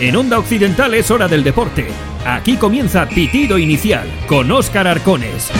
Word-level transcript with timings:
En 0.00 0.16
Onda 0.16 0.38
Occidental 0.38 0.94
es 0.94 1.10
hora 1.10 1.28
del 1.28 1.44
deporte. 1.44 1.88
Aquí 2.24 2.56
comienza 2.56 3.06
Pitido 3.06 3.58
Inicial 3.58 4.08
con 4.26 4.50
Óscar 4.50 4.88
Arcones. 4.88 5.50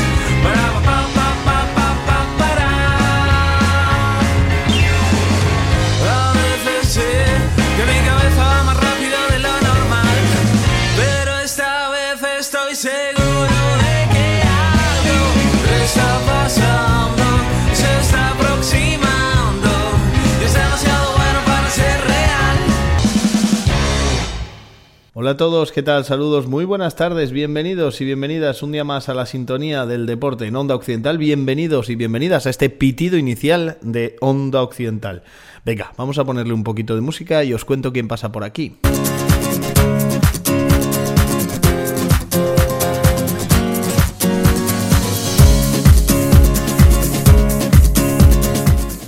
Hola 25.23 25.33
a 25.33 25.37
todos, 25.37 25.71
¿qué 25.71 25.83
tal? 25.83 26.07
Saludos, 26.07 26.47
muy 26.47 26.65
buenas 26.65 26.97
tardes, 26.97 27.31
bienvenidos 27.31 28.01
y 28.01 28.07
bienvenidas 28.07 28.63
un 28.63 28.73
día 28.73 28.85
más 28.85 29.11
a 29.11 29.15
la 29.15 29.27
sintonía 29.27 29.85
del 29.85 30.07
deporte 30.07 30.47
en 30.47 30.57
Onda 30.57 30.75
Occidental. 30.75 31.19
Bienvenidos 31.19 31.91
y 31.91 31.95
bienvenidas 31.95 32.47
a 32.47 32.51
este 32.51 32.71
pitido 32.71 33.19
inicial 33.19 33.77
de 33.83 34.17
Onda 34.23 34.63
Occidental. 34.63 35.23
Venga, 35.63 35.93
vamos 35.99 36.17
a 36.17 36.25
ponerle 36.25 36.55
un 36.55 36.65
poquito 36.65 36.95
de 36.95 37.03
música 37.03 37.45
y 37.45 37.53
os 37.53 37.67
cuento 37.67 37.93
quién 37.93 38.09
pasa 38.09 38.33
por 38.33 38.45
aquí. 38.45 38.79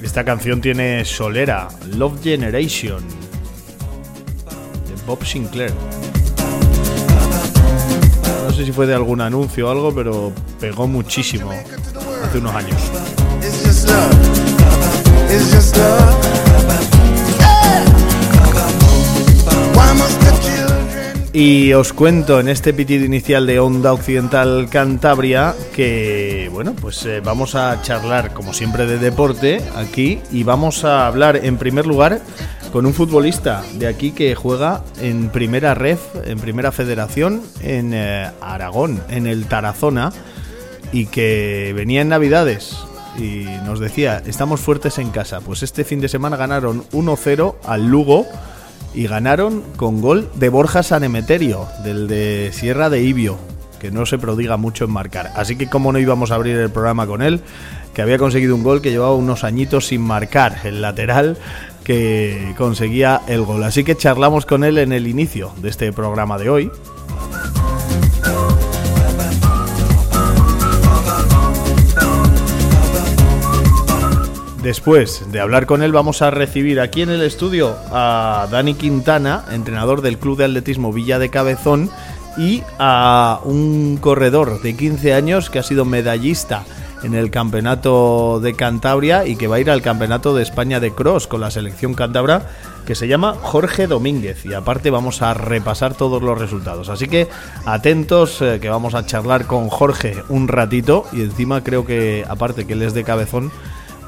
Esta 0.02 0.26
canción 0.26 0.60
tiene 0.60 1.06
solera, 1.06 1.68
Love 1.96 2.22
Generation, 2.22 3.02
de 4.84 5.06
Bob 5.06 5.24
Sinclair. 5.24 5.72
No 8.52 8.58
sé 8.58 8.66
si 8.66 8.72
fue 8.72 8.86
de 8.86 8.94
algún 8.94 9.22
anuncio 9.22 9.66
o 9.66 9.70
algo, 9.70 9.94
pero 9.94 10.30
pegó 10.60 10.86
muchísimo 10.86 11.50
hace 12.22 12.36
unos 12.36 12.54
años. 12.54 12.76
Y 21.32 21.72
os 21.72 21.94
cuento 21.94 22.40
en 22.40 22.48
este 22.48 22.74
pitido 22.74 23.06
inicial 23.06 23.46
de 23.46 23.58
Onda 23.58 23.94
Occidental 23.94 24.68
Cantabria 24.68 25.54
que, 25.74 26.50
bueno, 26.52 26.74
pues 26.78 27.06
eh, 27.06 27.20
vamos 27.24 27.54
a 27.54 27.80
charlar 27.80 28.34
como 28.34 28.52
siempre 28.52 28.84
de 28.84 28.98
deporte 28.98 29.62
aquí 29.76 30.20
y 30.30 30.42
vamos 30.42 30.84
a 30.84 31.06
hablar 31.06 31.36
en 31.42 31.56
primer 31.56 31.86
lugar 31.86 32.20
con 32.72 32.86
un 32.86 32.94
futbolista 32.94 33.62
de 33.74 33.86
aquí 33.86 34.12
que 34.12 34.34
juega 34.34 34.82
en 35.00 35.28
primera 35.28 35.74
ref, 35.74 36.00
en 36.24 36.38
primera 36.38 36.72
federación 36.72 37.42
en 37.60 37.92
eh, 37.92 38.30
Aragón, 38.40 39.00
en 39.10 39.26
el 39.26 39.44
Tarazona 39.44 40.10
y 40.90 41.06
que 41.06 41.72
venía 41.76 42.00
en 42.00 42.08
Navidades 42.08 42.76
y 43.18 43.44
nos 43.66 43.78
decía, 43.78 44.22
estamos 44.26 44.60
fuertes 44.60 44.98
en 44.98 45.10
casa. 45.10 45.40
Pues 45.40 45.62
este 45.62 45.84
fin 45.84 46.00
de 46.00 46.08
semana 46.08 46.38
ganaron 46.38 46.84
1-0 46.92 47.56
al 47.64 47.86
Lugo 47.86 48.26
y 48.94 49.06
ganaron 49.06 49.62
con 49.76 50.00
gol 50.00 50.30
de 50.34 50.48
Borja 50.48 50.82
Sanemeterio, 50.82 51.68
del 51.84 52.08
de 52.08 52.50
Sierra 52.54 52.88
de 52.88 53.02
Ibio, 53.02 53.38
que 53.82 53.90
no 53.90 54.06
se 54.06 54.16
prodiga 54.16 54.56
mucho 54.56 54.84
en 54.84 54.92
marcar. 54.92 55.32
Así 55.34 55.56
que 55.56 55.68
como 55.68 55.90
no 55.90 55.98
íbamos 55.98 56.30
a 56.30 56.36
abrir 56.36 56.56
el 56.56 56.70
programa 56.70 57.04
con 57.04 57.20
él, 57.20 57.40
que 57.92 58.00
había 58.00 58.16
conseguido 58.16 58.54
un 58.54 58.62
gol 58.62 58.80
que 58.80 58.92
llevaba 58.92 59.12
unos 59.12 59.42
añitos 59.42 59.88
sin 59.88 60.02
marcar, 60.02 60.58
el 60.62 60.80
lateral 60.80 61.36
que 61.82 62.54
conseguía 62.56 63.22
el 63.26 63.42
gol. 63.42 63.64
Así 63.64 63.82
que 63.82 63.96
charlamos 63.96 64.46
con 64.46 64.62
él 64.62 64.78
en 64.78 64.92
el 64.92 65.08
inicio 65.08 65.52
de 65.56 65.68
este 65.68 65.92
programa 65.92 66.38
de 66.38 66.48
hoy. 66.48 66.70
Después 74.62 75.32
de 75.32 75.40
hablar 75.40 75.66
con 75.66 75.82
él, 75.82 75.90
vamos 75.90 76.22
a 76.22 76.30
recibir 76.30 76.78
aquí 76.78 77.02
en 77.02 77.10
el 77.10 77.22
estudio 77.22 77.74
a 77.90 78.46
Dani 78.48 78.74
Quintana, 78.74 79.44
entrenador 79.50 80.02
del 80.02 80.18
Club 80.18 80.38
de 80.38 80.44
Atletismo 80.44 80.92
Villa 80.92 81.18
de 81.18 81.30
Cabezón, 81.30 81.90
y 82.36 82.62
a 82.78 83.40
un 83.44 83.98
corredor 84.00 84.62
de 84.62 84.76
15 84.76 85.14
años 85.14 85.50
que 85.50 85.58
ha 85.58 85.62
sido 85.62 85.84
medallista 85.84 86.64
en 87.02 87.14
el 87.14 87.30
Campeonato 87.30 88.40
de 88.40 88.54
Cantabria 88.54 89.26
y 89.26 89.36
que 89.36 89.48
va 89.48 89.56
a 89.56 89.60
ir 89.60 89.70
al 89.70 89.82
Campeonato 89.82 90.34
de 90.34 90.42
España 90.42 90.80
de 90.80 90.92
Cross 90.92 91.26
con 91.26 91.40
la 91.40 91.50
selección 91.50 91.94
cántabra 91.94 92.46
que 92.86 92.94
se 92.94 93.08
llama 93.08 93.34
Jorge 93.40 93.86
Domínguez 93.86 94.44
y 94.44 94.54
aparte 94.54 94.90
vamos 94.90 95.22
a 95.22 95.34
repasar 95.34 95.94
todos 95.94 96.22
los 96.22 96.38
resultados. 96.38 96.88
Así 96.88 97.08
que 97.08 97.28
atentos 97.64 98.40
eh, 98.42 98.58
que 98.60 98.68
vamos 98.68 98.94
a 98.94 99.06
charlar 99.06 99.46
con 99.46 99.68
Jorge 99.68 100.16
un 100.28 100.48
ratito 100.48 101.04
y 101.12 101.22
encima 101.22 101.62
creo 101.62 101.84
que 101.84 102.24
aparte 102.28 102.66
que 102.66 102.72
él 102.72 102.82
es 102.82 102.94
de 102.94 103.04
cabezón 103.04 103.52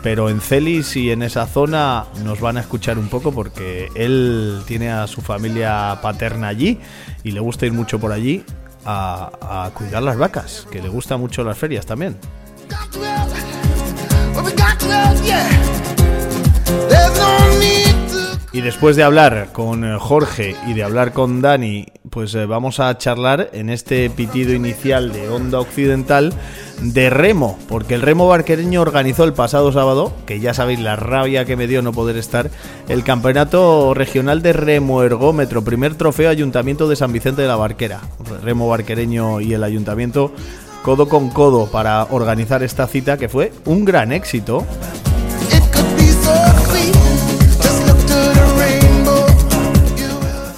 pero 0.05 0.29
en 0.29 0.43
Celis 0.43 0.97
y 0.97 1.11
en 1.11 1.23
esa 1.23 1.47
zona 1.47 2.05
nos 2.25 2.39
van 2.39 2.59
a 2.59 2.61
escuchar 2.61 2.99
un 2.99 3.09
poco 3.09 3.33
porque 3.33 3.89
él 3.95 4.61
tiene 4.67 4.93
a 4.93 5.07
su 5.07 5.23
familia 5.23 5.99
paterna 6.03 6.49
allí 6.49 6.79
y 7.23 7.31
le 7.31 7.41
gusta 7.41 7.65
ir 7.65 7.73
mucho 7.73 7.99
por 7.99 8.13
allí 8.13 8.45
a, 8.85 9.71
cuidar 9.73 10.03
las 10.03 10.19
vacas, 10.19 10.67
que 10.71 10.83
le 10.83 10.91
gustan 10.91 11.21
mucho 11.21 11.43
las 11.43 11.57
ferias 11.57 11.87
también. 11.87 12.19
Y 18.55 18.61
después 18.61 18.95
de 18.95 19.03
hablar 19.03 19.49
con 19.51 19.99
Jorge 19.99 20.55
y 20.69 20.75
de 20.75 20.85
hablar 20.85 21.13
con 21.13 21.43
Dani, 21.43 21.87
pues 22.09 22.37
eh, 22.37 22.47
vamos 22.47 22.79
a 22.79 22.97
charlar 22.97 23.51
en 23.53 23.69
este 23.69 24.09
pitido 24.11 24.53
inicial 24.53 25.13
de 25.13 25.29
Onda 25.29 25.59
Occidental 25.59 26.33
de 26.81 27.11
remo, 27.11 27.59
porque 27.69 27.97
el 27.97 28.03
remo 28.03 28.29
barquereño 28.29 28.81
organizó 28.81 29.25
el 29.25 29.33
pasado 29.33 29.73
sábado, 29.73 30.13
que 30.25 30.39
ya 30.39 30.55
sabéis 30.55 30.79
la 30.79 30.95
rabia 30.95 31.45
que 31.45 31.57
me 31.57 31.67
dio 31.67 31.83
no 31.83 31.91
poder 31.91 32.17
estar, 32.17 32.49
el 32.89 33.03
campeonato 33.03 33.93
regional 33.93 34.41
de 34.41 34.53
remo 34.53 35.03
ergómetro, 35.03 35.65
primer 35.65 35.97
trofeo 35.97 36.31
Ayuntamiento 36.31 36.87
de 36.89 36.95
San 36.95 37.13
Vicente 37.13 37.43
de 37.43 37.49
la 37.49 37.57
Barquera. 37.57 38.03
Remo 38.41 38.69
barquereño 38.69 39.41
y 39.41 39.53
el 39.55 39.65
ayuntamiento 39.65 40.33
codo 40.85 41.09
con 41.09 41.31
codo 41.31 41.67
para 41.67 42.05
organizar 42.05 42.63
esta 42.63 42.87
cita 42.87 43.17
que 43.17 43.29
fue 43.29 43.53
un 43.65 43.85
gran 43.85 44.13
éxito. 44.13 44.65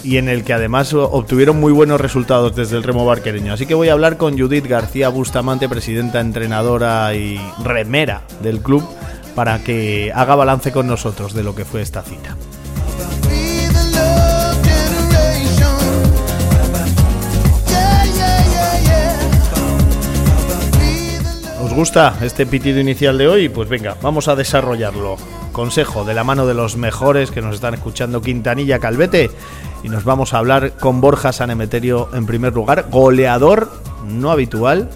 Y 0.06 0.18
en 0.18 0.28
el 0.28 0.44
que 0.44 0.52
además 0.52 0.94
obtuvieron 0.94 1.58
muy 1.58 1.72
buenos 1.72 2.00
resultados 2.00 2.54
desde 2.54 2.76
el 2.76 2.84
remo 2.84 3.04
barquereño. 3.04 3.52
Así 3.52 3.66
que 3.66 3.74
voy 3.74 3.88
a 3.88 3.92
hablar 3.92 4.16
con 4.16 4.38
Judith 4.38 4.64
García 4.64 5.08
Bustamante, 5.08 5.68
presidenta, 5.68 6.20
entrenadora 6.20 7.12
y 7.16 7.40
remera 7.64 8.22
del 8.40 8.60
club, 8.60 8.84
para 9.34 9.58
que 9.64 10.12
haga 10.14 10.36
balance 10.36 10.70
con 10.70 10.86
nosotros 10.86 11.34
de 11.34 11.42
lo 11.42 11.56
que 11.56 11.64
fue 11.64 11.82
esta 11.82 12.02
cita. 12.02 12.36
¿Os 21.64 21.74
gusta 21.74 22.16
este 22.22 22.46
pitido 22.46 22.78
inicial 22.78 23.18
de 23.18 23.26
hoy? 23.26 23.48
Pues 23.48 23.68
venga, 23.68 23.96
vamos 24.00 24.28
a 24.28 24.36
desarrollarlo. 24.36 25.16
Consejo 25.50 26.04
de 26.04 26.14
la 26.14 26.22
mano 26.22 26.46
de 26.46 26.54
los 26.54 26.76
mejores 26.76 27.32
que 27.32 27.42
nos 27.42 27.56
están 27.56 27.74
escuchando, 27.74 28.22
Quintanilla 28.22 28.78
Calvete 28.78 29.30
y 29.82 29.88
nos 29.88 30.04
vamos 30.04 30.34
a 30.34 30.38
hablar 30.38 30.72
con 30.72 31.00
Borja 31.00 31.32
Sanemeterio 31.32 32.08
en 32.14 32.26
primer 32.26 32.52
lugar, 32.52 32.86
goleador 32.90 33.70
no 34.06 34.30
habitual 34.30 34.88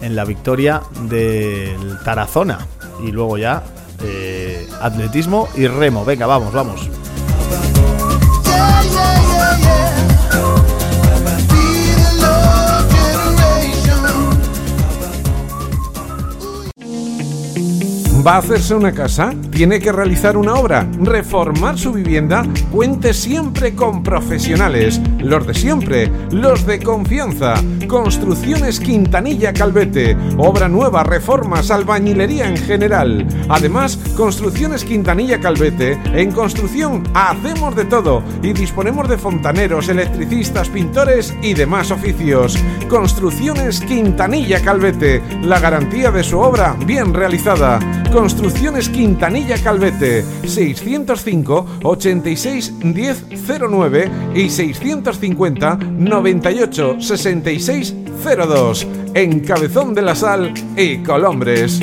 en 0.00 0.16
la 0.16 0.24
victoria 0.24 0.82
del 1.02 1.98
Tarazona 2.04 2.66
y 3.04 3.10
luego 3.12 3.38
ya 3.38 3.62
eh, 4.02 4.68
atletismo 4.80 5.48
y 5.56 5.66
remo. 5.66 6.04
Venga, 6.04 6.26
vamos, 6.26 6.52
vamos. 6.52 6.88
¿Va 18.28 18.34
a 18.34 18.38
hacerse 18.40 18.74
una 18.74 18.92
casa? 18.92 19.32
¿Tiene 19.50 19.80
que 19.80 19.90
realizar 19.90 20.36
una 20.36 20.52
obra? 20.52 20.86
¿Reformar 21.00 21.78
su 21.78 21.94
vivienda? 21.94 22.44
Cuente 22.70 23.14
siempre 23.14 23.74
con 23.74 24.02
profesionales. 24.02 25.00
Los 25.18 25.46
de 25.46 25.54
siempre, 25.54 26.12
los 26.30 26.66
de 26.66 26.78
confianza. 26.78 27.54
Construcciones 27.86 28.80
Quintanilla 28.80 29.54
Calvete. 29.54 30.14
Obra 30.36 30.68
nueva, 30.68 31.04
reformas, 31.04 31.70
albañilería 31.70 32.46
en 32.46 32.58
general. 32.58 33.26
Además, 33.48 33.98
Construcciones 34.14 34.84
Quintanilla 34.84 35.40
Calvete. 35.40 35.98
En 36.12 36.30
construcción 36.30 37.04
hacemos 37.14 37.74
de 37.76 37.86
todo 37.86 38.22
y 38.42 38.52
disponemos 38.52 39.08
de 39.08 39.16
fontaneros, 39.16 39.88
electricistas, 39.88 40.68
pintores 40.68 41.34
y 41.40 41.54
demás 41.54 41.90
oficios. 41.90 42.58
Construcciones 42.90 43.80
Quintanilla 43.80 44.60
Calvete. 44.60 45.22
La 45.44 45.60
garantía 45.60 46.10
de 46.10 46.22
su 46.22 46.38
obra 46.38 46.76
bien 46.84 47.14
realizada 47.14 47.78
Construcciones 48.18 48.88
Quintanilla 48.88 49.62
Calvete 49.62 50.24
605 50.44 51.78
86 51.84 52.72
1009 52.82 54.10
y 54.34 54.50
650 54.50 55.76
98 55.76 56.96
66 57.00 57.94
02 58.24 58.86
en 59.14 59.38
Cabezón 59.38 59.94
de 59.94 60.02
la 60.02 60.16
Sal 60.16 60.52
y 60.76 60.98
Colombres. 61.04 61.80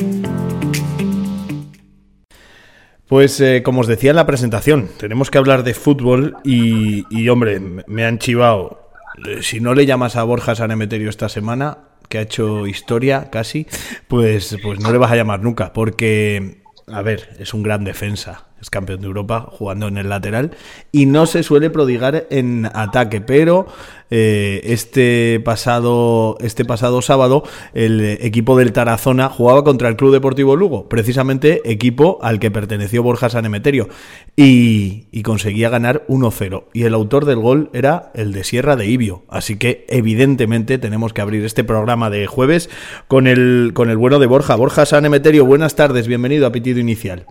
Pues 3.08 3.40
eh, 3.40 3.62
como 3.64 3.80
os 3.80 3.86
decía 3.86 4.10
en 4.10 4.16
la 4.16 4.26
presentación, 4.26 4.90
tenemos 4.98 5.30
que 5.30 5.38
hablar 5.38 5.62
de 5.62 5.72
fútbol 5.72 6.36
y, 6.44 7.06
y 7.08 7.30
hombre, 7.30 7.62
me 7.86 8.04
han 8.04 8.18
chivado. 8.18 8.90
Eh, 9.26 9.38
Si 9.40 9.60
no 9.60 9.72
le 9.72 9.86
llamas 9.86 10.16
a 10.16 10.22
Borja 10.24 10.54
Sanemeterio 10.54 11.08
esta 11.08 11.30
semana, 11.30 11.78
que 12.08 12.18
ha 12.18 12.22
hecho 12.22 12.66
historia 12.66 13.30
casi, 13.30 13.66
pues, 14.08 14.56
pues 14.62 14.80
no 14.80 14.92
le 14.92 14.98
vas 14.98 15.12
a 15.12 15.16
llamar 15.16 15.40
nunca, 15.40 15.72
porque, 15.72 16.62
a 16.86 17.02
ver, 17.02 17.36
es 17.38 17.54
un 17.54 17.62
gran 17.62 17.84
defensa, 17.84 18.46
es 18.66 18.70
campeón 18.70 19.00
de 19.00 19.06
Europa 19.06 19.48
jugando 19.52 19.86
en 19.86 19.96
el 19.96 20.08
lateral 20.08 20.50
y 20.90 21.06
no 21.06 21.26
se 21.26 21.44
suele 21.44 21.70
prodigar 21.70 22.26
en 22.30 22.68
ataque, 22.74 23.20
pero 23.20 23.68
eh, 24.10 24.60
este 24.64 25.40
pasado 25.44 26.36
este 26.40 26.64
pasado 26.64 27.00
sábado 27.00 27.44
el 27.74 28.00
equipo 28.20 28.56
del 28.56 28.72
Tarazona 28.72 29.28
jugaba 29.28 29.62
contra 29.62 29.88
el 29.88 29.94
Club 29.94 30.12
Deportivo 30.12 30.56
Lugo, 30.56 30.88
precisamente 30.88 31.70
equipo 31.70 32.18
al 32.22 32.40
que 32.40 32.50
perteneció 32.50 33.04
Borja 33.04 33.30
Sanemeterio 33.30 33.88
y, 34.34 35.06
y 35.12 35.22
conseguía 35.22 35.68
ganar 35.68 36.04
1-0 36.08 36.64
y 36.72 36.82
el 36.82 36.94
autor 36.94 37.24
del 37.24 37.38
gol 37.38 37.70
era 37.72 38.10
el 38.14 38.32
de 38.32 38.42
Sierra 38.42 38.74
de 38.74 38.86
Ibio, 38.86 39.22
así 39.28 39.58
que 39.58 39.86
evidentemente 39.88 40.78
tenemos 40.78 41.12
que 41.12 41.20
abrir 41.20 41.44
este 41.44 41.62
programa 41.62 42.10
de 42.10 42.26
jueves 42.26 42.68
con 43.06 43.28
el 43.28 43.70
con 43.74 43.90
el 43.90 43.96
bueno 43.96 44.18
de 44.18 44.26
Borja. 44.26 44.56
Borja 44.56 44.86
Sanemeterio, 44.86 45.44
buenas 45.46 45.76
tardes, 45.76 46.08
bienvenido 46.08 46.48
a 46.48 46.52
Pitido 46.52 46.80
Inicial. 46.80 47.26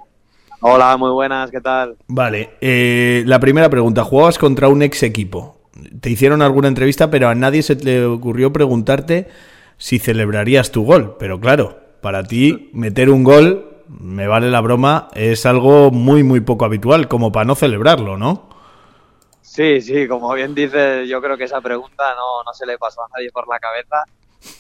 Hola, 0.62 0.98
muy 0.98 1.12
buenas, 1.12 1.52
¿qué 1.52 1.62
tal? 1.62 1.98
Vale, 2.08 2.52
eh, 2.62 3.24
la 3.26 3.40
primera 3.40 3.70
pregunta, 3.70 4.04
jugabas 4.04 4.38
contra 4.38 4.68
un 4.68 4.82
ex 4.82 5.04
equipo. 5.04 5.58
Te 6.00 6.10
hicieron 6.10 6.42
alguna 6.42 6.68
entrevista, 6.68 7.10
pero 7.10 7.28
a 7.28 7.36
nadie 7.36 7.62
se 7.62 7.76
le 7.76 8.06
ocurrió 8.06 8.54
preguntarte 8.54 9.28
si 9.78 10.00
celebrarías 10.00 10.72
tu 10.72 10.86
gol. 10.86 11.18
Pero 11.20 11.40
claro, 11.40 11.78
para 12.02 12.24
ti 12.24 12.70
meter 12.74 13.10
un 13.10 13.24
gol, 13.24 13.84
me 13.88 14.28
vale 14.28 14.50
la 14.50 14.62
broma, 14.62 15.10
es 15.14 15.46
algo 15.46 15.92
muy, 15.92 16.24
muy 16.24 16.40
poco 16.40 16.66
habitual, 16.66 17.08
como 17.08 17.32
para 17.32 17.46
no 17.46 17.56
celebrarlo, 17.56 18.18
¿no? 18.18 18.50
Sí, 19.42 19.82
sí, 19.82 20.08
como 20.08 20.34
bien 20.34 20.56
dices, 20.56 21.08
yo 21.08 21.22
creo 21.22 21.38
que 21.38 21.46
esa 21.46 21.62
pregunta 21.62 22.14
no, 22.16 22.44
no 22.44 22.54
se 22.54 22.66
le 22.66 22.78
pasó 22.78 23.02
a 23.04 23.08
nadie 23.16 23.32
por 23.32 23.48
la 23.48 23.60
cabeza, 23.60 24.04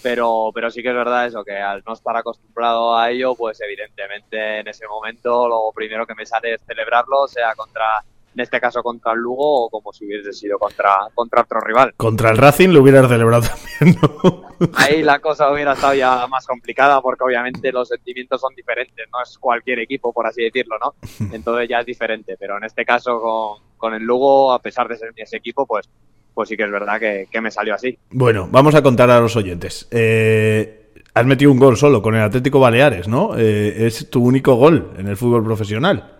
pero, 0.01 0.51
pero 0.53 0.69
sí 0.69 0.81
que 0.81 0.89
es 0.89 0.95
verdad 0.95 1.27
eso, 1.27 1.43
que 1.43 1.55
al 1.57 1.83
no 1.85 1.93
estar 1.93 2.15
acostumbrado 2.15 2.97
a 2.97 3.09
ello, 3.11 3.35
pues 3.35 3.59
evidentemente 3.61 4.59
en 4.59 4.67
ese 4.67 4.87
momento 4.87 5.47
lo 5.47 5.71
primero 5.73 6.05
que 6.05 6.15
me 6.15 6.25
sale 6.25 6.55
es 6.55 6.61
celebrarlo, 6.65 7.27
sea 7.27 7.53
contra, 7.55 8.03
en 8.33 8.41
este 8.41 8.59
caso 8.59 8.83
contra 8.83 9.13
el 9.13 9.19
Lugo 9.19 9.65
o 9.65 9.69
como 9.69 9.93
si 9.93 10.05
hubiese 10.05 10.33
sido 10.33 10.57
contra, 10.57 11.07
contra 11.13 11.41
otro 11.41 11.59
rival. 11.61 11.93
Contra 11.97 12.31
el 12.31 12.37
Racing 12.37 12.69
lo 12.69 12.81
hubieras 12.81 13.07
celebrado 13.07 13.43
también, 13.43 13.99
¿no? 14.01 14.45
Ahí 14.75 15.03
la 15.03 15.19
cosa 15.19 15.51
hubiera 15.51 15.73
estado 15.73 15.93
ya 15.93 16.25
más 16.27 16.45
complicada 16.45 17.01
porque 17.01 17.23
obviamente 17.23 17.71
los 17.71 17.87
sentimientos 17.87 18.41
son 18.41 18.53
diferentes, 18.55 19.05
no 19.11 19.21
es 19.21 19.37
cualquier 19.37 19.79
equipo, 19.79 20.11
por 20.13 20.27
así 20.27 20.43
decirlo, 20.43 20.77
¿no? 20.79 20.95
Entonces 21.33 21.69
ya 21.69 21.79
es 21.79 21.85
diferente, 21.85 22.35
pero 22.39 22.57
en 22.57 22.63
este 22.63 22.85
caso 22.85 23.19
con, 23.19 23.59
con 23.77 23.93
el 23.93 24.03
Lugo, 24.03 24.51
a 24.51 24.59
pesar 24.59 24.87
de 24.87 24.97
ser 24.97 25.11
ese 25.15 25.37
equipo, 25.37 25.65
pues, 25.65 25.89
pues 26.35 26.49
sí 26.49 26.55
que 26.55 26.63
es 26.63 26.71
verdad 26.71 26.99
que, 26.99 27.27
que 27.31 27.41
me 27.41 27.49
salió 27.49 27.73
así. 27.73 27.97
Bueno, 28.11 28.47
vamos 28.51 28.75
a 28.75 28.83
contar 28.83 29.09
a 29.09 29.19
los 29.19 29.35
oyentes. 29.35 29.87
Eh, 29.89 30.91
has 31.15 31.25
metido 31.25 31.51
un 31.51 31.57
gol 31.57 31.77
solo 31.77 32.01
con 32.01 32.13
el 32.13 32.21
Atlético 32.21 32.59
Baleares, 32.59 33.07
¿no? 33.07 33.31
Eh, 33.37 33.87
es 33.87 34.09
tu 34.09 34.23
único 34.23 34.53
gol 34.55 34.91
en 34.99 35.07
el 35.07 35.17
fútbol 35.17 35.43
profesional. 35.43 36.11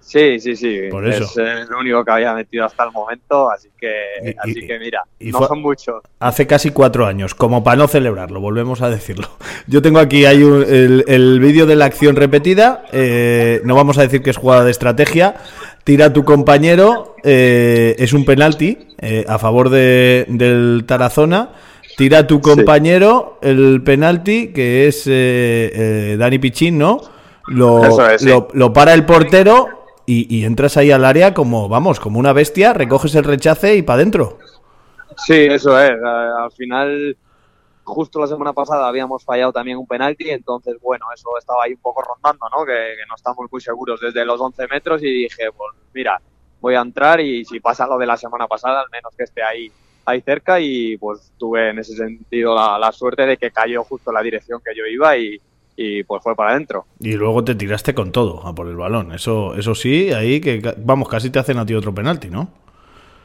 Sí, 0.00 0.40
sí, 0.40 0.56
sí. 0.56 0.84
Por 0.90 1.06
eso. 1.06 1.24
Es 1.24 1.36
el 1.36 1.74
único 1.78 2.02
que 2.02 2.10
había 2.10 2.32
metido 2.32 2.64
hasta 2.64 2.84
el 2.84 2.92
momento, 2.92 3.50
así 3.50 3.68
que, 3.78 3.92
Y- 4.24 4.34
así 4.38 4.66
que 4.66 4.78
mira, 4.78 5.02
y 5.20 5.30
no 5.30 5.46
son 5.46 5.60
muchos. 5.60 6.02
Hace 6.18 6.46
casi 6.46 6.70
cuatro 6.70 7.04
años, 7.04 7.34
como 7.34 7.62
para 7.62 7.76
no 7.76 7.88
celebrarlo, 7.88 8.40
volvemos 8.40 8.80
a 8.80 8.88
decirlo. 8.88 9.28
Yo 9.66 9.82
tengo 9.82 9.98
aquí 9.98 10.24
hay 10.24 10.42
un- 10.44 10.64
el, 10.66 11.04
el 11.08 11.40
vídeo 11.40 11.66
de 11.66 11.76
la 11.76 11.84
acción 11.84 12.16
repetida, 12.16 12.84
eh, 12.90 13.60
no 13.64 13.74
vamos 13.74 13.98
a 13.98 14.02
decir 14.02 14.22
que 14.22 14.30
es 14.30 14.38
jugada 14.38 14.64
de 14.64 14.70
estrategia, 14.70 15.34
tira 15.84 16.10
tu 16.10 16.24
compañero, 16.24 17.14
eh, 17.22 17.94
es 17.98 18.14
un 18.14 18.24
penalti 18.24 18.78
eh, 18.98 19.24
a 19.28 19.38
favor 19.38 19.70
de, 19.70 20.26
del 20.28 20.84
Tarazona, 20.86 21.50
tira 21.96 22.26
tu 22.26 22.40
compañero 22.40 23.38
el 23.42 23.82
penalti, 23.84 24.52
que 24.52 24.88
es 24.88 25.06
eh, 25.06 25.70
eh, 25.72 26.16
Dani 26.18 26.38
Pichín, 26.38 26.78
¿no? 26.78 27.00
Lo, 27.46 28.10
es, 28.10 28.22
sí. 28.22 28.28
lo, 28.28 28.48
lo 28.52 28.72
para 28.72 28.94
el 28.94 29.06
portero 29.06 29.68
y, 30.04 30.36
y 30.36 30.44
entras 30.44 30.76
ahí 30.76 30.90
al 30.90 31.04
área 31.04 31.32
como, 31.32 31.68
vamos, 31.68 32.00
como 32.00 32.18
una 32.18 32.32
bestia, 32.32 32.72
recoges 32.72 33.14
el 33.14 33.24
rechace 33.24 33.76
y 33.76 33.82
para 33.82 33.98
adentro. 33.98 34.38
Sí, 35.16 35.46
eso 35.46 35.80
es. 35.80 35.92
Al 36.02 36.50
final, 36.52 37.16
justo 37.84 38.20
la 38.20 38.26
semana 38.26 38.52
pasada 38.52 38.88
habíamos 38.88 39.24
fallado 39.24 39.52
también 39.52 39.78
un 39.78 39.86
penalti, 39.86 40.30
entonces, 40.30 40.76
bueno, 40.82 41.06
eso 41.14 41.30
estaba 41.38 41.64
ahí 41.64 41.72
un 41.72 41.80
poco 41.80 42.02
rondando, 42.02 42.46
¿no? 42.50 42.64
Que, 42.64 42.72
que 42.72 43.06
no 43.08 43.14
estamos 43.14 43.46
muy 43.50 43.60
seguros 43.60 44.00
desde 44.00 44.24
los 44.24 44.40
11 44.40 44.66
metros 44.68 45.02
y 45.02 45.22
dije, 45.22 45.50
pues 45.56 45.72
mira, 45.94 46.20
voy 46.60 46.74
a 46.74 46.80
entrar 46.80 47.20
y 47.20 47.44
si 47.44 47.60
pasa 47.60 47.86
lo 47.86 47.98
de 47.98 48.06
la 48.06 48.16
semana 48.16 48.46
pasada, 48.46 48.80
al 48.80 48.90
menos 48.90 49.12
que 49.16 49.24
esté 49.24 49.42
ahí, 49.42 49.70
ahí 50.04 50.20
cerca 50.20 50.60
y 50.60 50.96
pues 50.96 51.32
tuve 51.38 51.70
en 51.70 51.78
ese 51.78 51.94
sentido 51.96 52.54
la, 52.54 52.78
la 52.78 52.92
suerte 52.92 53.26
de 53.26 53.36
que 53.36 53.50
cayó 53.50 53.84
justo 53.84 54.10
en 54.10 54.14
la 54.14 54.22
dirección 54.22 54.60
que 54.64 54.74
yo 54.76 54.84
iba 54.86 55.16
y, 55.16 55.40
y 55.76 56.02
pues 56.02 56.22
fue 56.22 56.34
para 56.34 56.50
adentro. 56.50 56.86
Y 56.98 57.12
luego 57.12 57.44
te 57.44 57.54
tiraste 57.54 57.94
con 57.94 58.10
todo 58.10 58.44
a 58.46 58.54
por 58.54 58.66
el 58.66 58.76
balón. 58.76 59.12
Eso, 59.12 59.54
eso 59.54 59.74
sí, 59.76 60.12
ahí 60.12 60.40
que 60.40 60.60
vamos, 60.78 61.08
casi 61.08 61.30
te 61.30 61.38
hacen 61.38 61.58
a 61.58 61.64
ti 61.64 61.74
otro 61.74 61.94
penalti, 61.94 62.28
¿no? 62.28 62.50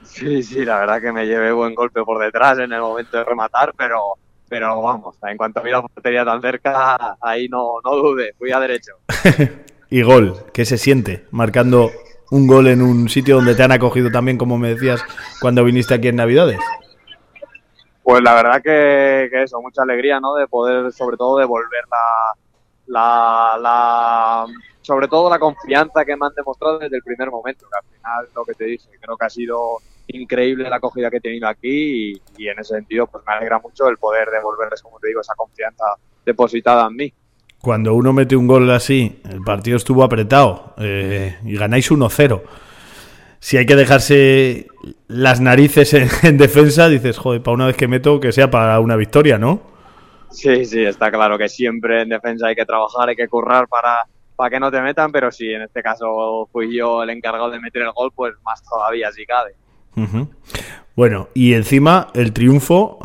Sí, 0.04 0.44
sí, 0.44 0.64
la 0.64 0.80
verdad 0.80 1.02
que 1.02 1.12
me 1.12 1.26
llevé 1.26 1.52
buen 1.52 1.74
golpe 1.74 2.04
por 2.04 2.24
detrás 2.24 2.60
en 2.60 2.72
el 2.72 2.82
momento 2.82 3.18
de 3.18 3.24
rematar, 3.24 3.74
pero, 3.76 4.00
pero 4.48 4.80
vamos, 4.80 5.16
en 5.28 5.36
cuanto 5.36 5.64
vi 5.64 5.72
la 5.72 5.82
portería 5.82 6.24
tan 6.24 6.42
cerca, 6.42 7.18
ahí 7.20 7.48
no, 7.48 7.76
no 7.84 7.96
dudé, 7.96 8.34
fui 8.38 8.52
a 8.52 8.60
derecho. 8.60 8.94
Y 9.94 10.02
gol, 10.02 10.38
¿qué 10.54 10.66
se 10.66 10.80
siente? 10.80 11.26
Marcando 11.30 11.92
un 12.34 12.48
gol 12.48 12.66
en 12.68 12.82
un 12.82 13.10
sitio 13.10 13.36
donde 13.36 13.54
te 13.54 13.62
han 13.62 13.72
acogido 13.72 14.10
también, 14.10 14.40
como 14.40 14.58
me 14.58 14.70
decías, 14.70 15.06
cuando 15.40 15.64
viniste 15.64 15.94
aquí 15.94 16.08
en 16.08 16.16
Navidades. 16.16 16.60
Pues 18.02 18.24
la 18.24 18.34
verdad 18.34 18.60
que, 18.60 19.30
eso, 19.44 19.62
mucha 19.62 19.84
alegría, 19.84 20.20
¿no? 20.20 20.34
De 20.34 20.48
poder, 20.48 20.92
sobre 20.92 21.16
todo, 21.16 21.38
devolver 21.38 21.84
la, 21.92 22.34
la, 22.88 23.58
la, 23.60 24.46
sobre 24.82 25.08
todo 25.08 25.30
la 25.30 25.38
confianza 25.38 26.04
que 26.04 26.16
me 26.16 26.26
han 26.26 26.34
demostrado 26.34 26.80
desde 26.80 26.98
el 26.98 27.04
primer 27.04 27.30
momento, 27.30 27.68
que 27.70 27.78
al 27.78 27.96
final, 27.96 28.28
lo 28.36 28.44
que 28.46 28.56
te 28.56 28.66
dije, 28.66 28.90
creo 29.00 29.16
que 29.16 29.26
ha 29.26 29.30
sido 29.30 29.78
increíble 30.08 30.68
la 30.72 30.78
acogida 30.78 31.12
que 31.12 31.18
he 31.18 31.22
tenido 31.22 31.48
aquí 31.48 32.14
y, 32.14 32.22
y 32.38 32.48
en 32.48 32.58
ese 32.58 32.74
sentido, 32.74 33.06
pues 33.06 33.24
me 33.28 33.34
alegra 33.34 33.60
mucho 33.60 33.88
el 33.88 33.98
poder 33.98 34.32
devolverles, 34.32 34.82
como 34.82 35.00
te 35.00 35.10
digo, 35.10 35.22
esa 35.22 35.36
confianza 35.36 35.86
depositada 36.26 36.88
en 36.88 36.96
mí. 36.96 37.14
Cuando 37.64 37.94
uno 37.94 38.12
mete 38.12 38.36
un 38.36 38.46
gol 38.46 38.70
así, 38.72 39.22
el 39.24 39.40
partido 39.40 39.78
estuvo 39.78 40.04
apretado 40.04 40.74
eh, 40.80 41.38
y 41.46 41.56
ganáis 41.56 41.90
1-0. 41.90 42.42
Si 43.40 43.56
hay 43.56 43.66
que 43.66 43.78
dejarse 43.78 44.68
las 45.08 45.40
narices 45.40 45.94
en, 45.94 46.10
en 46.24 46.38
defensa, 46.38 46.90
dices, 46.90 47.18
joder, 47.18 47.42
para 47.42 47.56
una 47.56 47.68
vez 47.68 47.78
que 47.78 47.88
meto, 47.88 48.20
que 48.20 48.34
sea 48.34 48.52
para 48.52 48.82
una 48.82 48.98
victoria, 48.98 49.38
¿no? 49.38 49.62
Sí, 50.30 50.66
sí, 50.66 50.84
está 50.84 51.10
claro 51.10 51.38
que 51.38 51.48
siempre 51.48 52.02
en 52.02 52.10
defensa 52.10 52.48
hay 52.48 52.56
que 52.56 52.66
trabajar, 52.66 53.08
hay 53.08 53.16
que 53.16 53.30
currar 53.30 53.70
para, 53.70 54.08
para 54.36 54.50
que 54.50 54.60
no 54.60 54.70
te 54.70 54.82
metan, 54.82 55.14
pero 55.14 55.32
si 55.32 55.54
en 55.54 55.62
este 55.62 55.82
caso 55.82 56.50
fui 56.52 56.78
yo 56.78 57.02
el 57.02 57.12
encargado 57.12 57.50
de 57.50 57.62
meter 57.62 57.84
el 57.84 57.94
gol, 57.94 58.12
pues 58.14 58.34
más 58.44 58.62
todavía 58.62 59.10
si 59.14 59.26
cabe. 59.26 59.56
Bueno, 60.96 61.30
y 61.34 61.56
encima 61.56 62.10
el 62.14 62.34
triunfo 62.34 63.00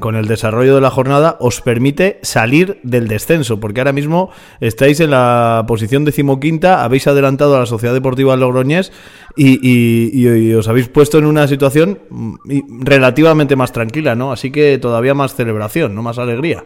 con 0.00 0.14
el 0.14 0.28
desarrollo 0.28 0.76
de 0.76 0.80
la 0.80 0.90
jornada 0.90 1.36
os 1.40 1.60
permite 1.60 2.20
salir 2.22 2.78
del 2.84 3.08
descenso, 3.08 3.58
porque 3.58 3.80
ahora 3.80 3.92
mismo 3.92 4.30
estáis 4.60 5.00
en 5.00 5.10
la 5.10 5.64
posición 5.66 6.04
decimoquinta, 6.04 6.84
habéis 6.84 7.08
adelantado 7.08 7.56
a 7.56 7.60
la 7.60 7.66
Sociedad 7.66 7.94
Deportiva 7.94 8.36
Logroñés 8.36 8.92
y, 9.34 10.54
os 10.54 10.68
habéis 10.68 10.88
puesto 10.88 11.18
en 11.18 11.26
una 11.26 11.48
situación 11.48 11.98
mm, 12.10 12.84
relativamente 12.84 13.56
más 13.56 13.72
tranquila, 13.72 14.14
¿no? 14.14 14.30
Así 14.30 14.52
que 14.52 14.78
todavía 14.78 15.14
más 15.14 15.34
celebración, 15.34 15.96
¿no? 15.96 16.02
Más 16.02 16.18
alegría. 16.18 16.64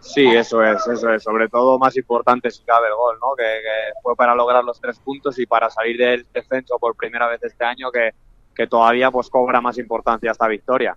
Sí, 0.00 0.24
eso 0.24 0.62
es, 0.62 0.86
eso 0.86 1.12
es. 1.12 1.22
Sobre 1.22 1.48
todo 1.48 1.78
más 1.78 1.94
importante 1.96 2.50
si 2.50 2.62
cabe 2.62 2.86
el 2.86 2.94
gol, 2.94 3.16
¿no? 3.20 3.34
Que, 3.36 3.42
que 3.42 3.92
fue 4.02 4.16
para 4.16 4.34
lograr 4.34 4.64
los 4.64 4.80
tres 4.80 4.98
puntos 5.00 5.38
y 5.38 5.44
para 5.44 5.68
salir 5.68 5.98
del 5.98 6.26
descenso 6.32 6.78
por 6.78 6.96
primera 6.96 7.26
vez 7.28 7.42
este 7.42 7.64
año, 7.64 7.90
que, 7.90 8.12
que 8.56 8.66
todavía 8.66 9.10
pues 9.10 9.28
cobra 9.28 9.60
más 9.60 9.78
importancia 9.78 10.30
esta 10.32 10.48
victoria. 10.48 10.96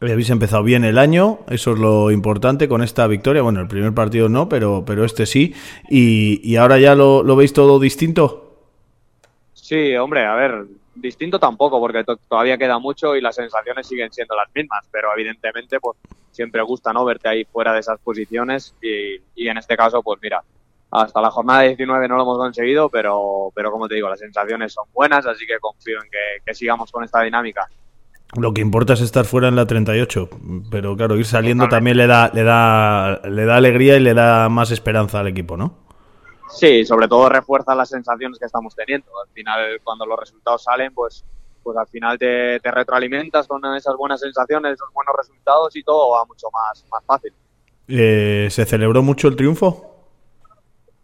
Habéis 0.00 0.30
empezado 0.30 0.64
bien 0.64 0.84
el 0.84 0.98
año, 0.98 1.40
eso 1.48 1.74
es 1.74 1.78
lo 1.78 2.10
importante 2.10 2.66
con 2.68 2.82
esta 2.82 3.06
victoria. 3.06 3.42
Bueno, 3.42 3.60
el 3.60 3.68
primer 3.68 3.94
partido 3.94 4.28
no, 4.28 4.48
pero, 4.48 4.82
pero 4.84 5.04
este 5.04 5.26
sí. 5.26 5.54
Y, 5.88 6.40
y 6.42 6.56
ahora 6.56 6.78
ya 6.78 6.96
lo, 6.96 7.22
lo 7.22 7.36
veis 7.36 7.52
todo 7.52 7.78
distinto. 7.78 8.48
Sí, 9.52 9.94
hombre, 9.94 10.26
a 10.26 10.34
ver, 10.34 10.64
distinto 10.96 11.38
tampoco, 11.38 11.78
porque 11.78 12.02
to- 12.02 12.16
todavía 12.28 12.58
queda 12.58 12.80
mucho 12.80 13.14
y 13.14 13.20
las 13.20 13.36
sensaciones 13.36 13.86
siguen 13.86 14.12
siendo 14.12 14.34
las 14.34 14.48
mismas, 14.52 14.84
pero 14.90 15.08
evidentemente, 15.16 15.78
pues 15.78 15.96
siempre 16.32 16.62
gusta, 16.62 16.92
¿no? 16.92 17.04
Verte 17.04 17.28
ahí 17.28 17.44
fuera 17.44 17.72
de 17.72 17.78
esas 17.80 18.00
posiciones 18.00 18.74
y, 18.82 19.20
y 19.36 19.48
en 19.48 19.58
este 19.58 19.76
caso, 19.76 20.02
pues 20.02 20.18
mira, 20.20 20.42
hasta 20.92 21.22
la 21.22 21.30
jornada 21.30 21.62
19 21.62 22.06
no 22.06 22.16
lo 22.16 22.22
hemos 22.22 22.38
conseguido, 22.38 22.90
pero, 22.90 23.50
pero 23.54 23.72
como 23.72 23.88
te 23.88 23.94
digo, 23.94 24.10
las 24.10 24.18
sensaciones 24.18 24.74
son 24.74 24.84
buenas, 24.92 25.24
así 25.26 25.46
que 25.46 25.58
confío 25.58 25.96
en 26.02 26.08
que, 26.44 26.54
sigamos 26.54 26.92
con 26.92 27.02
esta 27.02 27.22
dinámica. 27.22 27.66
Lo 28.36 28.52
que 28.52 28.60
importa 28.60 28.92
es 28.92 29.00
estar 29.00 29.24
fuera 29.24 29.48
en 29.48 29.56
la 29.56 29.66
38, 29.66 30.28
pero 30.70 30.94
claro, 30.94 31.16
ir 31.16 31.24
saliendo 31.24 31.68
también 31.68 31.96
le 31.96 32.06
da, 32.06 32.30
le 32.32 32.42
da, 32.44 33.20
le 33.24 33.44
da 33.46 33.56
alegría 33.56 33.96
y 33.96 34.00
le 34.00 34.12
da 34.12 34.50
más 34.50 34.70
esperanza 34.70 35.20
al 35.20 35.28
equipo, 35.28 35.56
¿no? 35.56 35.78
Sí, 36.50 36.84
sobre 36.84 37.08
todo 37.08 37.30
refuerza 37.30 37.74
las 37.74 37.88
sensaciones 37.88 38.38
que 38.38 38.44
estamos 38.44 38.74
teniendo. 38.74 39.06
Al 39.18 39.32
final, 39.32 39.80
cuando 39.82 40.04
los 40.04 40.18
resultados 40.20 40.62
salen, 40.62 40.92
pues, 40.92 41.24
pues 41.62 41.76
al 41.76 41.86
final 41.86 42.18
te, 42.18 42.58
retroalimentas 42.58 43.46
con 43.46 43.64
esas 43.74 43.96
buenas 43.96 44.20
sensaciones, 44.20 44.74
esos 44.74 44.92
buenos 44.92 45.14
resultados 45.16 45.74
y 45.74 45.82
todo 45.82 46.10
va 46.10 46.24
mucho 46.26 46.48
más, 46.52 46.84
más 46.90 47.04
fácil. 47.06 47.32
Eh, 47.88 48.48
¿Se 48.50 48.66
celebró 48.66 49.02
mucho 49.02 49.28
el 49.28 49.36
triunfo? 49.36 49.91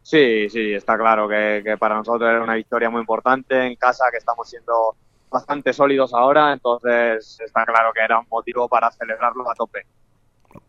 Sí, 0.09 0.49
sí, 0.49 0.73
está 0.73 0.97
claro 0.97 1.29
que, 1.29 1.77
para 1.79 1.97
nosotros 1.97 2.31
era 2.31 2.43
una 2.43 2.55
victoria 2.55 2.89
muy 2.89 3.01
importante 3.01 3.67
en 3.67 3.77
casa, 3.77 4.07
que 4.11 4.17
estamos 4.17 4.49
siendo 4.49 4.97
bastante 5.31 5.75
sólidos 5.75 6.15
ahora, 6.15 6.51
entonces 6.51 7.39
está 7.45 7.67
claro 7.67 7.91
que 7.93 8.01
era 8.01 8.19
un 8.19 8.25
motivo 8.31 8.67
para 8.71 8.91
celebrarlo 8.91 9.51
a 9.51 9.55
tope. 9.55 9.81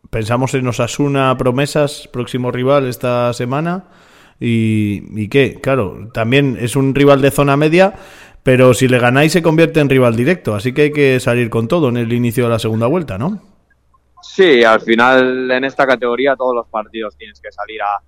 Pensamos 0.10 0.54
en 0.56 0.68
Osasuna 0.68 1.38
Promesas, 1.38 2.10
próximo 2.12 2.52
rival 2.52 2.90
esta 2.90 3.32
semana. 3.32 3.86
¿Y, 4.42 5.04
y 5.16 5.30
qué? 5.30 5.62
Claro, 5.62 6.10
también 6.14 6.58
es 6.60 6.76
un 6.76 6.94
rival 6.94 7.22
de 7.22 7.32
zona 7.32 7.56
media, 7.56 7.94
pero 8.44 8.74
si 8.74 8.90
le 8.90 9.00
ganáis 9.00 9.32
se 9.32 9.42
convierte 9.42 9.80
en 9.80 9.88
rival 9.88 10.18
directo, 10.18 10.54
así 10.54 10.74
que 10.74 10.82
hay 10.82 10.92
que 10.92 11.18
salir 11.22 11.50
con 11.50 11.70
todo 11.70 11.88
en 11.88 11.96
el 11.96 12.12
inicio 12.12 12.44
de 12.44 12.50
la 12.50 12.60
segunda 12.60 12.88
vuelta, 12.88 13.18
¿no? 13.18 13.42
Sí, 14.22 14.66
al 14.66 14.82
final 14.82 15.50
en 15.50 15.64
esta 15.64 15.88
categoría 15.88 16.36
todos 16.36 16.54
los 16.54 16.68
partidos 16.68 17.16
tienes 17.16 17.40
que 17.40 17.54
salir 17.54 17.82
a, 17.82 18.02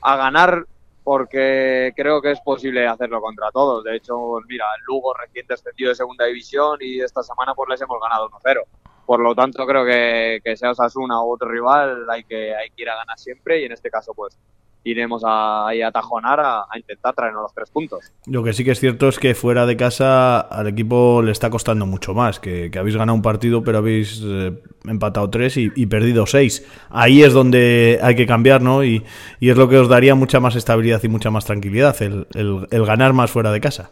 a 0.00 0.16
ganar 0.16 0.66
porque 1.02 1.92
creo 1.96 2.20
que 2.20 2.32
es 2.32 2.40
posible 2.40 2.86
hacerlo 2.86 3.20
contra 3.20 3.50
todos. 3.50 3.84
De 3.84 3.96
hecho, 3.96 4.38
mira, 4.46 4.66
el 4.78 4.84
Lugo 4.84 5.14
recién 5.14 5.46
descendido 5.46 5.88
de 5.88 5.94
segunda 5.94 6.26
división 6.26 6.78
y 6.80 7.00
esta 7.00 7.22
semana 7.22 7.54
pues 7.54 7.68
les 7.70 7.80
hemos 7.80 8.00
ganado 8.00 8.28
1-0. 8.30 8.62
Por 9.06 9.20
lo 9.20 9.34
tanto, 9.34 9.66
creo 9.66 9.84
que, 9.84 10.40
que 10.44 10.56
sea 10.56 10.70
Osasuna 10.70 11.20
u 11.22 11.32
otro 11.32 11.48
rival 11.48 12.08
hay 12.08 12.22
que, 12.24 12.54
hay 12.54 12.70
que 12.70 12.82
ir 12.82 12.90
a 12.90 12.96
ganar 12.96 13.18
siempre 13.18 13.60
y 13.60 13.64
en 13.64 13.72
este 13.72 13.90
caso 13.90 14.12
pues 14.14 14.38
iremos 14.84 15.22
a, 15.26 15.68
a 15.68 15.92
tajonar 15.92 16.40
a, 16.40 16.66
intentar 16.76 17.14
traernos 17.14 17.42
los 17.42 17.54
tres 17.54 17.70
puntos. 17.70 18.12
Lo 18.26 18.42
que 18.42 18.52
sí 18.52 18.64
que 18.64 18.70
es 18.72 18.80
cierto 18.80 19.08
es 19.08 19.18
que 19.18 19.34
fuera 19.34 19.66
de 19.66 19.76
casa 19.76 20.40
al 20.40 20.68
equipo 20.68 21.22
le 21.22 21.32
está 21.32 21.50
costando 21.50 21.86
mucho 21.86 22.14
más, 22.14 22.40
que, 22.40 22.70
habéis 22.78 22.96
ganado 22.96 23.14
un 23.14 23.22
partido 23.22 23.62
pero 23.62 23.78
habéis 23.78 24.22
eh, 24.24 24.58
empatado 24.84 25.28
tres 25.30 25.56
y, 25.56 25.86
perdido 25.86 26.26
seis. 26.26 26.66
Ahí 26.88 27.22
es 27.22 27.32
donde 27.32 27.98
hay 28.02 28.14
que 28.14 28.26
cambiar, 28.26 28.62
¿no? 28.62 28.84
Y, 28.84 29.04
es 29.40 29.56
lo 29.56 29.68
que 29.68 29.78
os 29.78 29.88
daría 29.88 30.14
mucha 30.14 30.40
más 30.40 30.54
estabilidad 30.54 31.02
y 31.02 31.08
mucha 31.08 31.30
más 31.30 31.44
tranquilidad, 31.44 31.96
el, 32.00 32.26
ganar 32.70 33.12
más 33.12 33.30
fuera 33.30 33.50
de 33.52 33.60
casa. 33.60 33.90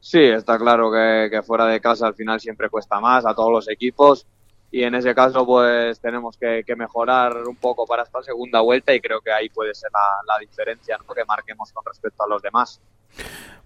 Sí, 0.00 0.20
está 0.20 0.58
claro 0.58 0.90
que, 0.90 1.28
que 1.30 1.42
fuera 1.42 1.66
de 1.66 1.80
casa 1.80 2.06
al 2.06 2.14
final 2.14 2.40
siempre 2.40 2.68
cuesta 2.68 3.00
más 3.00 3.26
a 3.26 3.34
todos 3.34 3.52
los 3.52 3.68
equipos 3.68 4.26
y 4.70 4.84
en 4.84 4.94
ese 4.94 5.14
caso 5.14 5.44
pues 5.44 6.00
tenemos 6.00 6.36
que, 6.36 6.64
mejorar 6.76 7.36
un 7.46 7.56
poco 7.56 7.86
para 7.86 8.04
esta 8.04 8.22
segunda 8.22 8.60
vuelta 8.60 8.94
y 8.94 9.00
creo 9.00 9.20
que 9.20 9.32
ahí 9.32 9.48
puede 9.48 9.74
ser 9.74 9.90
la, 9.92 10.38
diferencia 10.38 10.98
que 11.14 11.24
marquemos 11.26 11.72
con 11.72 11.84
respecto 11.84 12.22
a 12.22 12.28
los 12.28 12.40
demás. 12.40 12.80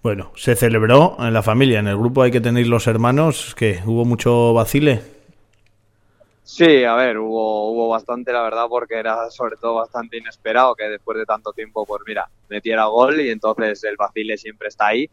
Bueno, 0.02 0.32
se 0.34 0.56
celebró 0.56 1.16
en 1.18 1.32
la 1.32 1.42
familia, 1.42 1.78
en 1.78 1.88
el 1.88 1.96
grupo 1.96 2.22
hay 2.22 2.30
que 2.30 2.40
tener 2.40 2.66
los 2.66 2.86
hermanos, 2.86 3.54
que 3.54 3.80
hubo 3.86 4.04
mucho 4.04 4.52
vacile. 4.54 5.02
Sí, 6.42 6.84
a 6.84 6.94
ver, 6.94 7.18
hubo, 7.18 7.70
hubo 7.70 7.88
bastante, 7.88 8.30
la 8.32 8.42
verdad, 8.42 8.66
porque 8.68 8.98
era 8.98 9.30
sobre 9.30 9.56
todo 9.56 9.76
bastante 9.76 10.18
inesperado 10.18 10.74
que 10.74 10.84
después 10.84 11.16
de 11.16 11.24
tanto 11.24 11.52
tiempo, 11.52 11.86
pues 11.86 12.02
mira, 12.06 12.28
metiera 12.48 12.84
gol 12.84 13.20
y 13.20 13.30
entonces 13.30 13.82
el 13.84 13.96
vacile 13.96 14.36
siempre 14.36 14.68
está 14.68 14.88
ahí. 14.88 15.08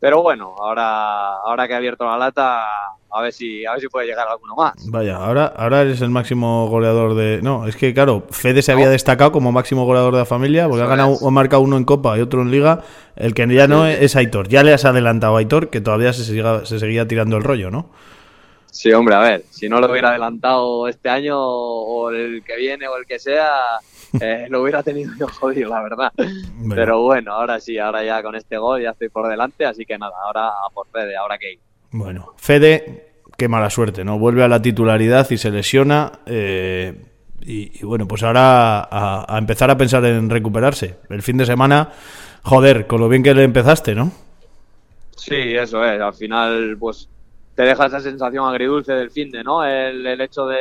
Pero 0.00 0.22
bueno, 0.22 0.54
ahora, 0.58 1.36
ahora 1.36 1.68
que 1.68 1.74
ha 1.74 1.76
abierto 1.76 2.06
la 2.06 2.16
lata, 2.16 2.64
a 3.12 3.22
ver 3.22 3.32
si, 3.32 3.64
a 3.66 3.72
ver 3.72 3.80
si 3.80 3.88
puede 3.88 4.06
llegar 4.06 4.28
alguno 4.28 4.54
más. 4.54 4.74
Vaya, 4.88 5.16
ahora, 5.16 5.46
ahora 5.46 5.82
eres 5.82 6.00
el 6.00 6.10
máximo 6.10 6.68
goleador 6.68 7.14
de. 7.14 7.40
No, 7.42 7.66
es 7.66 7.76
que 7.76 7.92
claro, 7.92 8.24
Fede 8.30 8.62
se 8.62 8.72
había 8.72 8.88
destacado 8.88 9.32
como 9.32 9.52
máximo 9.52 9.84
goleador 9.84 10.12
de 10.12 10.20
la 10.20 10.26
familia, 10.26 10.68
porque 10.68 10.82
ha 10.84 10.86
ganado 10.86 11.12
o 11.12 11.30
marca 11.30 11.58
uno 11.58 11.76
en 11.76 11.84
Copa 11.84 12.16
y 12.18 12.20
otro 12.20 12.42
en 12.42 12.50
Liga. 12.50 12.82
El 13.16 13.34
que 13.34 13.46
ya 13.48 13.66
no 13.66 13.86
es 13.86 14.16
Aitor. 14.16 14.48
Ya 14.48 14.62
le 14.62 14.72
has 14.72 14.84
adelantado 14.84 15.36
a 15.36 15.40
Aitor, 15.40 15.68
que 15.68 15.80
todavía 15.80 16.12
se, 16.12 16.24
se 16.24 16.78
seguía 16.78 17.06
tirando 17.06 17.36
el 17.36 17.42
rollo, 17.42 17.70
¿no? 17.70 17.90
Sí, 18.70 18.92
hombre, 18.92 19.14
a 19.16 19.20
ver, 19.20 19.44
si 19.50 19.68
no 19.68 19.80
lo 19.80 19.90
hubiera 19.90 20.10
adelantado 20.10 20.86
este 20.86 21.08
año 21.08 21.36
o 21.38 22.10
el 22.10 22.42
que 22.44 22.56
viene 22.56 22.86
o 22.86 22.96
el 22.96 23.04
que 23.04 23.18
sea, 23.18 23.48
eh, 24.20 24.46
lo 24.48 24.62
hubiera 24.62 24.82
tenido 24.82 25.12
yo 25.18 25.26
jodido, 25.28 25.70
la 25.70 25.82
verdad. 25.82 26.12
Pero 26.74 27.02
bueno, 27.02 27.32
ahora 27.32 27.58
sí, 27.58 27.78
ahora 27.78 28.04
ya 28.04 28.22
con 28.22 28.36
este 28.36 28.58
gol 28.58 28.82
ya 28.82 28.90
estoy 28.90 29.08
por 29.08 29.28
delante, 29.28 29.66
así 29.66 29.84
que 29.84 29.98
nada, 29.98 30.12
ahora 30.24 30.48
a 30.48 30.70
por 30.72 30.86
Fede, 30.88 31.16
ahora 31.16 31.36
que 31.38 31.58
Bueno, 31.92 32.34
Fede, 32.36 33.12
qué 33.36 33.48
mala 33.48 33.70
suerte, 33.70 34.04
¿no? 34.04 34.18
Vuelve 34.18 34.44
a 34.44 34.48
la 34.48 34.62
titularidad 34.62 35.28
y 35.30 35.38
se 35.38 35.50
lesiona. 35.50 36.20
Eh, 36.26 37.06
y, 37.42 37.84
bueno, 37.84 38.06
pues 38.06 38.22
ahora 38.22 38.80
a, 38.80 39.34
a, 39.34 39.38
empezar 39.38 39.70
a 39.70 39.78
pensar 39.78 40.04
en 40.04 40.28
recuperarse. 40.28 40.98
El 41.08 41.22
fin 41.22 41.36
de 41.36 41.46
semana, 41.46 41.90
joder, 42.42 42.86
con 42.86 43.00
lo 43.00 43.08
bien 43.08 43.22
que 43.22 43.34
le 43.34 43.44
empezaste, 43.44 43.94
¿no? 43.94 44.12
Sí, 45.16 45.54
eso 45.56 45.84
es. 45.84 46.00
Al 46.00 46.14
final, 46.14 46.76
pues 46.78 47.08
te 47.54 47.62
deja 47.62 47.86
esa 47.86 48.00
sensación 48.00 48.46
agridulce 48.46 48.92
del 48.92 49.10
fin 49.10 49.30
de, 49.30 49.42
¿no? 49.42 49.64
El, 49.64 50.06
el 50.06 50.20
hecho 50.20 50.46
de, 50.46 50.56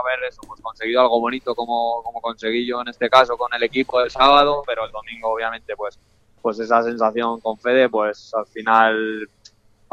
haber 0.00 0.24
eso, 0.28 0.40
pues, 0.46 0.60
conseguido 0.60 1.00
algo 1.00 1.20
bonito 1.20 1.54
como, 1.54 2.02
como 2.02 2.20
conseguí 2.20 2.66
yo 2.66 2.80
en 2.80 2.88
este 2.88 3.08
caso 3.08 3.36
con 3.36 3.52
el 3.54 3.62
equipo 3.62 4.00
del 4.00 4.10
sábado, 4.10 4.62
pero 4.66 4.84
el 4.84 4.92
domingo 4.92 5.32
obviamente 5.32 5.74
pues, 5.76 5.98
pues 6.40 6.58
esa 6.58 6.82
sensación 6.82 7.40
con 7.40 7.58
Fede 7.58 7.88
pues 7.88 8.32
al 8.34 8.46
final 8.46 9.28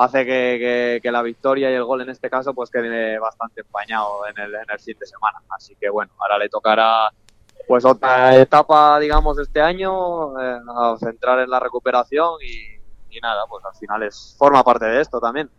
hace 0.03 0.25
que, 0.25 0.99
que, 1.01 1.11
la 1.11 1.21
victoria 1.21 1.71
y 1.71 1.75
el 1.75 1.83
gol 1.83 2.01
en 2.01 2.09
este 2.09 2.29
caso 2.29 2.53
pues 2.53 2.69
quede 2.69 3.19
bastante 3.19 3.61
empañado 3.61 4.27
en 4.27 4.43
el, 4.43 4.55
en 4.55 4.65
el 4.71 4.79
fin 4.79 4.97
de 4.99 5.05
semana. 5.05 5.39
Así 5.49 5.75
que 5.79 5.89
bueno, 5.89 6.11
ahora 6.19 6.37
le 6.37 6.49
tocará 6.49 7.09
pues 7.67 7.85
otra 7.85 8.35
etapa 8.35 8.99
digamos 8.99 9.37
este 9.39 9.61
año, 9.61 10.39
eh, 10.39 10.59
a 10.75 10.95
centrar 10.99 11.39
en 11.39 11.49
la 11.49 11.59
recuperación 11.59 12.35
y, 12.41 12.81
y 13.15 13.19
nada, 13.19 13.43
pues 13.49 13.63
al 13.65 13.75
final 13.75 14.03
es 14.03 14.35
forma 14.37 14.63
parte 14.63 14.85
de 14.85 15.01
esto 15.01 15.19
también. 15.19 15.49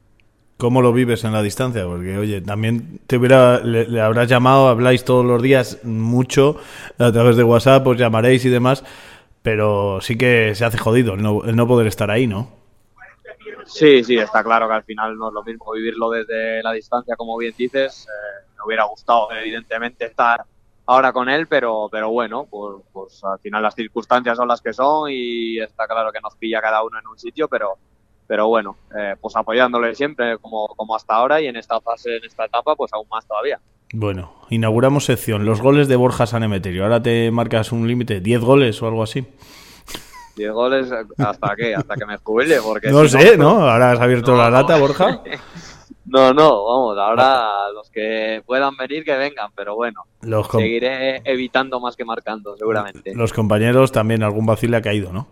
¿Cómo 0.63 0.81
lo 0.81 0.93
vives 0.93 1.25
en 1.25 1.33
la 1.33 1.43
distancia? 1.43 1.85
Porque, 1.87 2.17
oye, 2.17 2.41
también 2.41 3.01
te 3.09 3.17
hubiera, 3.17 3.59
le, 3.59 4.01
habrás 4.01 4.29
llamado, 4.29 4.69
habláis 4.69 5.05
todos 5.05 5.25
los 5.25 5.43
días 5.43 5.81
mucho 5.83 6.57
a 7.01 7.11
través 7.11 7.37
de 7.37 7.43
WhatsApp, 7.43 7.85
os 7.85 7.97
llamaréis 7.97 8.45
y 8.45 8.49
demás, 8.49 8.85
pero 9.43 10.01
sí 10.01 10.17
que 10.17 10.55
se 10.55 10.65
hace 10.65 10.79
jodido 10.79 11.15
el 11.15 11.57
no, 11.57 11.67
poder 11.67 11.89
estar 11.89 12.13
ahí, 12.13 12.29
¿no? 12.29 12.62
Sí, 13.67 14.05
sí, 14.05 14.17
está 14.17 14.43
claro 14.43 14.69
que 14.69 14.75
al 14.75 14.85
final 14.85 15.17
no 15.17 15.29
es 15.29 15.35
lo 15.35 15.43
mismo 15.43 15.73
vivirlo 15.73 16.11
desde 16.11 16.63
la 16.63 16.73
distancia, 16.73 17.17
como 17.17 17.37
bien 17.37 17.55
dices. 17.57 18.07
Eh, 18.07 18.47
me 18.57 18.65
hubiera 18.67 18.85
gustado, 18.85 19.29
evidentemente, 19.33 20.07
estar 20.07 20.45
ahora 20.87 21.13
con 21.13 21.29
él, 21.29 21.47
pero, 21.47 21.89
pero 21.91 22.11
bueno, 22.11 22.47
pues, 22.51 22.83
pues 22.93 23.25
al 23.25 23.39
final 23.39 23.63
las 23.63 23.75
circunstancias 23.75 24.37
son 24.37 24.49
las 24.49 24.61
que 24.61 24.73
son 24.73 25.11
y 25.11 25.59
está 25.59 25.87
claro 25.87 26.13
que 26.13 26.21
nos 26.21 26.37
pilla 26.37 26.61
cada 26.61 26.83
uno 26.83 26.99
en 26.99 27.07
un 27.07 27.19
sitio, 27.19 27.49
pero 27.49 27.79
pero 28.33 28.49
bueno, 28.49 28.77
eh, 28.97 29.15
pues 29.21 29.37
apoyándole 29.37 29.95
siempre 29.95 30.39
como, 30.39 30.67
como 30.69 30.97
hasta 30.97 31.17
ahora 31.17 31.41
y 31.43 31.49
en 31.49 31.57
esta 31.57 31.81
fase, 31.83 32.17
en 32.17 32.25
esta 32.25 32.47
etapa, 32.47 32.75
pues 32.75 32.91
aún 32.95 33.07
más 33.11 33.27
todavía. 33.27 33.61
Bueno, 33.93 34.33
inauguramos 34.49 35.05
sección, 35.05 35.45
los 35.45 35.61
goles 35.61 35.87
de 35.87 35.97
Borja 35.97 36.27
Sanemeterio. 36.27 36.85
Ahora 36.85 37.03
te 37.03 37.31
marcas 37.31 37.73
un 37.73 37.87
límite, 37.87 38.21
10 38.21 38.41
goles 38.41 38.81
o 38.81 38.87
algo 38.87 39.03
así. 39.03 39.27
10 40.37 40.53
goles, 40.53 40.91
¿hasta 41.19 41.57
qué? 41.57 41.75
Hasta 41.75 41.95
que 41.95 42.07
me 42.07 42.17
jubile, 42.19 42.61
porque... 42.63 42.91
No 42.91 43.07
sé, 43.09 43.37
no, 43.37 43.69
Ahora 43.69 43.93
has 43.93 44.01
abierto 44.01 44.37
la 44.37 44.51
lata, 44.51 44.79
Borja. 44.79 45.23
No, 46.05 46.35
no, 46.35 46.65
vamos, 46.65 46.99
ahora 46.99 47.71
los 47.73 47.89
que 47.89 48.43
puedan 48.45 48.77
venir 48.77 49.03
que 49.03 49.17
vengan, 49.17 49.51
pero 49.55 49.77
bueno, 49.77 50.05
seguiré 50.51 51.23
evitando 51.25 51.81
más 51.81 51.97
que 51.97 52.05
marcando, 52.05 52.55
seguramente. 52.57 53.15
Los 53.15 53.33
compañeros 53.33 53.93
también, 53.93 54.23
algún 54.23 54.45
vacile 54.45 54.77
ha 54.77 54.83
caído, 54.83 55.11
¿no? 55.11 55.27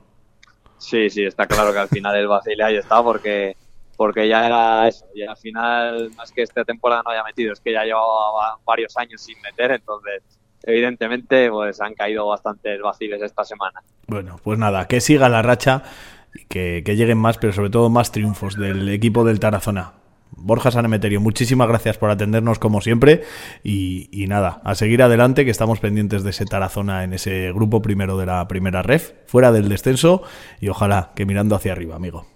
Sí, 0.80 1.10
sí, 1.10 1.24
está 1.24 1.46
claro 1.46 1.72
que 1.72 1.78
al 1.78 1.88
final 1.88 2.16
el 2.16 2.26
Basile 2.26 2.64
ahí 2.64 2.76
está 2.76 3.02
porque 3.02 3.56
porque 3.96 4.26
ya 4.26 4.46
era 4.46 4.88
eso, 4.88 5.04
y 5.14 5.22
al 5.22 5.36
final 5.36 6.10
más 6.16 6.32
que 6.32 6.40
esta 6.40 6.64
temporada 6.64 7.02
no 7.04 7.10
haya 7.10 7.22
metido, 7.22 7.52
es 7.52 7.60
que 7.60 7.72
ya 7.72 7.84
llevaba 7.84 8.56
varios 8.64 8.96
años 8.96 9.20
sin 9.20 9.38
meter, 9.42 9.72
entonces 9.72 10.22
evidentemente 10.62 11.50
pues 11.50 11.80
han 11.80 11.94
caído 11.94 12.26
bastantes 12.26 12.80
vaciles 12.80 13.22
esta 13.22 13.44
semana. 13.44 13.82
Bueno, 14.06 14.40
pues 14.42 14.58
nada, 14.58 14.86
que 14.86 15.00
siga 15.00 15.28
la 15.28 15.42
racha, 15.42 15.82
que, 16.48 16.82
que 16.84 16.96
lleguen 16.96 17.18
más, 17.18 17.38
pero 17.38 17.52
sobre 17.52 17.70
todo 17.70 17.90
más 17.90 18.12
triunfos 18.12 18.56
del 18.56 18.88
equipo 18.88 19.24
del 19.24 19.40
Tarazona. 19.40 19.94
Borja 20.36 20.70
Sanemeterio, 20.70 21.20
muchísimas 21.20 21.68
gracias 21.68 21.98
por 21.98 22.10
atendernos 22.10 22.58
como 22.58 22.80
siempre 22.80 23.22
y, 23.62 24.24
nada, 24.28 24.60
a 24.64 24.74
seguir 24.74 25.02
adelante 25.02 25.44
que 25.44 25.50
estamos 25.50 25.80
pendientes 25.80 26.22
de 26.22 26.30
ese 26.30 26.46
Tarazona 26.46 27.04
en 27.04 27.12
ese 27.12 27.52
grupo 27.52 27.82
primero 27.82 28.16
de 28.16 28.26
la 28.26 28.46
primera 28.48 28.82
ref, 28.82 29.12
fuera 29.26 29.52
del 29.52 29.68
descenso 29.68 30.22
y 30.60 30.68
ojalá 30.68 31.10
que 31.14 31.26
mirando 31.26 31.56
hacia 31.56 31.72
arriba, 31.72 31.96
amigo. 31.96 32.26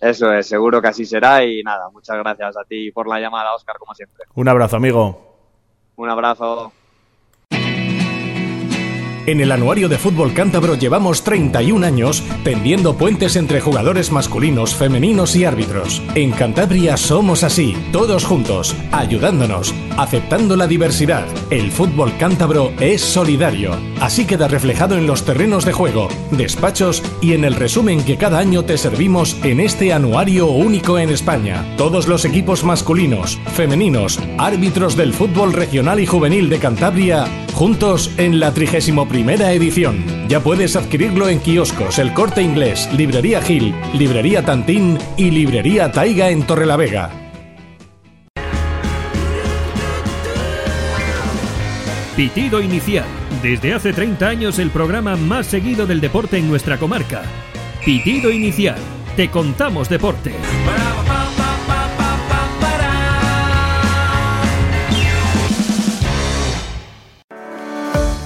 Eso 0.00 0.32
es, 0.32 0.46
seguro 0.46 0.80
que 0.80 0.88
así 0.88 1.04
será 1.04 1.44
y 1.44 1.62
nada, 1.62 1.90
muchas 1.90 2.16
gracias 2.16 2.56
a 2.56 2.64
ti 2.64 2.90
por 2.90 3.08
la 3.08 3.20
llamada, 3.20 3.54
Oscar, 3.54 3.76
como 3.78 3.94
siempre. 3.94 4.24
Un 4.34 4.48
abrazo, 4.48 4.76
amigo. 4.76 5.36
Un 5.96 6.08
abrazo. 6.08 6.72
En 9.30 9.38
el 9.38 9.52
Anuario 9.52 9.88
de 9.88 9.96
Fútbol 9.96 10.34
Cántabro 10.34 10.74
llevamos 10.74 11.22
31 11.22 11.86
años 11.86 12.24
tendiendo 12.42 12.96
puentes 12.96 13.36
entre 13.36 13.60
jugadores 13.60 14.10
masculinos, 14.10 14.74
femeninos 14.74 15.36
y 15.36 15.44
árbitros. 15.44 16.02
En 16.16 16.32
Cantabria 16.32 16.96
somos 16.96 17.44
así, 17.44 17.76
todos 17.92 18.24
juntos, 18.24 18.74
ayudándonos, 18.90 19.72
aceptando 19.96 20.56
la 20.56 20.66
diversidad. 20.66 21.26
El 21.50 21.70
fútbol 21.70 22.12
cántabro 22.18 22.72
es 22.80 23.02
solidario. 23.02 23.76
Así 24.00 24.24
queda 24.24 24.48
reflejado 24.48 24.96
en 24.96 25.06
los 25.06 25.24
terrenos 25.24 25.64
de 25.64 25.74
juego, 25.74 26.08
despachos 26.32 27.00
y 27.20 27.34
en 27.34 27.44
el 27.44 27.54
resumen 27.54 28.02
que 28.02 28.16
cada 28.16 28.40
año 28.40 28.64
te 28.64 28.78
servimos 28.78 29.36
en 29.44 29.60
este 29.60 29.92
anuario 29.92 30.46
único 30.48 30.98
en 30.98 31.10
España. 31.10 31.64
Todos 31.76 32.08
los 32.08 32.24
equipos 32.24 32.64
masculinos, 32.64 33.38
femeninos, 33.54 34.18
árbitros 34.38 34.96
del 34.96 35.12
fútbol 35.12 35.52
regional 35.52 36.00
y 36.00 36.06
juvenil 36.06 36.48
de 36.48 36.58
Cantabria, 36.58 37.26
juntos 37.52 38.10
en 38.16 38.40
la 38.40 38.52
31 38.54 39.06
edición. 39.28 40.04
Ya 40.28 40.40
puedes 40.40 40.76
adquirirlo 40.76 41.28
en 41.28 41.40
kioscos 41.40 41.98
El 41.98 42.12
Corte 42.12 42.42
Inglés, 42.42 42.88
Librería 42.96 43.42
Gil, 43.42 43.74
Librería 43.94 44.44
Tantín 44.44 44.98
y 45.16 45.30
Librería 45.30 45.92
Taiga 45.92 46.30
en 46.30 46.46
Torrelavega. 46.46 47.10
Pitido 52.16 52.60
Inicial. 52.60 53.06
Desde 53.42 53.72
hace 53.72 53.92
30 53.92 54.28
años 54.28 54.58
el 54.58 54.70
programa 54.70 55.16
más 55.16 55.46
seguido 55.46 55.86
del 55.86 56.00
deporte 56.00 56.36
en 56.38 56.48
nuestra 56.48 56.78
comarca. 56.78 57.22
Pitido 57.84 58.30
Inicial. 58.30 58.78
Te 59.16 59.30
contamos 59.30 59.88
deporte. 59.88 60.32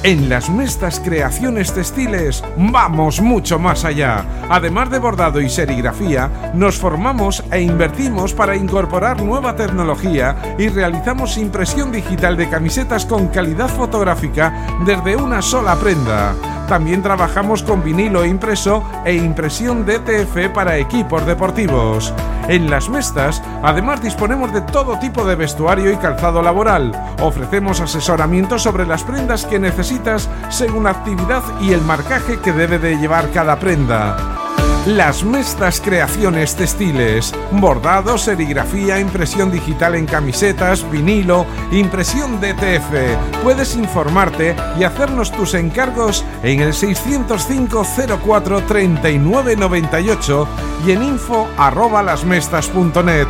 En 0.05 0.29
las 0.29 0.51
Mestas 0.51 1.01
Creaciones 1.01 1.73
Textiles 1.73 2.45
vamos 2.59 3.23
mucho 3.23 3.59
más 3.59 3.87
allá. 3.87 4.27
Además 4.51 4.91
de 4.91 4.99
bordado 4.99 5.41
y 5.41 5.49
serigrafía, 5.49 6.53
nos 6.53 6.77
formamos 6.77 7.43
e 7.51 7.63
invertimos 7.63 8.35
para 8.35 8.55
incorporar 8.55 9.23
nueva 9.23 9.57
tecnología 9.57 10.57
y 10.59 10.69
realizamos 10.69 11.39
impresión 11.39 11.91
digital 11.91 12.37
de 12.37 12.51
camisetas 12.51 13.07
con 13.07 13.29
calidad 13.29 13.69
fotográfica 13.69 14.67
desde 14.85 15.17
una 15.17 15.41
sola 15.41 15.75
prenda. 15.75 16.54
También 16.69 17.03
trabajamos 17.03 17.63
con 17.63 17.83
vinilo 17.83 18.25
impreso 18.25 18.83
e 19.05 19.15
impresión 19.15 19.85
DTF 19.85 20.53
para 20.55 20.79
equipos 20.79 21.27
deportivos. 21.27 22.13
En 22.49 22.71
Las 22.71 22.89
Mestas, 22.89 23.43
además 23.63 24.03
disponemos 24.03 24.53
de 24.53 24.61
todo 24.63 24.99
tipo 24.99 25.25
de 25.25 25.35
vestuario 25.35 25.91
y 25.93 25.97
calzado 25.97 26.43
laboral. 26.43 26.93
Ofrecemos 27.21 27.81
asesoramiento 27.81 28.59
sobre 28.59 28.87
las 28.87 29.03
prendas 29.03 29.47
que 29.47 29.59
necesitas 29.59 30.29
según 30.51 30.85
la 30.85 30.91
actividad 30.91 31.43
y 31.61 31.73
el 31.73 31.83
marcaje 31.83 32.39
que 32.41 32.53
debe 32.53 32.79
de 32.79 32.97
llevar 32.97 33.31
cada 33.31 33.59
prenda. 33.59 34.44
Las 34.87 35.25
Mestas 35.25 35.81
Creaciones 35.81 36.57
Textiles, 36.57 37.35
bordado, 37.53 38.19
serigrafía, 38.19 39.01
impresión 39.01 39.51
digital 39.51 39.95
en 39.95 40.05
camisetas, 40.05 40.89
vinilo, 40.91 41.47
impresión 41.73 42.39
DTF. 42.39 43.43
Puedes 43.43 43.77
informarte 43.77 44.55
y 44.79 44.85
hacernos 44.85 45.33
tus 45.33 45.55
encargos 45.55 46.23
en 46.43 46.61
el 46.61 46.75
605 46.75 47.87
04 48.23 48.63
39 48.65 49.57
98 49.57 50.49
y 50.87 50.91
en 50.91 51.03
info 51.03 51.49
arroba 51.57 52.03
lasmestas.net. 52.03 53.29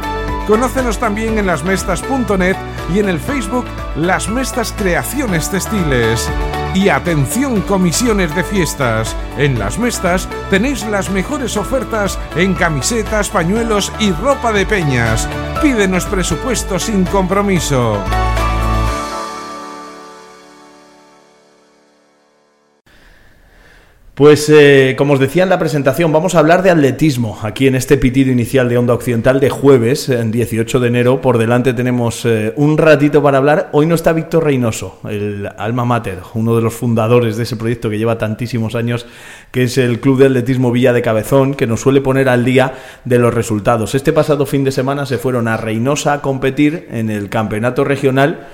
Conócenos 0.48 0.98
también 0.98 1.38
en 1.38 1.46
lasmestas.net 1.46 2.56
y 2.92 2.98
en 2.98 3.08
el 3.08 3.20
Facebook 3.20 3.64
Las 3.94 4.28
Mestas 4.28 4.74
Creaciones 4.76 5.48
Textiles. 5.48 6.28
Y 6.74 6.88
atención 6.88 7.60
comisiones 7.62 8.34
de 8.34 8.42
fiestas. 8.42 9.16
En 9.38 9.58
Las 9.58 9.78
Mestas 9.78 10.28
tenéis 10.50 10.84
las 10.86 11.08
mejores 11.08 11.56
ofertas 11.56 12.18
en 12.36 12.54
camisetas, 12.54 13.30
pañuelos 13.30 13.92
y 14.00 14.10
ropa 14.10 14.52
de 14.52 14.66
peñas. 14.66 15.28
Pídenos 15.62 16.04
presupuesto 16.06 16.78
sin 16.80 17.04
compromiso. 17.04 18.02
Pues 24.14 24.48
eh, 24.48 24.94
como 24.96 25.14
os 25.14 25.18
decía 25.18 25.42
en 25.42 25.48
la 25.48 25.58
presentación, 25.58 26.12
vamos 26.12 26.36
a 26.36 26.38
hablar 26.38 26.62
de 26.62 26.70
atletismo 26.70 27.36
aquí 27.42 27.66
en 27.66 27.74
este 27.74 27.96
pitido 27.96 28.30
inicial 28.30 28.68
de 28.68 28.78
Onda 28.78 28.94
Occidental 28.94 29.40
de 29.40 29.50
jueves, 29.50 30.08
en 30.08 30.30
18 30.30 30.78
de 30.78 30.86
enero. 30.86 31.20
Por 31.20 31.36
delante 31.36 31.74
tenemos 31.74 32.24
eh, 32.24 32.52
un 32.54 32.78
ratito 32.78 33.24
para 33.24 33.38
hablar. 33.38 33.70
Hoy 33.72 33.86
no 33.86 33.96
está 33.96 34.12
Víctor 34.12 34.44
Reynoso, 34.44 35.00
el 35.10 35.48
alma 35.58 35.84
mater, 35.84 36.18
uno 36.34 36.54
de 36.54 36.62
los 36.62 36.74
fundadores 36.74 37.36
de 37.36 37.42
ese 37.42 37.56
proyecto 37.56 37.90
que 37.90 37.98
lleva 37.98 38.16
tantísimos 38.16 38.76
años, 38.76 39.04
que 39.50 39.64
es 39.64 39.78
el 39.78 39.98
Club 39.98 40.20
de 40.20 40.26
Atletismo 40.26 40.70
Villa 40.70 40.92
de 40.92 41.02
Cabezón, 41.02 41.54
que 41.54 41.66
nos 41.66 41.80
suele 41.80 42.00
poner 42.00 42.28
al 42.28 42.44
día 42.44 42.72
de 43.04 43.18
los 43.18 43.34
resultados. 43.34 43.96
Este 43.96 44.12
pasado 44.12 44.46
fin 44.46 44.62
de 44.62 44.70
semana 44.70 45.06
se 45.06 45.18
fueron 45.18 45.48
a 45.48 45.56
Reynosa 45.56 46.12
a 46.12 46.22
competir 46.22 46.86
en 46.92 47.10
el 47.10 47.28
campeonato 47.30 47.82
regional 47.82 48.46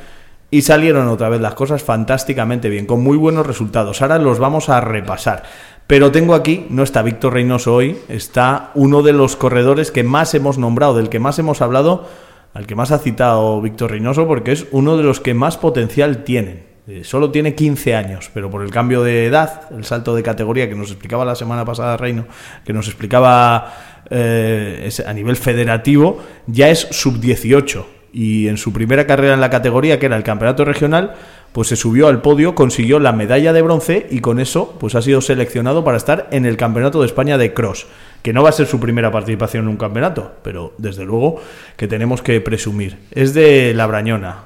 y 0.50 0.62
salieron 0.62 1.08
otra 1.08 1.28
vez 1.28 1.40
las 1.40 1.54
cosas 1.54 1.82
fantásticamente 1.82 2.68
bien, 2.68 2.86
con 2.86 3.02
muy 3.02 3.16
buenos 3.16 3.46
resultados. 3.46 4.02
Ahora 4.02 4.18
los 4.18 4.38
vamos 4.38 4.68
a 4.68 4.80
repasar. 4.80 5.44
Pero 5.86 6.12
tengo 6.12 6.34
aquí, 6.34 6.66
no 6.70 6.82
está 6.82 7.02
Víctor 7.02 7.34
Reynoso 7.34 7.74
hoy, 7.74 7.98
está 8.08 8.70
uno 8.74 9.02
de 9.02 9.12
los 9.12 9.36
corredores 9.36 9.90
que 9.90 10.04
más 10.04 10.34
hemos 10.34 10.58
nombrado, 10.58 10.94
del 10.94 11.08
que 11.08 11.18
más 11.18 11.38
hemos 11.38 11.62
hablado, 11.62 12.08
al 12.54 12.66
que 12.66 12.76
más 12.76 12.92
ha 12.92 12.98
citado 12.98 13.60
Víctor 13.60 13.90
Reynoso, 13.90 14.26
porque 14.26 14.52
es 14.52 14.66
uno 14.70 14.96
de 14.96 15.02
los 15.02 15.20
que 15.20 15.34
más 15.34 15.56
potencial 15.56 16.22
tienen. 16.24 16.68
Eh, 16.86 17.04
solo 17.04 17.30
tiene 17.30 17.54
15 17.54 17.94
años, 17.94 18.30
pero 18.32 18.50
por 18.50 18.62
el 18.62 18.70
cambio 18.70 19.02
de 19.02 19.26
edad, 19.26 19.62
el 19.72 19.84
salto 19.84 20.14
de 20.14 20.22
categoría 20.22 20.68
que 20.68 20.74
nos 20.74 20.90
explicaba 20.90 21.24
la 21.24 21.34
semana 21.34 21.64
pasada 21.64 21.96
Reino, 21.96 22.26
que 22.64 22.72
nos 22.72 22.86
explicaba 22.86 23.74
eh, 24.10 24.90
a 25.06 25.12
nivel 25.12 25.36
federativo, 25.36 26.18
ya 26.46 26.68
es 26.68 26.88
sub-18 26.90 27.99
y 28.12 28.48
en 28.48 28.56
su 28.56 28.72
primera 28.72 29.06
carrera 29.06 29.34
en 29.34 29.40
la 29.40 29.50
categoría, 29.50 29.98
que 29.98 30.06
era 30.06 30.16
el 30.16 30.22
campeonato 30.22 30.64
regional, 30.64 31.14
pues 31.52 31.68
se 31.68 31.76
subió 31.76 32.08
al 32.08 32.22
podio, 32.22 32.54
consiguió 32.54 32.98
la 32.98 33.12
medalla 33.12 33.52
de 33.52 33.62
bronce 33.62 34.06
y 34.10 34.20
con 34.20 34.38
eso 34.38 34.76
pues 34.78 34.94
ha 34.94 35.02
sido 35.02 35.20
seleccionado 35.20 35.82
para 35.82 35.96
estar 35.96 36.28
en 36.30 36.46
el 36.46 36.56
Campeonato 36.56 37.00
de 37.00 37.06
España 37.06 37.38
de 37.38 37.52
Cross, 37.52 37.86
que 38.22 38.32
no 38.32 38.42
va 38.42 38.50
a 38.50 38.52
ser 38.52 38.66
su 38.66 38.78
primera 38.78 39.10
participación 39.10 39.64
en 39.64 39.70
un 39.70 39.76
campeonato, 39.76 40.32
pero 40.42 40.74
desde 40.78 41.04
luego 41.04 41.40
que 41.76 41.88
tenemos 41.88 42.22
que 42.22 42.40
presumir. 42.40 42.98
Es 43.10 43.34
de 43.34 43.74
Labrañona, 43.74 44.44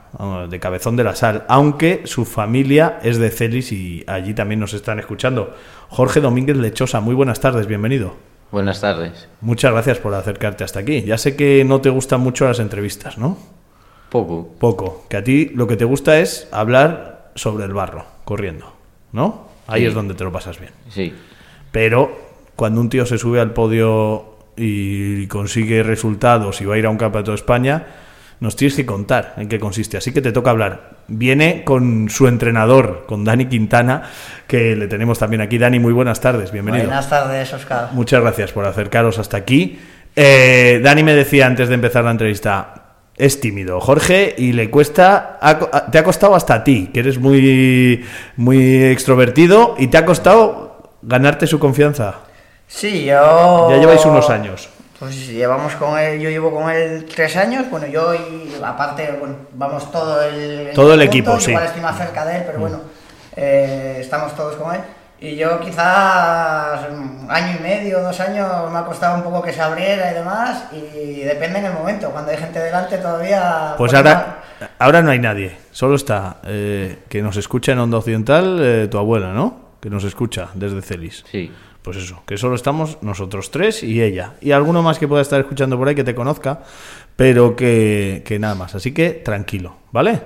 de 0.48 0.60
Cabezón 0.60 0.96
de 0.96 1.04
la 1.04 1.14
Sal, 1.14 1.44
aunque 1.48 2.02
su 2.04 2.24
familia 2.24 2.98
es 3.02 3.18
de 3.18 3.30
Celis 3.30 3.72
y 3.72 4.04
allí 4.06 4.32
también 4.32 4.60
nos 4.60 4.72
están 4.72 4.98
escuchando. 4.98 5.54
Jorge 5.88 6.20
Domínguez 6.20 6.56
Lechosa, 6.56 7.00
muy 7.00 7.14
buenas 7.14 7.40
tardes, 7.40 7.66
bienvenido. 7.66 8.33
Buenas 8.54 8.80
tardes. 8.80 9.26
Muchas 9.40 9.72
gracias 9.72 9.98
por 9.98 10.14
acercarte 10.14 10.62
hasta 10.62 10.78
aquí. 10.78 11.02
Ya 11.02 11.18
sé 11.18 11.34
que 11.34 11.64
no 11.64 11.80
te 11.80 11.90
gustan 11.90 12.20
mucho 12.20 12.44
las 12.46 12.60
entrevistas, 12.60 13.18
¿no? 13.18 13.36
Poco. 14.10 14.48
Poco. 14.60 15.06
Que 15.08 15.16
a 15.16 15.24
ti 15.24 15.50
lo 15.52 15.66
que 15.66 15.76
te 15.76 15.84
gusta 15.84 16.20
es 16.20 16.46
hablar 16.52 17.32
sobre 17.34 17.64
el 17.64 17.72
barro, 17.72 18.04
corriendo, 18.24 18.72
¿no? 19.10 19.48
Ahí 19.66 19.80
Sí. 19.80 19.86
es 19.88 19.94
donde 19.94 20.14
te 20.14 20.22
lo 20.22 20.30
pasas 20.30 20.60
bien. 20.60 20.70
Sí. 20.88 21.12
Pero 21.72 22.16
cuando 22.54 22.80
un 22.80 22.88
tío 22.90 23.04
se 23.06 23.18
sube 23.18 23.40
al 23.40 23.52
podio 23.52 24.36
y 24.56 25.26
consigue 25.26 25.82
resultados 25.82 26.60
y 26.60 26.64
va 26.64 26.76
a 26.76 26.78
ir 26.78 26.86
a 26.86 26.90
un 26.90 26.96
campeonato 26.96 27.32
de 27.32 27.34
España, 27.34 27.86
nos 28.44 28.54
tienes 28.56 28.76
que 28.76 28.86
contar 28.86 29.34
en 29.38 29.48
qué 29.48 29.58
consiste. 29.58 29.96
Así 29.96 30.12
que 30.12 30.20
te 30.20 30.30
toca 30.30 30.50
hablar. 30.50 30.90
Viene 31.08 31.64
con 31.64 32.08
su 32.10 32.28
entrenador, 32.28 33.04
con 33.08 33.24
Dani 33.24 33.46
Quintana, 33.46 34.02
que 34.46 34.76
le 34.76 34.86
tenemos 34.86 35.18
también 35.18 35.40
aquí. 35.40 35.58
Dani, 35.58 35.78
muy 35.80 35.92
buenas 35.92 36.20
tardes, 36.20 36.52
bienvenido. 36.52 36.84
Buenas 36.84 37.08
tardes, 37.08 37.52
Oscar. 37.52 37.88
Muchas 37.92 38.20
gracias 38.20 38.52
por 38.52 38.64
acercaros 38.66 39.18
hasta 39.18 39.36
aquí. 39.38 39.80
Eh, 40.14 40.80
Dani 40.84 41.02
me 41.02 41.14
decía 41.14 41.46
antes 41.46 41.68
de 41.68 41.74
empezar 41.74 42.04
la 42.04 42.12
entrevista, 42.12 42.74
es 43.16 43.40
tímido, 43.40 43.80
Jorge, 43.80 44.34
y 44.38 44.52
le 44.52 44.70
cuesta, 44.70 45.38
ha 45.40 45.58
co- 45.58 45.70
te 45.90 45.98
ha 45.98 46.04
costado 46.04 46.34
hasta 46.34 46.54
a 46.54 46.64
ti, 46.64 46.90
que 46.92 47.00
eres 47.00 47.18
muy, 47.18 48.04
muy 48.36 48.84
extrovertido, 48.84 49.74
y 49.78 49.86
te 49.88 49.96
ha 49.98 50.04
costado 50.04 50.92
ganarte 51.02 51.46
su 51.46 51.58
confianza. 51.58 52.16
Sí, 52.66 53.04
yo... 53.04 53.68
Ya 53.70 53.76
lleváis 53.78 54.04
unos 54.04 54.28
años. 54.30 54.68
Pues 55.04 55.26
llevamos 55.26 55.74
con 55.74 55.98
él, 55.98 56.18
yo 56.18 56.30
llevo 56.30 56.50
con 56.50 56.70
él 56.70 57.04
tres 57.14 57.36
años, 57.36 57.68
bueno, 57.70 57.86
yo 57.86 58.14
y 58.14 58.50
aparte, 58.64 59.14
bueno, 59.20 59.36
vamos 59.52 59.92
todo 59.92 60.22
el... 60.22 60.70
Todo 60.74 60.94
el 60.94 61.02
equipo, 61.02 61.38
sí. 61.38 61.50
Igual 61.50 61.66
estoy 61.66 61.82
más 61.82 61.98
cerca 61.98 62.24
de 62.24 62.38
él, 62.38 62.42
pero 62.46 62.58
bueno, 62.58 62.80
eh, 63.36 63.98
estamos 64.00 64.34
todos 64.34 64.56
con 64.56 64.74
él. 64.74 64.80
Y 65.20 65.36
yo 65.36 65.60
quizás 65.60 66.88
un 66.90 67.26
año 67.28 67.56
y 67.58 67.62
medio, 67.62 68.00
dos 68.00 68.18
años, 68.18 68.48
me 68.72 68.78
ha 68.78 68.84
costado 68.86 69.16
un 69.16 69.22
poco 69.22 69.42
que 69.42 69.52
se 69.52 69.60
abriera 69.60 70.10
y 70.10 70.14
demás, 70.14 70.64
y 70.72 71.20
depende 71.20 71.58
en 71.58 71.66
el 71.66 71.74
momento, 71.74 72.08
cuando 72.08 72.30
hay 72.30 72.38
gente 72.38 72.58
delante 72.58 72.96
todavía... 72.96 73.74
Pues 73.76 73.92
bueno, 73.92 74.08
ahora, 74.08 74.42
ahora 74.78 75.02
no 75.02 75.10
hay 75.10 75.18
nadie, 75.18 75.54
solo 75.70 75.96
está 75.96 76.38
eh, 76.44 77.00
que 77.10 77.20
nos 77.20 77.36
escucha 77.36 77.72
en 77.72 77.78
Onda 77.80 77.98
Occidental 77.98 78.58
eh, 78.62 78.88
tu 78.90 78.96
abuela, 78.96 79.34
¿no? 79.34 79.74
Que 79.82 79.90
nos 79.90 80.04
escucha 80.04 80.48
desde 80.54 80.80
Celis. 80.80 81.26
Sí. 81.30 81.52
Pues 81.84 81.98
eso, 81.98 82.22
que 82.24 82.38
solo 82.38 82.54
estamos 82.54 82.96
nosotros 83.02 83.50
tres 83.50 83.82
y 83.82 84.02
ella. 84.02 84.36
Y 84.40 84.52
alguno 84.52 84.82
más 84.82 84.98
que 84.98 85.06
pueda 85.06 85.20
estar 85.20 85.38
escuchando 85.38 85.76
por 85.76 85.86
ahí 85.86 85.94
que 85.94 86.02
te 86.02 86.14
conozca, 86.14 86.60
pero 87.14 87.54
que, 87.56 88.22
que 88.24 88.38
nada 88.38 88.54
más. 88.54 88.74
Así 88.74 88.94
que 88.94 89.10
tranquilo, 89.10 89.76
¿vale? 89.92 90.22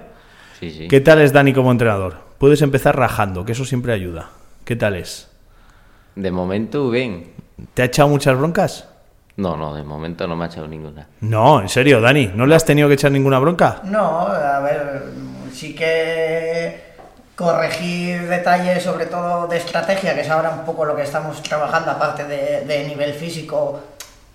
Sí, 0.60 0.70
sí. 0.70 0.86
¿Qué 0.86 1.00
tal 1.00 1.20
es 1.20 1.32
Dani 1.32 1.52
como 1.52 1.72
entrenador? 1.72 2.18
Puedes 2.38 2.62
empezar 2.62 2.96
rajando, 2.96 3.44
que 3.44 3.52
eso 3.52 3.64
siempre 3.64 3.92
ayuda. 3.92 4.30
¿Qué 4.64 4.76
tal 4.76 4.94
es? 4.94 5.32
De 6.14 6.30
momento, 6.30 6.90
bien. 6.90 7.32
¿Te 7.74 7.82
ha 7.82 7.86
echado 7.86 8.08
muchas 8.08 8.38
broncas? 8.38 8.88
No, 9.36 9.56
no, 9.56 9.74
de 9.74 9.82
momento 9.82 10.28
no 10.28 10.36
me 10.36 10.44
ha 10.44 10.46
echado 10.46 10.68
ninguna. 10.68 11.08
No, 11.22 11.60
en 11.60 11.68
serio, 11.68 12.00
Dani, 12.00 12.30
¿no 12.36 12.46
le 12.46 12.54
has 12.54 12.64
tenido 12.64 12.86
que 12.86 12.94
echar 12.94 13.10
ninguna 13.10 13.40
bronca? 13.40 13.80
No, 13.82 14.28
a 14.28 14.60
ver, 14.60 15.06
sí 15.52 15.74
que 15.74 16.87
corregir 17.38 18.28
detalles, 18.28 18.82
sobre 18.82 19.06
todo 19.06 19.46
de 19.46 19.58
estrategia, 19.58 20.12
que 20.12 20.22
es 20.22 20.28
ahora 20.28 20.50
un 20.50 20.64
poco 20.64 20.84
lo 20.84 20.96
que 20.96 21.02
estamos 21.02 21.40
trabajando, 21.40 21.92
aparte 21.92 22.24
de, 22.24 22.62
de 22.62 22.82
nivel 22.82 23.14
físico, 23.14 23.80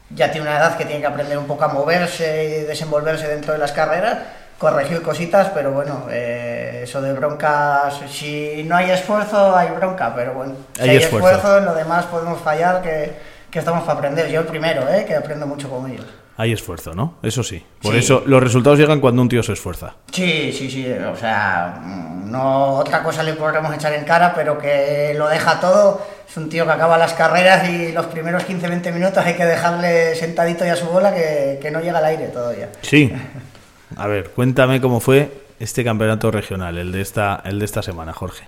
ya 0.10 0.32
tiene 0.32 0.48
una 0.48 0.58
edad 0.58 0.78
que 0.78 0.86
tiene 0.86 1.02
que 1.02 1.08
aprender 1.08 1.38
un 1.38 1.46
poco 1.46 1.66
a 1.66 1.68
moverse 1.68 2.46
y 2.46 2.64
desenvolverse 2.64 3.28
dentro 3.28 3.52
de 3.52 3.60
las 3.60 3.74
carreras, 3.74 4.20
corregir 4.58 5.02
cositas, 5.02 5.50
pero 5.54 5.72
bueno, 5.72 6.08
eh, 6.12 6.84
eso 6.86 7.02
de 7.02 7.12
broncas, 7.12 7.94
si 8.10 8.64
no 8.64 8.78
hay 8.78 8.92
esfuerzo, 8.92 9.54
hay 9.54 9.72
bronca, 9.72 10.14
pero 10.16 10.36
bueno, 10.36 10.56
si 10.74 10.84
Hay 10.84 10.90
hay, 10.92 10.98
esfuerzo. 10.98 11.30
esfuerzo. 11.30 11.58
en 11.58 11.66
lo 11.66 11.74
demás 11.74 12.06
podemos 12.06 12.40
fallar, 12.40 12.82
que, 12.82 13.12
que 13.52 13.60
estamos 13.60 13.84
para 13.84 13.98
aprender. 13.98 14.30
Yo 14.30 14.40
el 14.40 14.48
primero, 14.48 14.88
eh, 14.88 15.04
que 15.06 15.18
aprendo 15.18 15.46
mucho 15.46 15.70
con 15.70 15.92
ellos. 15.92 16.06
Hay 16.36 16.52
esfuerzo, 16.52 16.94
¿no? 16.96 17.16
Eso 17.22 17.44
sí. 17.44 17.64
Por 17.82 17.94
Sí. 17.94 18.00
eso 18.00 18.24
los 18.26 18.42
resultados 18.42 18.80
llegan 18.80 19.00
cuando 19.00 19.22
un 19.22 19.30
tío 19.30 19.44
se 19.44 19.54
esfuerza. 19.54 19.96
Sí, 20.12 20.52
sí, 20.52 20.70
sí, 20.70 20.88
o 20.92 21.16
sea, 21.16 21.80
mm, 21.84 22.32
no 22.32 22.70
otra 22.78 23.04
cosa 23.04 23.22
le 23.22 23.34
podremos 23.34 23.74
echar 23.76 23.94
en 23.94 24.04
cara, 24.04 24.34
pero 24.34 24.58
que 24.58 25.14
lo 25.16 25.28
deja 25.30 25.60
todo. 25.60 26.02
Es 26.28 26.36
un 26.38 26.50
tío 26.50 26.66
que 26.66 26.72
acaba 26.72 26.98
las 26.98 27.14
carreras 27.14 27.70
y 27.70 27.92
los 27.92 28.08
primeros 28.08 28.44
15-20 28.46 28.92
minutos 28.92 29.24
hay 29.24 29.36
que 29.36 29.46
dejarle 29.46 30.16
sentadito 30.16 30.66
ya 30.66 30.74
a 30.74 30.76
su 30.76 30.88
bola 30.88 31.14
que, 31.14 31.60
que 31.62 31.70
no 31.70 31.80
llega 31.82 32.00
al 32.00 32.06
aire 32.06 32.28
todavía. 32.30 32.70
Sí. 32.82 33.12
A 33.96 34.08
ver, 34.08 34.32
cuéntame 34.32 34.82
cómo 34.82 35.00
fue 35.00 35.30
este 35.60 35.84
campeonato 35.84 36.32
regional, 36.32 36.80
el 36.80 36.92
de 36.92 37.02
esta, 37.02 37.42
el 37.46 37.60
de 37.60 37.66
esta 37.66 37.84
semana, 37.84 38.12
Jorge. 38.12 38.46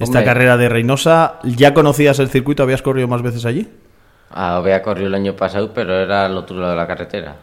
Esta 0.00 0.18
Hombre. 0.18 0.24
carrera 0.24 0.56
de 0.56 0.68
Reynosa, 0.68 1.34
¿ya 1.44 1.72
conocías 1.74 2.18
el 2.18 2.28
circuito? 2.28 2.64
¿Habías 2.64 2.82
corrido 2.82 3.06
más 3.06 3.22
veces 3.22 3.44
allí? 3.44 3.68
Ah, 4.36 4.56
había 4.56 4.82
corrido 4.82 5.06
el 5.06 5.14
año 5.14 5.36
pasado, 5.36 5.72
pero 5.72 5.94
era 5.94 6.26
al 6.26 6.36
otro 6.36 6.56
lado 6.56 6.72
de 6.72 6.76
la 6.76 6.86
carretera. 6.88 7.36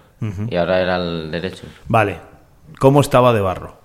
Y 0.49 0.55
ahora 0.55 0.81
era 0.81 0.97
al 0.97 1.31
derecho. 1.31 1.65
Vale. 1.87 2.19
¿Cómo 2.79 2.99
estaba 3.01 3.33
de 3.33 3.39
barro? 3.39 3.77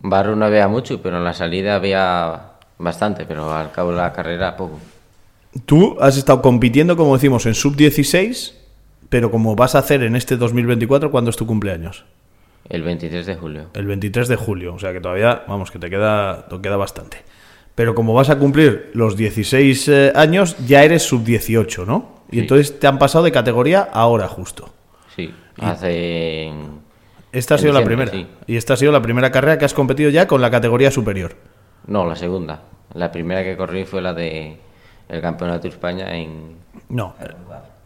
Barro 0.00 0.34
no 0.34 0.46
había 0.46 0.66
mucho, 0.68 1.00
pero 1.02 1.18
en 1.18 1.24
la 1.24 1.34
salida 1.34 1.76
había 1.76 2.52
bastante, 2.78 3.26
pero 3.26 3.54
al 3.54 3.70
cabo 3.70 3.90
de 3.90 3.98
la 3.98 4.12
carrera 4.12 4.56
poco. 4.56 4.80
Tú 5.66 5.96
has 6.00 6.16
estado 6.16 6.40
compitiendo, 6.40 6.96
como 6.96 7.14
decimos, 7.14 7.44
en 7.44 7.54
sub-16, 7.54 8.54
pero 9.10 9.30
como 9.30 9.54
vas 9.54 9.74
a 9.74 9.80
hacer 9.80 10.02
en 10.02 10.16
este 10.16 10.36
2024, 10.38 11.10
¿cuándo 11.10 11.30
es 11.30 11.36
tu 11.36 11.46
cumpleaños? 11.46 12.04
El 12.68 12.82
23 12.82 13.26
de 13.26 13.36
julio. 13.36 13.66
El 13.74 13.86
23 13.86 14.28
de 14.28 14.36
julio, 14.36 14.74
o 14.74 14.78
sea 14.78 14.92
que 14.92 15.00
todavía, 15.00 15.42
vamos, 15.46 15.70
que 15.70 15.78
te 15.78 15.90
queda, 15.90 16.46
te 16.48 16.60
queda 16.60 16.76
bastante. 16.76 17.18
Pero 17.74 17.94
como 17.94 18.12
vas 18.14 18.28
a 18.30 18.38
cumplir 18.38 18.90
los 18.94 19.16
16 19.16 19.88
eh, 19.88 20.12
años, 20.14 20.56
ya 20.66 20.84
eres 20.84 21.02
sub-18, 21.04 21.86
¿no? 21.86 22.22
Y 22.30 22.36
Sí. 22.36 22.40
entonces 22.40 22.78
te 22.78 22.86
han 22.86 22.98
pasado 22.98 23.24
de 23.24 23.32
categoría 23.32 23.88
ahora 23.92 24.28
justo. 24.28 24.72
Sí, 25.16 25.34
hace... 25.60 26.50
Esta 27.32 27.54
ha 27.54 27.58
sido 27.58 27.72
la 27.72 27.82
primera. 27.84 28.10
sí. 28.10 28.26
Y 28.46 28.56
esta 28.56 28.74
ha 28.74 28.76
sido 28.76 28.92
la 28.92 29.00
primera 29.00 29.30
carrera 29.30 29.56
que 29.58 29.64
has 29.64 29.72
competido 29.74 30.10
ya 30.10 30.26
con 30.26 30.40
la 30.42 30.50
categoría 30.50 30.90
superior. 30.90 31.34
No, 31.86 32.04
la 32.06 32.14
segunda. 32.14 32.60
La 32.94 33.10
primera 33.10 33.42
que 33.42 33.56
corrí 33.56 33.84
fue 33.86 34.02
la 34.02 34.12
de 34.12 34.58
el 35.08 35.20
Campeonato 35.22 35.62
de 35.62 35.68
España 35.70 36.14
en 36.14 36.56
No, 36.90 37.14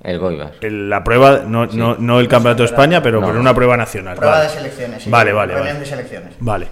el 0.02 0.18
Goibar. 0.18 0.52
el- 0.60 0.90
la 0.90 1.02
prueba, 1.04 1.42
no, 1.46 1.66
no, 1.66 1.96
no 1.96 2.18
el 2.20 2.26
Campeonato 2.28 2.62
de 2.64 2.68
España, 2.68 3.02
pero, 3.02 3.20
No. 3.20 3.26
pero 3.28 3.40
una 3.40 3.54
prueba 3.54 3.76
nacional. 3.76 4.16
Prueba 4.16 4.36
vale. 4.38 4.48
de 4.48 4.54
selecciones, 4.56 5.02
sí. 5.04 5.10
Vale, 5.10 5.32
vale, 5.32 5.54
reunión 5.54 5.74
vale. 5.76 5.84
de 5.84 5.90
selecciones. 5.90 6.34
Vale. 6.40 6.66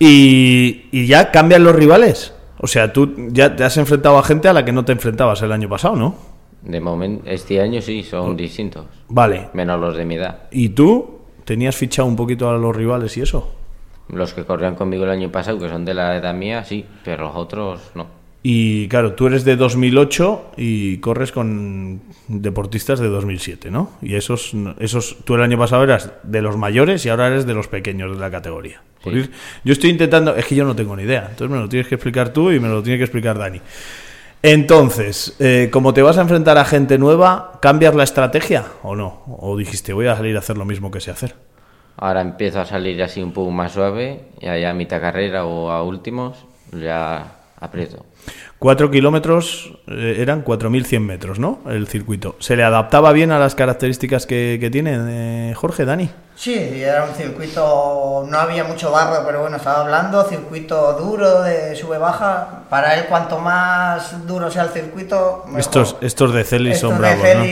Y, 0.00 0.86
y 0.90 1.06
ya 1.06 1.30
cambian 1.30 1.62
los 1.62 1.76
rivales. 1.76 2.34
O 2.58 2.66
sea, 2.66 2.92
tú 2.92 3.14
ya 3.28 3.54
te 3.54 3.64
has 3.64 3.76
enfrentado 3.76 4.18
a 4.18 4.24
gente 4.24 4.48
a 4.48 4.52
la 4.52 4.64
que 4.64 4.72
no 4.72 4.84
te 4.84 4.92
enfrentabas 4.92 5.40
el 5.42 5.52
año 5.52 5.68
pasado, 5.68 5.94
¿no? 5.94 6.16
De 6.62 6.80
momento, 6.80 7.22
este 7.26 7.60
año 7.60 7.80
sí, 7.80 8.02
son 8.02 8.36
distintos. 8.36 8.86
Vale. 9.08 9.48
Menos 9.54 9.80
los 9.80 9.96
de 9.96 10.04
mi 10.04 10.16
edad. 10.16 10.48
¿Y 10.50 10.70
tú 10.70 11.20
tenías 11.44 11.76
fichado 11.76 12.08
un 12.08 12.16
poquito 12.16 12.50
a 12.50 12.58
los 12.58 12.74
rivales 12.74 13.16
y 13.16 13.22
eso? 13.22 13.54
Los 14.08 14.34
que 14.34 14.44
corrían 14.44 14.74
conmigo 14.74 15.04
el 15.04 15.10
año 15.10 15.30
pasado, 15.30 15.58
que 15.58 15.68
son 15.68 15.84
de 15.84 15.94
la 15.94 16.16
edad 16.16 16.34
mía, 16.34 16.64
sí, 16.64 16.84
pero 17.04 17.24
los 17.24 17.36
otros 17.36 17.92
no. 17.94 18.19
Y 18.42 18.88
claro, 18.88 19.12
tú 19.12 19.26
eres 19.26 19.44
de 19.44 19.56
2008 19.56 20.52
y 20.56 20.96
corres 20.98 21.30
con 21.30 22.00
deportistas 22.28 22.98
de 22.98 23.08
2007, 23.08 23.70
¿no? 23.70 23.90
Y 24.00 24.14
esos, 24.14 24.52
esos 24.78 25.18
tú 25.24 25.34
el 25.34 25.42
año 25.42 25.58
pasado 25.58 25.84
eras 25.84 26.10
de 26.22 26.40
los 26.40 26.56
mayores 26.56 27.04
y 27.04 27.10
ahora 27.10 27.26
eres 27.26 27.44
de 27.46 27.52
los 27.52 27.68
pequeños 27.68 28.12
de 28.14 28.18
la 28.18 28.30
categoría. 28.30 28.80
Por 29.02 29.12
Sí. 29.12 29.18
ir- 29.20 29.30
yo 29.64 29.72
estoy 29.74 29.90
intentando, 29.90 30.34
es 30.36 30.46
que 30.46 30.54
yo 30.54 30.64
no 30.64 30.74
tengo 30.74 30.96
ni 30.96 31.02
idea, 31.02 31.26
entonces 31.30 31.50
me 31.54 31.58
lo 31.60 31.68
tienes 31.68 31.86
que 31.86 31.96
explicar 31.96 32.32
tú 32.32 32.50
y 32.50 32.58
me 32.60 32.68
lo 32.68 32.82
tiene 32.82 32.96
que 32.96 33.04
explicar 33.04 33.36
Dani. 33.38 33.60
Entonces, 34.42 35.36
eh, 35.38 35.68
como 35.70 35.92
te 35.92 36.00
vas 36.00 36.16
a 36.16 36.22
enfrentar 36.22 36.56
a 36.56 36.64
gente 36.64 36.96
nueva, 36.96 37.58
¿cambias 37.60 37.94
la 37.94 38.04
estrategia 38.04 38.64
o 38.82 38.96
no? 38.96 39.22
¿O 39.38 39.54
dijiste, 39.58 39.92
voy 39.92 40.06
a 40.06 40.16
salir 40.16 40.34
a 40.36 40.38
hacer 40.38 40.56
lo 40.56 40.64
mismo 40.64 40.90
que 40.90 41.00
sé 41.00 41.10
hacer? 41.10 41.34
Ahora 41.98 42.22
empiezo 42.22 42.58
a 42.60 42.64
salir 42.64 43.02
así 43.02 43.22
un 43.22 43.32
poco 43.32 43.50
más 43.50 43.72
suave, 43.72 44.22
y 44.40 44.46
allá 44.46 44.70
a 44.70 44.74
mitad 44.74 44.98
carrera 44.98 45.44
o 45.44 45.70
a 45.70 45.82
últimos, 45.82 46.46
ya 46.72 47.36
aprieto. 47.60 48.06
Cuatro 48.58 48.90
kilómetros 48.90 49.72
eh, 49.86 50.16
eran 50.18 50.44
4.100 50.44 51.00
metros, 51.00 51.38
¿no? 51.38 51.60
El 51.70 51.86
circuito. 51.88 52.36
¿Se 52.40 52.56
le 52.56 52.62
adaptaba 52.62 53.10
bien 53.12 53.30
a 53.32 53.38
las 53.38 53.54
características 53.54 54.26
que, 54.26 54.58
que 54.60 54.68
tiene 54.70 55.50
eh, 55.50 55.54
Jorge, 55.54 55.86
Dani? 55.86 56.10
Sí, 56.36 56.54
era 56.82 57.04
un 57.04 57.14
circuito, 57.14 58.26
no 58.28 58.38
había 58.38 58.64
mucho 58.64 58.90
barro, 58.92 59.24
pero 59.26 59.40
bueno, 59.40 59.56
estaba 59.56 59.80
hablando, 59.80 60.24
circuito 60.24 60.92
duro, 60.94 61.42
de 61.42 61.74
sube-baja. 61.74 62.64
Para 62.68 62.96
él, 62.98 63.06
cuanto 63.08 63.38
más 63.38 64.26
duro 64.26 64.50
sea 64.50 64.64
el 64.64 64.70
circuito, 64.70 65.42
mejor. 65.46 65.60
Estos, 65.60 65.96
estos 66.02 66.34
de 66.34 66.44
Celis 66.44 66.74
Estos 66.76 66.90
son 66.90 67.00
de 67.02 67.14
bravos, 67.16 67.46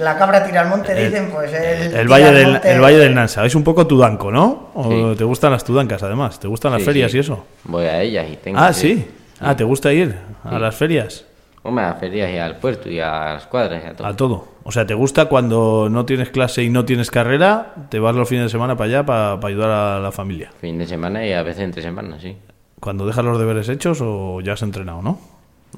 la 0.00 0.16
cabra 0.16 0.44
tira 0.44 0.62
al 0.62 0.68
monte, 0.68 0.92
El- 0.92 1.10
dicen, 1.12 1.30
pues 1.30 1.52
El 1.52 1.90
tira 1.90 2.04
valle, 2.04 2.24
al 2.28 2.34
del, 2.34 2.52
monte. 2.52 2.72
el 2.72 2.80
valle 2.80 2.98
del 2.98 3.14
Nansa. 3.14 3.44
Es 3.44 3.54
un 3.54 3.62
poco 3.64 3.86
tudanco, 3.86 4.32
¿no? 4.32 4.70
¿O 4.74 4.84
Sí. 5.12 5.18
te 5.18 5.24
gustan 5.24 5.52
las 5.52 5.62
tudancas, 5.62 6.02
además? 6.02 6.40
¿Te 6.40 6.48
gustan 6.48 6.72
las 6.72 6.80
Sí, 6.80 6.86
ferias 6.86 7.10
sí. 7.10 7.18
y 7.18 7.20
eso? 7.20 7.44
Voy 7.64 7.84
a 7.84 8.00
ellas 8.00 8.26
y 8.32 8.36
tengo. 8.36 8.58
Ah, 8.58 8.68
que- 8.68 8.74
sí. 8.74 9.06
Ah, 9.42 9.56
¿te 9.56 9.64
gusta 9.64 9.92
ir 9.92 10.16
a 10.44 10.58
las 10.58 10.74
ferias? 10.76 11.24
Hombre, 11.64 11.84
a 11.84 11.90
las 11.90 12.00
ferias 12.00 12.30
y 12.30 12.38
al 12.38 12.56
puerto 12.56 12.88
y 12.88 13.00
a 13.00 13.34
las 13.34 13.46
cuadras 13.46 13.82
y 13.84 13.88
a 13.88 13.94
todo. 13.94 14.06
A 14.06 14.16
todo. 14.16 14.48
O 14.64 14.72
sea, 14.72 14.86
¿te 14.86 14.94
gusta 14.94 15.26
cuando 15.26 15.88
no 15.90 16.04
tienes 16.04 16.30
clase 16.30 16.62
y 16.62 16.70
no 16.70 16.84
tienes 16.84 17.10
carrera? 17.10 17.74
Te 17.88 17.98
vas 17.98 18.14
los 18.14 18.28
fines 18.28 18.44
de 18.44 18.50
semana 18.50 18.76
para 18.76 18.88
allá 18.88 19.06
para, 19.06 19.40
para 19.40 19.52
ayudar 19.52 19.70
a 19.70 20.00
la 20.00 20.12
familia. 20.12 20.52
Fin 20.60 20.78
de 20.78 20.86
semana 20.86 21.26
y 21.26 21.32
a 21.32 21.42
veces 21.42 21.64
entre 21.64 21.82
semanas, 21.82 22.22
sí. 22.22 22.36
¿Cuando 22.80 23.06
dejas 23.06 23.24
los 23.24 23.38
deberes 23.38 23.68
hechos 23.68 24.00
o 24.00 24.40
ya 24.40 24.54
has 24.54 24.62
entrenado, 24.62 25.02
no? 25.02 25.18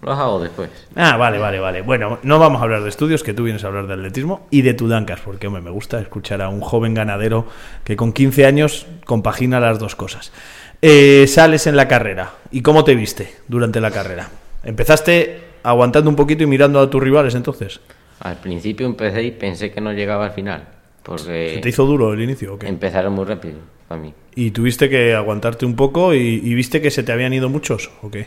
Los 0.02 0.18
hago 0.18 0.40
después. 0.40 0.70
Ah, 0.96 1.16
vale, 1.16 1.38
vale, 1.38 1.60
vale. 1.60 1.82
Bueno, 1.82 2.18
no 2.22 2.38
vamos 2.38 2.60
a 2.60 2.64
hablar 2.64 2.82
de 2.82 2.88
estudios, 2.88 3.22
que 3.22 3.32
tú 3.32 3.44
vienes 3.44 3.64
a 3.64 3.68
hablar 3.68 3.86
de 3.86 3.94
atletismo 3.94 4.46
y 4.50 4.62
de 4.62 4.74
tudancas, 4.74 5.20
porque 5.20 5.46
hombre, 5.46 5.62
me 5.62 5.70
gusta 5.70 6.00
escuchar 6.00 6.42
a 6.42 6.48
un 6.48 6.60
joven 6.60 6.94
ganadero 6.94 7.46
que 7.84 7.96
con 7.96 8.12
15 8.12 8.46
años 8.46 8.86
compagina 9.04 9.60
las 9.60 9.78
dos 9.78 9.96
cosas. 9.96 10.32
Eh, 10.86 11.26
sales 11.26 11.66
en 11.66 11.76
la 11.76 11.88
carrera. 11.88 12.34
¿Y 12.50 12.60
cómo 12.60 12.84
te 12.84 12.94
viste 12.94 13.34
durante 13.48 13.80
la 13.80 13.90
carrera? 13.90 14.28
¿Empezaste 14.62 15.40
aguantando 15.62 16.10
un 16.10 16.16
poquito 16.16 16.42
y 16.42 16.46
mirando 16.46 16.78
a 16.78 16.90
tus 16.90 17.02
rivales 17.02 17.34
entonces? 17.34 17.80
Al 18.20 18.36
principio 18.36 18.86
empecé 18.86 19.22
y 19.22 19.30
pensé 19.30 19.70
que 19.72 19.80
no 19.80 19.92
llegaba 19.92 20.26
al 20.26 20.32
final, 20.32 20.68
porque 21.02 21.52
¿Se 21.54 21.60
te 21.60 21.68
hizo 21.70 21.86
duro 21.86 22.12
el 22.12 22.20
inicio 22.20 22.54
o 22.54 22.58
qué? 22.58 22.68
empezaron 22.68 23.14
muy 23.14 23.24
rápido 23.24 23.58
para 23.88 24.00
mí. 24.00 24.12
¿Y 24.34 24.50
tuviste 24.50 24.88
que 24.90 25.14
aguantarte 25.14 25.64
un 25.64 25.74
poco 25.74 26.12
y, 26.14 26.18
y 26.44 26.54
viste 26.54 26.80
que 26.82 26.90
se 26.90 27.02
te 27.02 27.12
habían 27.12 27.32
ido 27.32 27.48
muchos 27.48 27.90
o 28.02 28.10
qué? 28.10 28.26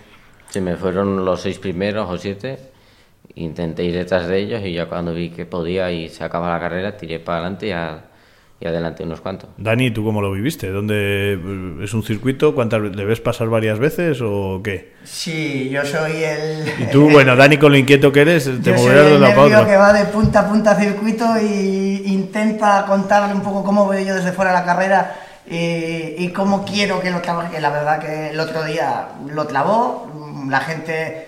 Se 0.49 0.59
me 0.61 0.75
fueron 0.75 1.23
los 1.25 1.41
seis 1.41 1.59
primeros 1.59 2.09
o 2.09 2.17
siete, 2.17 2.57
intenté 3.35 3.83
ir 3.83 3.93
detrás 3.93 4.27
de 4.27 4.39
ellos 4.39 4.61
y 4.65 4.73
ya 4.73 4.87
cuando 4.87 5.13
vi 5.13 5.29
que 5.29 5.45
podía 5.45 5.91
y 5.91 6.09
se 6.09 6.23
acaba 6.23 6.51
la 6.53 6.59
carrera, 6.59 6.97
tiré 6.97 7.19
para 7.19 7.39
adelante 7.39 7.67
y, 7.67 7.71
a- 7.71 8.03
y 8.59 8.65
adelante 8.65 9.03
unos 9.03 9.21
cuantos. 9.21 9.49
Dani, 9.57 9.91
¿tú 9.91 10.03
cómo 10.03 10.19
lo 10.21 10.31
viviste? 10.31 10.69
¿Dónde 10.71 11.39
es 11.83 11.93
un 11.93 12.01
circuito? 12.03 12.55
¿Cuántas 12.55 12.81
le 12.81 13.05
ves 13.05 13.19
pasar 13.19 13.49
varias 13.49 13.77
veces 13.77 14.19
o 14.23 14.61
qué? 14.63 14.93
Sí, 15.03 15.69
yo 15.69 15.85
soy 15.85 16.23
el... 16.23 16.67
Y 16.79 16.85
tú, 16.91 17.09
bueno, 17.09 17.35
Dani, 17.35 17.57
con 17.57 17.71
lo 17.71 17.77
inquieto 17.77 18.11
que 18.11 18.21
eres, 18.21 18.45
te 18.45 18.71
Yo 18.71 18.77
soy 18.77 18.85
moverás 18.87 19.05
de 19.05 19.15
el 19.15 19.21
nervio 19.21 19.43
otro. 19.43 19.65
que 19.67 19.77
va 19.77 19.93
de 19.93 20.05
punta 20.05 20.39
a 20.39 20.47
punta 20.49 20.75
circuito 20.75 21.25
y 21.39 22.01
intenta 22.07 22.85
contarle 22.87 23.33
un 23.33 23.41
poco 23.41 23.63
cómo 23.63 23.87
veo 23.87 24.03
yo 24.05 24.15
desde 24.15 24.31
fuera 24.31 24.51
la 24.51 24.65
carrera 24.65 25.15
y, 25.49 26.15
y 26.17 26.31
cómo 26.35 26.65
quiero 26.65 26.99
que 26.99 27.11
lo 27.11 27.21
trabaje. 27.21 27.55
Que 27.55 27.61
la 27.61 27.69
verdad 27.69 27.99
que 27.99 28.31
el 28.31 28.39
otro 28.39 28.63
día 28.63 29.09
lo 29.29 29.45
clavó, 29.45 30.11
la 30.49 30.61
gente 30.61 31.27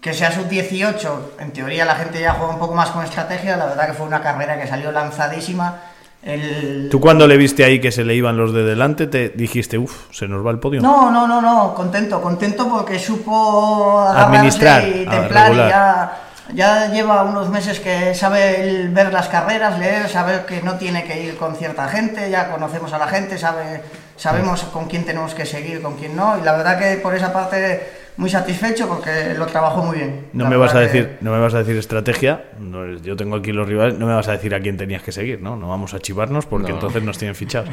que 0.00 0.14
sea 0.14 0.32
sub-18, 0.32 1.08
en 1.40 1.50
teoría 1.50 1.84
la 1.84 1.94
gente 1.96 2.20
ya 2.20 2.32
juega 2.32 2.54
un 2.54 2.58
poco 2.58 2.74
más 2.74 2.88
con 2.88 3.04
estrategia, 3.04 3.58
la 3.58 3.66
verdad 3.66 3.86
que 3.88 3.92
fue 3.92 4.06
una 4.06 4.22
carrera 4.22 4.58
que 4.58 4.66
salió 4.66 4.90
lanzadísima. 4.92 5.78
El... 6.22 6.88
¿Tú 6.90 7.00
cuando 7.00 7.26
le 7.26 7.36
viste 7.38 7.64
ahí 7.64 7.80
que 7.80 7.90
se 7.90 8.04
le 8.04 8.14
iban 8.14 8.36
los 8.36 8.52
de 8.52 8.62
delante, 8.62 9.06
te 9.06 9.30
dijiste, 9.30 9.78
uff, 9.78 10.12
se 10.12 10.28
nos 10.28 10.44
va 10.44 10.50
el 10.50 10.58
podio? 10.58 10.82
No, 10.82 11.10
no, 11.10 11.26
no, 11.26 11.40
no, 11.40 11.74
contento, 11.74 12.20
contento 12.20 12.68
porque 12.68 12.98
supo 12.98 14.00
Administrar, 14.06 14.86
y 14.86 15.06
templar 15.06 15.54
ya, 15.56 16.12
ya 16.52 16.88
lleva 16.88 17.22
unos 17.22 17.48
meses 17.48 17.80
que 17.80 18.14
sabe 18.14 18.60
el 18.60 18.90
ver 18.90 19.12
las 19.12 19.28
carreras, 19.28 19.78
leer, 19.78 20.10
saber 20.10 20.44
que 20.44 20.60
no 20.60 20.74
tiene 20.74 21.04
que 21.04 21.22
ir 21.22 21.38
con 21.38 21.56
cierta 21.56 21.88
gente, 21.88 22.30
ya 22.30 22.50
conocemos 22.50 22.92
a 22.92 22.98
la 22.98 23.08
gente, 23.08 23.38
sabe, 23.38 23.82
sabemos 24.16 24.64
con 24.64 24.88
quién 24.88 25.06
tenemos 25.06 25.32
que 25.32 25.46
seguir, 25.46 25.80
con 25.80 25.96
quién 25.96 26.14
no, 26.14 26.36
y 26.38 26.42
la 26.42 26.52
verdad 26.52 26.78
que 26.78 26.96
por 26.96 27.14
esa 27.14 27.32
parte 27.32 27.99
muy 28.20 28.28
satisfecho 28.30 28.86
porque 28.86 29.34
lo 29.36 29.46
trabajó 29.46 29.82
muy 29.82 29.96
bien. 29.96 30.26
No 30.34 30.46
me 30.48 30.56
vas 30.56 30.74
a 30.74 30.80
que- 30.80 30.84
decir, 30.86 31.16
no 31.22 31.32
me 31.32 31.38
vas 31.40 31.54
a 31.54 31.58
decir 31.58 31.76
estrategia. 31.76 32.44
no 32.60 32.96
yo 32.98 33.16
tengo 33.16 33.36
aquí 33.36 33.50
los 33.52 33.66
rivales. 33.66 33.98
No 33.98 34.06
me 34.06 34.12
vas 34.14 34.28
a 34.28 34.32
decir 34.32 34.54
a 34.54 34.60
quién 34.60 34.76
tenías 34.76 35.02
que 35.02 35.10
seguir, 35.10 35.40
¿no? 35.40 35.56
No 35.56 35.68
vamos 35.68 35.94
a 35.94 35.98
chivarnos 36.00 36.44
porque 36.46 36.68
No. 36.68 36.74
entonces 36.74 37.02
nos 37.02 37.16
tienen 37.18 37.34
fichados. 37.34 37.70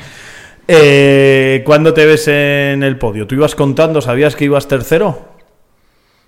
Eh, 0.68 1.62
¿Cuándo 1.66 1.94
te 1.94 2.06
ves 2.06 2.28
en 2.28 2.82
el 2.84 2.98
podio? 2.98 3.28
¿Tú 3.28 3.36
ibas 3.36 3.56
contando? 3.56 4.02
¿Sabías 4.02 4.36
que 4.36 4.46
ibas 4.46 4.68
tercero? 4.68 5.30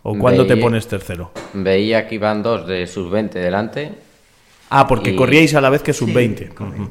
¿O 0.04 0.18
cuándo 0.18 0.46
te 0.48 0.56
pones 0.58 0.88
tercero? 0.88 1.32
Veía 1.54 2.08
que 2.08 2.16
iban 2.16 2.42
dos 2.44 2.68
de 2.68 2.88
sus 2.88 3.10
20 3.12 3.40
delante 3.40 3.94
Ah, 4.70 4.88
porque 4.88 5.12
Y- 5.12 5.16
corríais 5.16 5.56
a 5.56 5.62
la 5.62 5.70
vez 5.70 5.82
que 5.82 5.94
sub-20. 5.94 6.52
Ujú. 6.60 6.90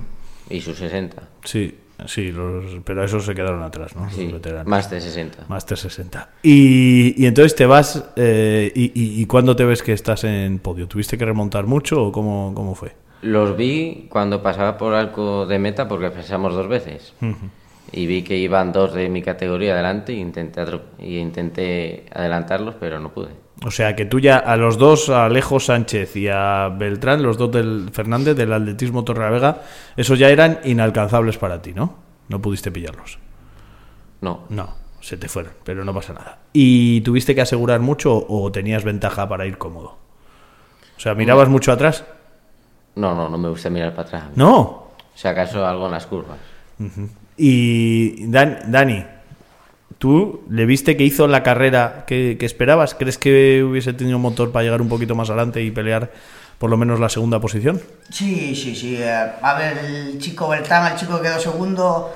y 0.51 0.61
sus 0.61 0.79
60. 0.79 1.23
Sí, 1.45 1.77
sí, 2.07 2.31
los- 2.33 2.81
pero 2.85 3.05
esos 3.05 3.25
se 3.25 3.35
quedaron 3.35 3.63
atrás, 3.63 3.97
¿no? 3.97 4.09
Sí, 4.11 4.27
veteranos. 4.27 4.67
más 4.67 4.91
de 4.91 5.01
60. 5.01 5.45
Master 5.49 5.77
60. 5.79 6.31
Y, 6.43 7.15
y 7.23 7.27
entonces 7.27 7.55
te 7.55 7.67
vas. 7.67 8.05
eh, 8.17 8.71
y, 8.75 8.85
y, 8.95 9.21
y 9.23 9.27
cuándo 9.27 9.57
te 9.57 9.65
ves 9.65 9.83
que 9.83 9.93
estás 9.93 10.25
en 10.25 10.59
podio? 10.59 10.87
¿Tuviste 10.89 11.19
que 11.19 11.25
remontar 11.25 11.67
mucho 11.67 12.03
o 12.05 12.13
cómo, 12.13 12.53
cómo 12.55 12.75
fue? 12.75 12.93
Los 13.23 13.57
vi 13.57 14.07
cuando 14.11 14.43
pasaba 14.43 14.79
por 14.79 14.95
arco 14.95 15.45
de 15.47 15.59
meta 15.59 15.89
porque 15.89 16.11
pasamos 16.11 16.55
dos 16.55 16.69
veces. 16.69 17.15
Y 17.91 18.07
vi 18.07 18.23
que 18.23 18.37
iban 18.37 18.71
dos 18.71 18.93
de 18.95 19.09
mi 19.09 19.23
categoría 19.23 19.73
adelante 19.73 20.13
y 20.13 20.21
intenté, 20.21 20.63
y 20.99 21.17
intenté 21.19 22.05
adelantarlos, 22.15 22.75
pero 22.79 23.01
no 23.01 23.13
pude. 23.13 23.31
O 23.65 23.71
sea 23.73 23.97
que 23.97 24.05
tú 24.05 24.21
ya 24.21 24.37
a 24.39 24.57
los 24.57 24.79
dos, 24.79 25.09
a 25.11 25.25
Alejo 25.25 25.59
Sánchez 25.59 26.15
y 26.17 26.29
a 26.29 26.69
Beltrán, 26.69 27.23
los 27.23 27.37
dos 27.37 27.51
del 27.51 27.91
Fernández, 27.93 28.37
del 28.37 28.53
atletismo 28.53 29.03
Torrelavega, 29.05 29.63
esos 29.97 30.19
ya 30.19 30.29
eran 30.31 30.61
inalcanzables 30.65 31.39
para 31.39 31.61
ti, 31.61 31.73
¿no? 31.75 31.97
No 32.29 32.41
pudiste 32.41 32.71
pillarlos. 32.71 33.19
No, 34.21 34.45
No, 34.49 34.75
se 35.01 35.17
te 35.17 35.29
fueron, 35.29 35.53
pero 35.65 35.85
no 35.85 35.93
pasa 35.95 36.13
nada. 36.13 36.39
¿Y 36.53 37.01
tuviste 37.01 37.35
que 37.35 37.41
asegurar 37.41 37.81
mucho 37.81 38.25
o 38.29 38.51
tenías 38.53 38.85
ventaja 38.85 39.29
para 39.29 39.45
ir 39.47 39.59
cómodo? 39.59 39.97
O 40.97 41.01
sea, 41.01 41.15
¿mirabas 41.15 41.49
mucho 41.49 41.73
atrás? 41.73 42.05
no, 42.97 43.15
no, 43.15 43.29
no 43.29 43.39
me 43.39 43.49
gusta 43.49 43.71
mirar 43.71 43.95
para 43.95 44.09
atrás. 44.09 44.25
No. 44.35 44.89
Si 45.15 45.27
acaso 45.29 45.65
algo 45.67 45.87
en 45.87 45.93
las 45.93 46.07
curvas. 46.07 46.37
Y 47.37 48.27
Dan- 48.27 48.59
Dani, 48.71 49.05
¿tú 49.99 50.43
le 50.51 50.65
viste 50.67 50.97
que 50.97 51.05
hizo 51.05 51.27
la 51.27 51.43
carrera 51.43 52.05
que, 52.07 52.37
que 52.39 52.47
esperabas? 52.47 52.95
¿Crees 52.95 53.19
que 53.19 53.63
hubiese 53.65 53.93
tenido 53.93 54.19
motor 54.19 54.53
para 54.53 54.65
llegar 54.65 54.81
un 54.81 54.89
poquito 54.89 55.15
más 55.15 55.29
adelante 55.31 55.63
y 55.63 55.71
pelear 55.71 56.11
por 56.59 56.71
lo 56.71 56.77
menos 56.77 56.99
la 57.01 57.09
segunda 57.09 57.41
posición? 57.41 57.81
Sí, 58.11 58.55
sí, 58.57 58.75
sí. 58.75 58.97
eh, 58.99 59.27
A 59.43 59.55
ver, 59.55 59.79
el 59.79 60.19
chico 60.19 60.49
Beltrán, 60.49 60.93
el 60.93 60.99
chico 60.99 61.17
que 61.17 61.29
quedó 61.29 61.39
segundo, 61.39 62.13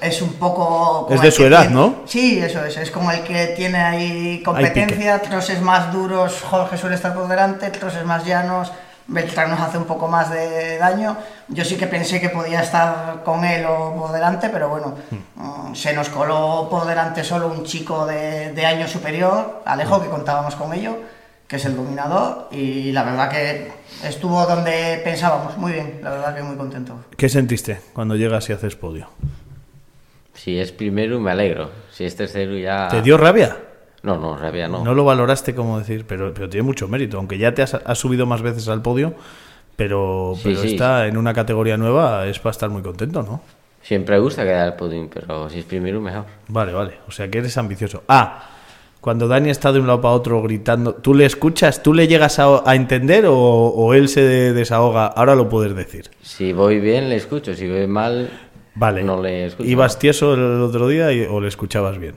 es 0.00 0.20
un 0.22 0.32
poco... 0.34 1.04
como 1.06 1.14
Es 1.14 1.20
de 1.22 1.30
su 1.30 1.44
edad, 1.44 1.60
tiene- 1.62 1.74
¿no? 1.74 2.02
Sí, 2.06 2.38
eso 2.38 2.64
es. 2.64 2.76
Es 2.76 2.90
como 2.90 3.10
el 3.12 3.20
que 3.22 3.48
tiene 3.56 3.78
ahí 3.78 4.42
competencia, 4.44 5.20
troses 5.22 5.60
más 5.60 5.92
duros, 5.92 6.40
Jorge 6.42 6.76
suele 6.76 6.96
estar 6.96 7.14
por 7.14 7.28
delante, 7.28 7.70
troses 7.70 8.04
más 8.04 8.24
llanos, 8.24 8.72
Beltrán 9.06 9.50
nos 9.50 9.60
hace 9.60 9.78
un 9.78 9.84
poco 9.84 10.08
más 10.08 10.30
de 10.30 10.78
daño. 10.78 11.16
Yo 11.48 11.64
sí 11.64 11.76
que 11.76 11.86
pensé 11.86 12.20
que 12.20 12.30
podía 12.30 12.60
estar 12.60 13.22
con 13.22 13.44
él 13.44 13.64
o 13.66 13.94
por 13.96 14.12
delante, 14.12 14.48
pero 14.48 14.68
bueno, 14.68 14.94
mm, 15.36 15.74
se 15.74 15.92
nos 15.92 16.08
coló 16.08 16.68
por 16.70 16.86
delante 16.86 17.22
solo 17.22 17.48
un 17.48 17.64
chico 17.64 18.06
de, 18.06 18.52
de 18.52 18.66
año 18.66 18.88
superior, 18.88 19.62
Alejo, 19.66 20.02
que 20.02 20.08
contábamos 20.08 20.54
con 20.56 20.72
ello, 20.72 20.96
que 21.46 21.56
es 21.56 21.64
el 21.66 21.76
dominador, 21.76 22.48
y 22.50 22.92
la 22.92 23.04
verdad 23.04 23.30
que 23.30 23.72
estuvo 24.02 24.46
donde 24.46 25.00
pensábamos, 25.04 25.58
muy 25.58 25.72
bien, 25.72 26.00
la 26.02 26.10
verdad 26.10 26.34
que 26.34 26.42
muy 26.42 26.56
contento. 26.56 27.04
¿Qué 27.16 27.28
sentiste 27.28 27.80
cuando 27.92 28.16
llegas 28.16 28.48
y 28.48 28.54
haces 28.54 28.74
podio? 28.76 29.08
Si 30.34 30.58
es 30.58 30.72
primero, 30.72 31.20
me 31.20 31.30
alegro. 31.30 31.70
Si 31.92 32.04
es 32.04 32.16
tercero, 32.16 32.56
ya. 32.56 32.88
¿Te 32.88 33.02
dio 33.02 33.16
rabia? 33.16 33.56
No, 34.04 34.18
no, 34.18 34.36
rabia 34.36 34.68
no. 34.68 34.84
No 34.84 34.94
lo 34.94 35.04
valoraste 35.04 35.54
como 35.54 35.78
decir, 35.78 36.04
pero, 36.06 36.32
pero 36.32 36.48
tiene 36.48 36.62
mucho 36.62 36.86
mérito, 36.86 37.16
aunque 37.18 37.36
ya 37.38 37.52
te 37.54 37.62
has, 37.62 37.74
has 37.74 37.98
subido 37.98 38.26
más 38.26 38.42
veces 38.42 38.68
al 38.68 38.82
podio, 38.82 39.14
pero, 39.76 40.34
Sí, 40.36 40.42
pero 40.44 40.60
sí. 40.60 40.66
está 40.68 41.06
en 41.08 41.16
una 41.16 41.32
categoría 41.34 41.76
nueva, 41.76 42.26
es 42.26 42.38
para 42.38 42.52
estar 42.52 42.70
muy 42.70 42.82
contento, 42.82 43.22
¿no? 43.22 43.40
Siempre 43.82 44.18
gusta 44.18 44.44
quedar 44.44 44.60
al 44.68 44.76
podium, 44.76 45.08
pero 45.12 45.50
si 45.50 45.58
es 45.58 45.64
primero, 45.64 46.00
mejor. 46.00 46.24
Vale, 46.48 46.72
vale, 46.72 46.94
o 47.08 47.10
sea 47.10 47.28
que 47.28 47.38
eres 47.38 47.56
ambicioso. 47.58 48.02
Ah, 48.08 48.50
cuando 49.00 49.28
Dani 49.28 49.50
está 49.50 49.72
de 49.72 49.80
un 49.80 49.86
lado 49.86 50.00
para 50.00 50.14
otro 50.14 50.40
gritando, 50.42 50.94
¿tú 50.94 51.12
le 51.14 51.26
escuchas? 51.26 51.82
¿Tú 51.82 51.92
le 51.92 52.06
llegas 52.08 52.38
a, 52.38 52.62
a 52.68 52.74
entender 52.74 53.26
o, 53.26 53.34
o 53.36 53.92
él 53.94 54.08
se 54.08 54.22
desahoga? 54.54 55.06
Ahora 55.06 55.34
lo 55.34 55.48
puedes 55.50 55.74
decir. 55.76 56.10
Si 56.22 56.52
voy 56.54 56.80
bien, 56.80 57.10
le 57.10 57.16
escucho. 57.16 57.52
Si 57.54 57.68
voy 57.68 57.86
mal, 57.86 58.30
Vale. 58.74 59.02
no 59.02 59.20
le 59.22 59.46
escucho. 59.46 59.68
¿Ibas 59.68 59.98
tieso 59.98 60.32
el 60.34 60.62
otro 60.62 60.88
día 60.88 61.12
y- 61.12 61.26
o 61.26 61.38
le 61.42 61.48
escuchabas 61.48 61.98
bien? 61.98 62.14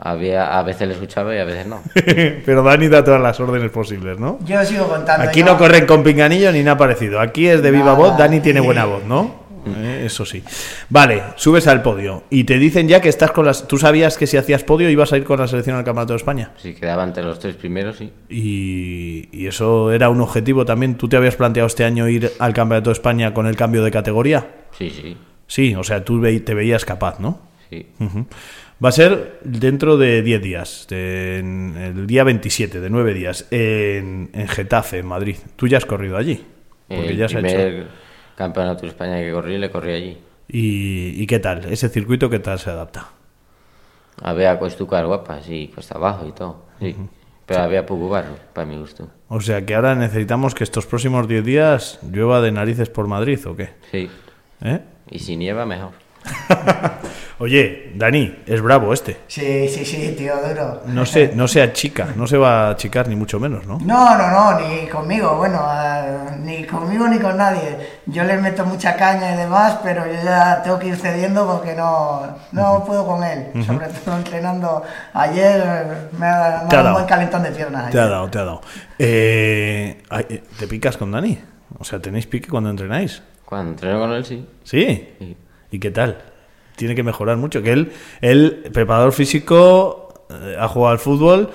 Había, 0.00 0.58
a 0.58 0.62
veces 0.62 0.86
le 0.88 0.94
escuchaba 0.94 1.34
y 1.34 1.38
a 1.38 1.44
veces 1.44 1.66
no. 1.66 1.80
Pero 1.94 2.62
Dani 2.62 2.88
da 2.88 3.02
todas 3.04 3.20
las 3.20 3.38
órdenes 3.40 3.70
posibles, 3.70 4.18
¿no? 4.18 4.38
Yo 4.44 4.64
sigo 4.64 4.86
contando. 4.88 5.28
Aquí 5.28 5.40
yo- 5.40 5.46
no 5.46 5.58
corren 5.58 5.86
con 5.86 6.02
pinganillo 6.02 6.52
ni 6.52 6.62
nada 6.62 6.76
parecido. 6.78 7.20
Aquí 7.20 7.46
es 7.48 7.62
de 7.62 7.70
viva 7.70 7.84
Nada, 7.86 7.96
voz, 7.96 8.16
Dani 8.18 8.40
tiene 8.40 8.60
buena 8.60 8.84
voz, 8.84 9.04
¿no? 9.04 9.46
Eh, 9.66 10.04
eso 10.06 10.24
sí. 10.24 10.42
Vale, 10.88 11.22
subes 11.36 11.66
al 11.66 11.82
podio 11.82 12.22
y 12.30 12.44
te 12.44 12.56
dicen 12.58 12.88
ya 12.88 13.00
que 13.02 13.08
estás 13.10 13.32
con 13.32 13.44
las... 13.44 13.66
¿Tú 13.68 13.76
sabías 13.76 14.16
que 14.16 14.26
si 14.26 14.36
hacías 14.38 14.64
podio 14.64 14.88
ibas 14.88 15.12
a 15.12 15.18
ir 15.18 15.24
con 15.24 15.38
la 15.40 15.46
selección 15.48 15.76
al 15.76 15.84
Campeonato 15.84 16.14
de 16.14 16.18
España? 16.18 16.52
Si 16.56 16.72
quedaba 16.74 17.04
entre 17.04 17.22
los 17.24 17.38
tres 17.38 17.56
primeros, 17.56 17.96
sí. 17.98 18.10
Y, 18.30 19.28
y 19.32 19.46
eso 19.46 19.92
era 19.92 20.08
un 20.08 20.20
objetivo 20.20 20.64
también. 20.64 20.94
¿Tú 20.94 21.08
te 21.08 21.16
habías 21.16 21.36
planteado 21.36 21.66
este 21.66 21.84
año 21.84 22.08
ir 22.08 22.32
al 22.38 22.54
Campeonato 22.54 22.90
de 22.90 22.94
España 22.94 23.34
con 23.34 23.46
el 23.46 23.56
cambio 23.56 23.82
de 23.82 23.90
categoría? 23.90 24.46
Sí, 24.78 24.90
sí, 24.90 25.16
Sí, 25.46 25.74
o 25.74 25.82
sea, 25.82 26.04
tú 26.04 26.20
ve- 26.20 26.40
te 26.40 26.54
veías 26.54 26.84
capaz, 26.84 27.18
¿no? 27.20 27.40
sí. 27.70 27.86
Ujú. 28.00 28.26
Va 28.82 28.90
a 28.90 28.92
ser 28.92 29.40
dentro 29.42 29.96
de 29.96 30.22
10 30.22 30.40
días, 30.42 30.86
en 30.90 31.76
el 31.76 32.06
día 32.06 32.22
27, 32.22 32.80
de 32.80 32.90
9 32.90 33.12
días, 33.12 33.46
en, 33.50 34.30
en 34.32 34.46
Getafe, 34.48 34.98
en 34.98 35.06
Madrid. 35.06 35.36
Tú 35.56 35.66
ya 35.66 35.78
has 35.78 35.84
corrido 35.86 36.16
allí. 36.16 36.44
Porque 36.86 37.08
el 37.08 37.16
ya 37.16 37.28
se 37.28 37.38
ha 37.38 37.40
primer 37.40 37.60
hecho. 37.74 37.88
campeonato 38.36 38.82
de 38.82 38.88
España 38.88 39.16
que 39.18 39.32
corrí, 39.32 39.58
le 39.58 39.70
corrí 39.70 39.92
allí. 39.92 40.18
¿Y, 40.48 41.20
y 41.20 41.26
qué 41.26 41.40
tal? 41.40 41.64
¿Ese 41.64 41.88
circuito 41.88 42.30
qué 42.30 42.38
tal 42.38 42.58
se 42.60 42.70
adapta? 42.70 43.08
Había 44.22 44.56
costucas 44.60 45.04
guapas 45.04 45.48
y 45.48 45.68
cuesta 45.68 45.96
abajo 45.96 46.26
y 46.26 46.32
todo. 46.32 46.64
Sí. 46.80 46.94
Pero 47.46 47.62
había 47.62 47.84
poco 47.84 48.08
barro, 48.08 48.36
para 48.52 48.66
mi 48.66 48.76
gusto. 48.76 49.08
O 49.28 49.40
sea 49.40 49.64
que 49.66 49.74
ahora 49.74 49.94
necesitamos 49.96 50.54
que 50.54 50.62
estos 50.64 50.86
próximos 50.86 51.26
10 51.26 51.44
días 51.44 51.98
llueva 52.12 52.40
de 52.40 52.52
narices 52.52 52.90
por 52.90 53.08
Madrid, 53.08 53.40
¿o 53.46 53.56
qué? 53.56 53.70
Sí. 53.90 54.08
¿Eh? 54.62 54.80
Y 55.10 55.18
si 55.18 55.36
nieva, 55.36 55.66
mejor. 55.66 55.90
Oye, 57.40 57.92
Dani, 57.94 58.42
es 58.46 58.60
bravo 58.60 58.92
este. 58.92 59.16
Sí, 59.28 59.68
sí, 59.68 59.84
sí, 59.84 60.12
tío, 60.18 60.34
duro. 60.48 60.82
No 60.86 61.06
se, 61.06 61.36
no 61.36 61.46
se 61.46 61.62
achica, 61.62 62.08
no 62.16 62.26
se 62.26 62.36
va 62.36 62.66
a 62.66 62.70
achicar 62.70 63.06
ni 63.06 63.14
mucho 63.14 63.38
menos, 63.38 63.64
¿no? 63.64 63.78
No, 63.78 64.18
no, 64.18 64.28
no, 64.28 64.60
ni 64.60 64.88
conmigo, 64.88 65.36
bueno, 65.36 65.64
eh, 65.72 66.36
ni 66.40 66.64
conmigo 66.64 67.06
ni 67.06 67.20
con 67.20 67.36
nadie. 67.36 68.00
Yo 68.06 68.24
le 68.24 68.38
meto 68.38 68.64
mucha 68.66 68.96
caña 68.96 69.34
y 69.34 69.36
demás, 69.36 69.78
pero 69.84 70.04
yo 70.04 70.20
ya 70.24 70.62
tengo 70.64 70.80
que 70.80 70.88
ir 70.88 70.96
cediendo 70.96 71.46
porque 71.46 71.76
no, 71.76 72.22
no 72.50 72.84
puedo 72.84 73.06
con 73.06 73.22
él. 73.22 73.52
Sobre 73.64 73.86
todo 73.86 74.16
entrenando 74.16 74.82
ayer, 75.14 76.08
me 76.18 76.26
ha, 76.26 76.64
me 76.68 76.76
dado 76.76 76.88
un 76.88 76.94
buen 76.94 77.06
calentón 77.06 77.44
de 77.44 77.52
piernas. 77.52 77.90
Te 77.92 78.00
ha 78.00 78.08
dado, 78.08 78.28
te 78.28 78.38
ha 78.38 78.44
dado. 78.44 78.62
Eh, 78.98 80.02
eh, 80.10 80.42
¿Te 80.58 80.66
picas 80.66 80.96
con 80.96 81.12
Dani? 81.12 81.38
O 81.78 81.84
sea, 81.84 82.00
¿tenéis 82.00 82.26
pique 82.26 82.48
cuando 82.48 82.68
entrenáis? 82.68 83.22
Cuando 83.44 83.70
entreno 83.70 84.00
con 84.00 84.12
él, 84.12 84.24
sí. 84.24 84.44
¿Sí? 84.64 85.14
Sí. 85.20 85.36
¿Y 85.70 85.78
qué 85.78 85.92
tal? 85.92 86.18
Tiene 86.78 86.94
que 86.94 87.02
mejorar 87.02 87.36
mucho. 87.36 87.60
Que 87.60 87.72
él, 87.72 87.92
él 88.22 88.70
preparador 88.72 89.12
físico, 89.12 90.14
eh, 90.30 90.56
ha 90.58 90.68
jugado 90.68 90.92
al 90.92 90.98
fútbol, 91.00 91.50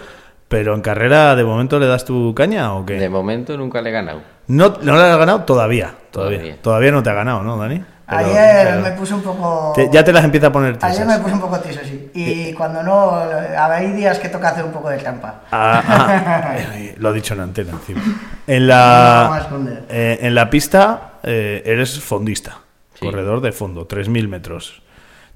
pero 0.49 0.75
en 0.75 0.81
carrera 0.81 1.35
de 1.35 1.43
momento 1.43 1.79
le 1.79 1.87
das 1.87 2.05
tu 2.05 2.35
caña 2.35 2.73
o 2.75 2.85
qué? 2.85 2.95
De 2.99 3.09
momento 3.09 3.57
nunca 3.57 3.81
le 3.81 3.89
he 3.89 3.93
ganado. 3.93 4.21
No, 4.47 4.75
no 4.81 4.95
le 4.97 5.01
has 5.01 5.17
ganado 5.17 5.43
todavía, 5.43 5.95
todavía. 6.11 6.37
Todavía, 6.37 6.61
Todavía. 6.61 6.91
no 6.91 7.01
te 7.01 7.09
ha 7.09 7.13
ganado, 7.13 7.41
¿no, 7.41 7.57
Dani? 7.57 7.81
Pero- 8.05 8.19
Ayer 8.19 8.67
pero 8.67 8.81
me 8.81 8.91
puse 8.91 9.13
un 9.13 9.21
poco... 9.21 9.71
te- 9.73 9.89
ya 9.89 10.03
te 10.03 10.11
las 10.11 10.25
empieza 10.25 10.47
a 10.47 10.51
poner 10.51 10.77
Ayer 10.81 10.97
tiesas. 10.97 11.07
me 11.07 11.23
puse 11.23 11.33
un 11.35 11.39
poco 11.41 11.57
tieso, 11.59 11.79
sí. 11.85 12.11
Y 12.13 12.53
cuando 12.53 12.83
no, 12.83 13.17
hay 13.57 13.93
días 13.93 14.19
que 14.19 14.27
toca 14.27 14.49
hacer 14.49 14.65
un 14.65 14.73
poco 14.73 14.89
de 14.89 14.97
trampa. 14.97 15.43
Ah, 15.51 15.81
ah, 15.87 16.55
eh, 16.75 16.95
lo 16.97 17.09
ha 17.09 17.13
dicho 17.13 17.33
en 17.33 17.39
antena 17.39 17.71
encima. 17.71 18.01
En 18.45 18.63
No 18.63 18.67
la, 18.67 19.47
eh, 19.89 20.19
en 20.21 20.35
la 20.35 20.49
pista 20.49 21.13
eh, 21.23 21.63
eres 21.65 21.97
fondista, 22.01 22.57
Sí. 22.95 23.05
corredor 23.05 23.39
de 23.41 23.53
fondo, 23.53 23.87
3.000 23.87 24.27
metros. 24.27 24.82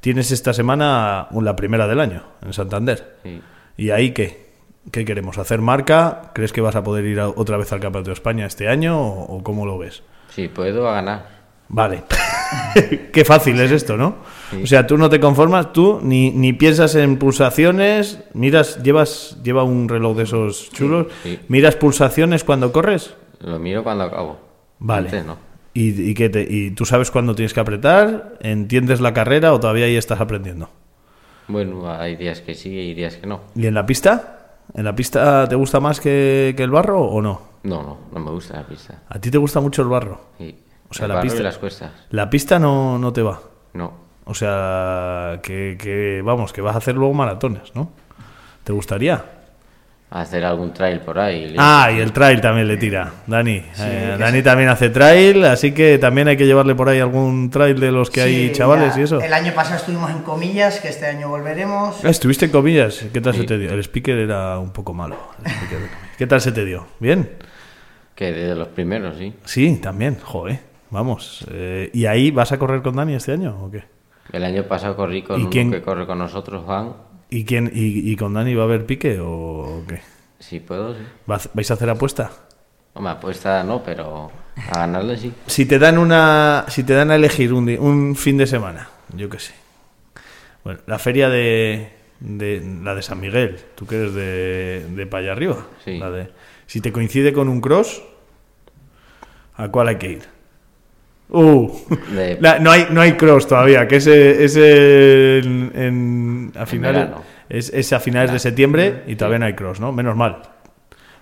Tienes 0.08 0.32
esta 0.32 0.54
semana 0.54 1.28
la 1.38 1.56
primera 1.58 1.86
del 1.86 2.00
año 2.00 2.24
en 2.42 2.54
Santander. 2.54 3.18
Sí. 3.24 3.42
¿Y 3.76 3.90
ahí 3.90 4.12
qué? 4.12 4.48
¿Qué 4.90 5.04
queremos? 5.04 5.38
¿Hacer 5.38 5.60
marca? 5.60 6.32
¿Crees 6.34 6.54
que 6.54 6.62
vas 6.62 6.78
a 6.78 6.82
poder 6.86 7.04
ir 7.04 7.20
a- 7.20 7.28
otra 7.28 7.58
vez 7.58 7.74
al 7.74 7.82
Campeonato 7.82 8.12
de 8.12 8.14
España 8.14 8.46
este 8.46 8.70
año 8.70 8.98
o, 9.02 9.36
o 9.38 9.44
cómo 9.44 9.66
lo 9.66 9.78
ves? 9.78 10.04
Si 10.30 10.48
puedo, 10.48 10.88
a 10.88 10.94
ganar. 10.94 11.28
Vale. 11.68 12.04
Qué 13.12 13.26
fácil 13.26 13.60
es 13.60 13.70
esto, 13.72 13.98
¿no? 13.98 14.16
Sí. 14.52 14.64
O 14.64 14.66
sea, 14.66 14.88
tú 14.88 14.98
no 14.98 15.10
te 15.10 15.20
conformas, 15.20 15.74
tú 15.74 16.00
ni, 16.02 16.32
ni 16.32 16.54
piensas 16.54 16.96
en 16.96 17.20
pulsaciones, 17.20 18.24
miras, 18.34 18.82
llevas, 18.82 19.38
lleva 19.44 19.64
un 19.66 19.90
reloj 19.90 20.16
de 20.16 20.24
esos 20.24 20.70
chulos, 20.72 21.08
sí. 21.24 21.38
miras 21.50 21.76
pulsaciones 21.76 22.46
cuando 22.46 22.72
corres. 22.72 23.14
Lo 23.42 23.60
miro 23.60 23.84
cuando 23.84 24.06
acabo. 24.06 24.40
Vale. 24.80 25.10
Antes 25.10 25.26
no. 25.26 25.47
¿Y, 25.80 26.10
y, 26.10 26.14
qué 26.16 26.30
te- 26.30 26.48
¿Y 26.50 26.72
tú 26.72 26.86
sabes 26.86 27.12
cuándo 27.12 27.36
tienes 27.36 27.54
que 27.54 27.60
apretar? 27.60 28.38
¿Entiendes 28.42 29.00
la 29.02 29.14
carrera 29.14 29.54
o 29.54 29.60
todavía 29.60 29.86
ahí 29.86 29.96
estás 29.96 30.20
aprendiendo? 30.20 30.70
Bueno, 31.48 31.90
hay 31.92 32.16
días 32.16 32.42
que 32.42 32.56
sí 32.56 32.70
y 32.70 32.94
días 32.94 33.18
que 33.18 33.28
no. 33.28 33.42
¿Y 33.56 33.68
en 33.68 33.74
la 33.74 33.86
pista? 33.86 34.58
¿En 34.74 34.84
la 34.86 34.96
pista 34.96 35.48
te 35.48 35.56
gusta 35.56 35.80
más 35.80 36.00
que, 36.02 36.54
que 36.58 36.64
el 36.64 36.72
barro 36.72 37.02
o 37.02 37.22
no? 37.22 37.42
No, 37.64 37.84
no, 37.84 37.98
no 38.12 38.20
me 38.20 38.32
gusta 38.32 38.58
la 38.58 38.64
pista. 38.66 39.04
¿A 39.08 39.20
ti 39.20 39.30
te 39.30 39.38
gusta 39.38 39.60
mucho 39.60 39.82
el 39.84 39.88
barro? 39.88 40.20
Sí. 40.40 40.56
O 40.90 40.94
sea, 40.94 41.06
El 41.06 41.10
la 41.10 41.16
barro 41.16 41.24
pista- 41.26 41.40
y 41.42 41.44
las 41.44 41.58
cuestas. 41.58 41.92
La 42.10 42.30
pista 42.30 42.58
no, 42.60 42.98
no 42.98 43.14
te 43.14 43.22
va. 43.22 43.40
No. 43.74 43.94
O 44.26 44.34
sea, 44.34 45.40
que, 45.44 45.78
que, 45.80 46.22
vamos, 46.24 46.52
que 46.54 46.62
vas 46.62 46.76
a 46.76 46.80
hacer 46.80 46.96
luego 46.96 47.14
maratones, 47.14 47.74
¿no? 47.76 47.92
¿Te 48.64 48.74
gustaría? 48.74 49.24
Hacer 50.10 50.46
algún 50.46 50.72
trail 50.74 51.02
por 51.02 51.20
ahí. 51.20 51.54
Ah, 51.58 51.92
y 51.94 52.00
el 52.00 52.14
trail 52.14 52.40
también 52.40 52.66
le 52.70 52.78
tira, 52.78 53.12
Dani. 53.28 53.62
Eh, 53.78 54.16
Dani 54.18 54.42
también 54.42 54.70
hace 54.70 54.90
trail, 54.90 55.44
así 55.44 55.74
que 55.74 55.98
también 55.98 56.30
hay 56.30 56.38
que 56.38 56.46
llevarle 56.46 56.76
por 56.76 56.88
ahí 56.88 57.02
algún 57.02 57.50
trail 57.50 57.78
de 57.78 57.92
los 57.92 58.10
que 58.10 58.22
hay 58.22 58.52
chavales 58.54 58.96
ya. 58.96 59.02
y 59.02 59.04
eso. 59.04 59.20
El 59.20 59.34
año 59.34 59.52
pasado 59.54 59.76
estuvimos 59.76 60.10
en 60.12 60.20
comillas, 60.20 60.80
que 60.80 60.88
este 60.88 61.08
año 61.08 61.28
volveremos. 61.28 61.98
Ah, 62.06 62.10
Estuviste 62.10 62.46
en 62.46 62.52
comillas, 62.52 63.04
¿qué 63.12 63.20
tal 63.20 63.36
se 63.36 63.44
te 63.44 63.58
dio? 63.58 63.70
El 63.74 63.82
speaker 63.82 64.18
era 64.18 64.58
un 64.60 64.72
poco 64.72 64.94
malo. 64.94 65.18
el 65.44 65.52
speaker 65.52 65.80
de 65.80 65.88
comillas. 65.88 66.16
¿Qué 66.18 66.26
tal 66.28 66.40
se 66.40 66.52
te 66.54 66.64
dio? 66.64 66.88
¿Bien? 67.02 67.30
Que 68.16 68.32
de 68.32 68.56
los 68.56 68.70
primeros, 68.70 69.18
sí. 69.18 69.34
Sí, 69.44 69.76
también, 69.84 70.18
joder, 70.24 70.62
vamos. 70.90 71.46
Eh, 71.52 71.90
¿Y 71.94 72.06
ahí 72.06 72.32
vas 72.32 72.54
a 72.54 72.58
correr 72.58 72.82
con 72.82 72.96
Dani 72.96 73.14
este 73.16 73.34
año 73.34 73.58
o 73.62 73.70
qué? 73.70 73.84
El 74.32 74.46
año 74.46 74.64
pasado 74.64 74.96
corrí 74.96 75.22
con 75.22 75.38
¿Y 75.40 75.42
uno 75.44 75.50
quién- 75.50 75.70
que 75.72 75.82
corre 75.82 76.06
con 76.08 76.18
nosotros, 76.18 76.64
Juan. 76.66 76.94
¿Y, 77.30 77.44
quién, 77.46 77.72
y, 77.74 78.12
y 78.12 78.16
con 78.16 78.34
Dani 78.34 78.54
va 78.56 78.64
a 78.64 78.66
haber 78.66 78.86
pique 78.86 79.20
o 79.22 79.84
qué? 79.88 80.00
Si 80.40 80.60
puedo, 80.60 80.94
sí. 80.94 81.02
¿Va- 81.30 81.42
¿Vais 81.54 81.70
a 81.72 81.74
hacer 81.74 81.90
apuesta? 81.90 82.32
Hombre, 82.94 83.12
apuesta 83.14 83.64
no, 83.64 83.84
pero 83.84 84.32
a 84.72 84.80
ganarle 84.80 85.18
sí. 85.18 85.34
Si 85.48 85.66
te 85.66 85.78
dan 85.78 85.98
una, 85.98 86.66
si 86.70 86.84
te 86.84 86.94
dan 86.94 87.12
a 87.12 87.16
elegir 87.16 87.54
un, 87.54 87.70
un 87.80 88.16
fin 88.16 88.38
de 88.38 88.48
semana, 88.48 88.90
yo 89.14 89.30
qué 89.30 89.40
sé. 89.40 89.54
Bueno, 90.64 90.80
la 90.88 91.00
feria 91.00 91.30
de, 91.30 91.92
de 92.20 92.62
la 92.84 92.96
de 92.96 93.02
San 93.02 93.20
Miguel, 93.20 93.60
tú 93.76 93.86
que 93.86 93.96
eres 93.98 94.14
de, 94.14 94.86
de 94.96 95.06
para 95.06 95.24
allá 95.24 95.32
arriba. 95.34 95.68
Sí. 95.84 95.98
La 96.00 96.10
de, 96.10 96.30
si 96.66 96.82
te 96.82 96.92
coincide 96.92 97.34
con 97.34 97.50
un 97.50 97.62
cross, 97.62 98.02
¿a 99.56 99.70
cuál 99.70 99.90
hay 99.90 99.98
que 99.98 100.12
ir? 100.12 100.24
Uh, 101.30 101.70
De- 102.14 102.38
la- 102.42 102.60
no 102.60 102.72
hay 102.72 102.88
no 102.90 103.02
hay 103.02 103.14
cross 103.14 103.48
todavía, 103.48 103.88
que 103.88 103.98
ese 103.98 104.44
ese 104.46 105.40
en, 105.40 105.72
en- 105.76 106.52
a 106.58 106.66
finales 106.66 107.10
es, 107.50 107.70
es 107.74 107.92
a 107.94 108.00
finales 108.00 108.32
de 108.32 108.40
septiembre 108.40 109.04
y 109.08 109.16
todavía 109.16 109.40
no 109.40 109.46
hay 109.46 109.54
cross, 109.54 109.80
¿no? 109.80 109.92
Menos 109.92 110.16
mal. 110.16 110.38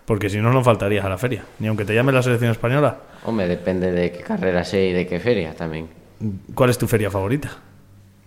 Porque 0.05 0.29
si 0.29 0.37
no, 0.37 0.51
no 0.53 0.63
faltarías 0.63 1.03
a 1.03 1.09
la 1.09 1.17
feria. 1.17 1.43
Ni 1.59 1.67
aunque 1.67 1.83
te 1.85 1.95
llame 1.95 2.11
la 2.11 2.21
selección 2.21 2.51
española. 2.51 2.97
Hombre, 3.25 3.47
depende 3.47 3.91
de 3.91 4.11
qué 4.11 4.19
carrera 4.19 4.63
sea 4.63 4.83
y 4.85 4.93
de 4.93 5.07
qué 5.07 5.19
feria 5.19 5.55
también. 5.55 5.87
¿Cuál 6.53 6.69
es 6.69 6.77
tu 6.77 6.85
feria 6.87 7.09
favorita? 7.09 7.49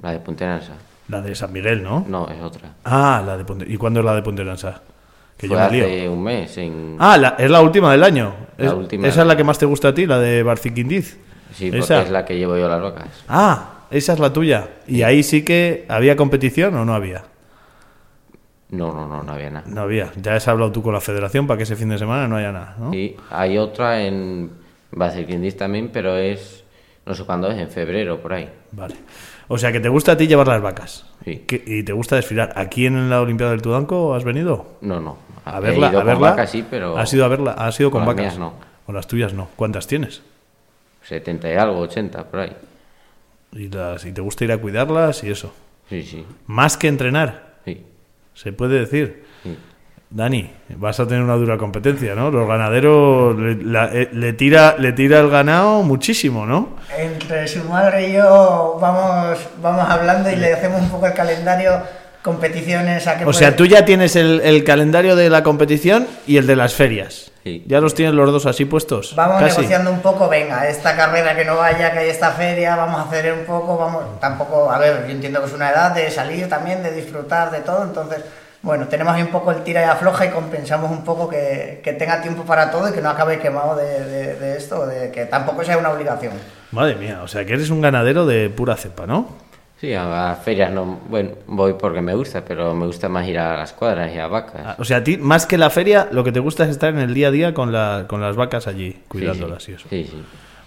La 0.02 0.10
de 0.12 0.18
Punteranza. 0.18 0.72
La 1.08 1.20
de 1.22 1.34
San 1.36 1.52
Miguel, 1.52 1.82
¿no? 1.84 2.04
No, 2.08 2.28
es 2.28 2.40
otra. 2.42 2.70
Ah, 2.84 3.22
la 3.24 3.36
de 3.36 3.44
Ponte... 3.44 3.64
¿Y 3.68 3.76
cuándo 3.76 4.00
es 4.00 4.06
la 4.06 4.14
de 4.16 4.22
Ponte 4.22 4.44
Lanza? 4.44 4.82
Que 5.36 5.46
yo 5.48 5.54
Fue 5.54 5.64
me 5.66 5.70
lío. 5.76 5.84
hace 5.84 6.08
un 6.08 6.22
mes 6.24 6.58
en... 6.58 6.96
Ah, 6.98 7.16
la- 7.16 7.36
es 7.38 7.48
la 7.50 7.60
última 7.62 7.92
del 7.92 8.02
año. 8.02 8.34
La 8.56 8.66
Es- 8.66 8.72
última 8.72 9.06
esa 9.06 9.20
es 9.22 9.26
la 9.28 9.36
que 9.36 9.44
más 9.44 9.58
te 9.58 9.64
gusta 9.66 9.88
a 9.88 9.94
ti, 9.94 10.04
la 10.04 10.18
de 10.18 10.42
Barciquindiz. 10.42 11.16
Sí, 11.52 11.66
porque 11.70 11.78
esa. 11.84 12.02
es 12.02 12.10
la 12.10 12.24
que 12.24 12.36
llevo 12.38 12.56
yo 12.56 12.68
las 12.68 12.80
rocas. 12.80 13.06
Ah, 13.28 13.84
esa 13.90 14.12
es 14.12 14.18
la 14.18 14.32
tuya. 14.32 14.68
Y 14.86 15.02
ahí 15.02 15.22
sí 15.22 15.44
que 15.44 15.84
había 15.88 16.16
competición 16.16 16.74
o 16.76 16.84
no 16.84 16.94
había. 16.94 17.24
No, 18.70 18.92
no, 18.92 19.06
no, 19.08 19.22
no 19.22 19.32
había 19.32 19.48
nada. 19.50 19.64
No 19.66 19.80
había. 19.80 20.12
Ya 20.20 20.34
has 20.34 20.46
hablado 20.46 20.70
tú 20.72 20.82
con 20.82 20.92
la 20.92 21.00
federación 21.00 21.46
para 21.46 21.56
que 21.56 21.62
ese 21.62 21.74
fin 21.76 21.88
de 21.88 21.96
semana 21.98 22.28
no 22.28 22.36
haya 22.36 22.52
nada, 22.52 22.76
¿no? 22.78 22.92
Y 22.92 23.16
hay 23.30 23.56
otra 23.56 24.02
en 24.02 24.50
Bacerquindis 24.92 25.56
también, 25.56 25.90
pero 25.92 26.16
es... 26.16 26.64
No 27.06 27.14
sé 27.14 27.24
cuándo 27.24 27.50
es, 27.50 27.56
en 27.58 27.70
febrero, 27.70 28.20
por 28.20 28.34
ahí. 28.34 28.50
Vale. 28.72 28.94
O 29.48 29.56
sea, 29.56 29.72
que 29.72 29.80
te 29.80 29.88
gusta 29.88 30.12
a 30.12 30.16
ti 30.18 30.26
llevar 30.26 30.46
las 30.48 30.60
vacas. 30.60 31.06
Sí. 31.24 31.44
Que- 31.46 31.62
y 31.66 31.82
te 31.82 31.94
gusta 31.94 32.16
desfilar. 32.16 32.52
¿Aquí 32.56 32.84
en 32.84 33.08
la 33.08 33.22
Olimpiada 33.22 33.52
del 33.52 33.62
Tudanco 33.62 34.14
has 34.14 34.24
venido? 34.24 34.76
No, 34.82 35.00
no. 35.00 35.16
A 35.46 35.56
He 35.56 35.60
verla, 35.62 35.88
ido 35.88 36.00
a 36.00 36.02
con 36.02 36.06
verla. 36.06 36.30
vacas, 36.32 36.50
sí, 36.50 36.62
pero... 36.68 36.98
¿Has 36.98 37.10
ido 37.14 37.24
a 37.24 37.28
verla? 37.28 37.52
¿Has 37.52 37.80
ido 37.80 37.90
con, 37.90 38.00
con 38.04 38.08
las 38.08 38.16
vacas? 38.16 38.32
mías 38.34 38.38
no. 38.38 38.52
Con 38.84 38.94
las 38.94 39.06
tuyas 39.06 39.32
no. 39.32 39.48
¿Cuántas 39.56 39.86
tienes? 39.86 40.20
70 41.08 41.50
y 41.50 41.54
algo, 41.56 41.80
80, 41.80 42.24
por 42.24 42.40
ahí. 42.40 42.56
Y, 43.52 43.68
las, 43.68 44.04
y 44.04 44.12
te 44.12 44.20
gusta 44.20 44.44
ir 44.44 44.52
a 44.52 44.58
cuidarlas 44.58 45.24
y 45.24 45.30
eso. 45.30 45.52
Sí, 45.88 46.02
sí, 46.02 46.26
Más 46.46 46.76
que 46.76 46.88
entrenar, 46.88 47.54
sí. 47.64 47.82
se 48.34 48.52
puede 48.52 48.78
decir. 48.80 49.24
sí. 49.42 49.56
Dani, 50.10 50.50
vas 50.76 50.98
a 51.00 51.06
tener 51.06 51.22
una 51.22 51.34
dura 51.34 51.58
competencia, 51.58 52.14
¿no? 52.14 52.30
Los 52.30 52.48
ganaderos 52.48 53.38
le, 53.38 53.56
la- 53.62 53.90
eh, 53.92 54.08
le 54.12 54.32
tira 54.32 54.74
le 54.78 54.92
tira 54.92 55.20
el 55.20 55.28
ganado 55.28 55.82
muchísimo, 55.82 56.46
¿no? 56.46 56.76
Entre 56.96 57.46
su 57.46 57.62
madre 57.64 58.08
y 58.08 58.12
yo 58.14 58.78
vamos, 58.80 59.38
vamos 59.62 59.84
hablando 59.86 60.30
y 60.30 60.36
le 60.36 60.54
hacemos 60.54 60.80
un 60.80 60.88
poco 60.88 61.06
el 61.08 61.12
calendario, 61.12 61.72
competiciones 62.22 63.06
a 63.06 63.18
que 63.18 63.24
O 63.24 63.32
sea, 63.32 63.56
tú 63.56 63.66
ya 63.66 63.84
tienes 63.84 64.16
el, 64.16 64.40
el 64.42 64.64
calendario 64.64 65.16
de 65.16 65.30
la 65.30 65.42
competición 65.42 66.06
y 66.26 66.36
el 66.36 66.46
de 66.46 66.56
las 66.56 66.74
ferias. 66.74 67.30
Sí. 67.44 67.64
Ya 67.66 67.80
los 67.80 67.94
tienes 67.94 68.14
los 68.14 68.30
dos 68.30 68.44
así 68.46 68.64
puestos. 68.64 69.14
Vamos 69.16 69.40
casi. 69.40 69.56
negociando 69.58 69.90
un 69.90 70.00
poco, 70.00 70.28
venga, 70.28 70.68
esta 70.68 70.94
carrera 70.96 71.34
que 71.34 71.44
no 71.44 71.56
vaya, 71.56 71.92
que 71.92 72.00
hay 72.00 72.08
esta 72.10 72.32
feria, 72.32 72.76
vamos 72.76 73.00
a 73.00 73.04
hacer 73.04 73.32
un 73.32 73.44
poco, 73.46 73.78
vamos, 73.78 74.20
tampoco, 74.20 74.70
a 74.70 74.78
ver, 74.78 75.04
yo 75.06 75.12
entiendo 75.12 75.40
que 75.40 75.46
es 75.46 75.52
una 75.54 75.70
edad 75.70 75.92
de 75.94 76.10
salir 76.10 76.48
también, 76.48 76.82
de 76.82 76.90
disfrutar 76.90 77.50
de 77.50 77.60
todo, 77.60 77.84
entonces, 77.84 78.18
bueno, 78.60 78.86
tenemos 78.88 79.14
ahí 79.14 79.22
un 79.22 79.28
poco 79.28 79.52
el 79.52 79.62
tira 79.62 79.80
y 79.80 79.84
afloja 79.84 80.26
y 80.26 80.30
compensamos 80.30 80.90
un 80.90 81.04
poco 81.04 81.28
que, 81.28 81.80
que 81.82 81.92
tenga 81.94 82.20
tiempo 82.20 82.42
para 82.42 82.70
todo 82.70 82.90
y 82.90 82.92
que 82.92 83.00
no 83.00 83.08
acabe 83.08 83.38
quemado 83.38 83.76
de, 83.76 84.04
de- 84.04 84.34
de 84.34 84.56
esto, 84.58 84.86
de 84.86 85.10
que 85.10 85.24
tampoco 85.24 85.64
sea 85.64 85.78
una 85.78 85.90
obligación. 85.90 86.32
Madre 86.72 86.96
mía, 86.96 87.20
o 87.22 87.28
sea, 87.28 87.46
que 87.46 87.54
eres 87.54 87.70
un 87.70 87.80
ganadero 87.80 88.26
de 88.26 88.50
pura 88.50 88.76
cepa, 88.76 89.06
¿no? 89.06 89.47
Sí, 89.80 89.92
a, 89.94 90.34
ferias 90.42 90.72
no... 90.72 90.98
Bueno, 91.08 91.30
voy 91.46 91.74
porque 91.74 92.00
me 92.00 92.14
gusta, 92.14 92.44
pero 92.44 92.74
me 92.74 92.86
gusta 92.86 93.08
más 93.08 93.26
ir 93.28 93.38
a 93.38 93.56
las 93.56 93.72
cuadras 93.72 94.12
y 94.12 94.18
a 94.18 94.26
vacas. 94.26 94.60
Ah, 94.64 94.76
O 94.78 94.84
sea, 94.84 94.96
a 94.98 95.04
ti, 95.04 95.16
más 95.16 95.46
que 95.46 95.56
la 95.56 95.70
feria, 95.70 96.08
lo 96.10 96.24
que 96.24 96.32
te 96.32 96.40
gusta 96.40 96.64
es 96.64 96.70
estar 96.70 96.92
en 96.92 96.98
el 96.98 97.14
día 97.14 97.28
a 97.28 97.30
día 97.30 97.54
con, 97.54 97.70
la, 97.72 98.06
con 98.08 98.20
las 98.20 98.34
vacas 98.34 98.66
allí, 98.66 98.90
Sí, 98.92 98.98
cuidándolas 99.06 99.62
sí. 99.62 99.72
y 99.72 99.74
eso. 99.76 99.86
Sí, 99.88 100.04
sí. 100.10 100.22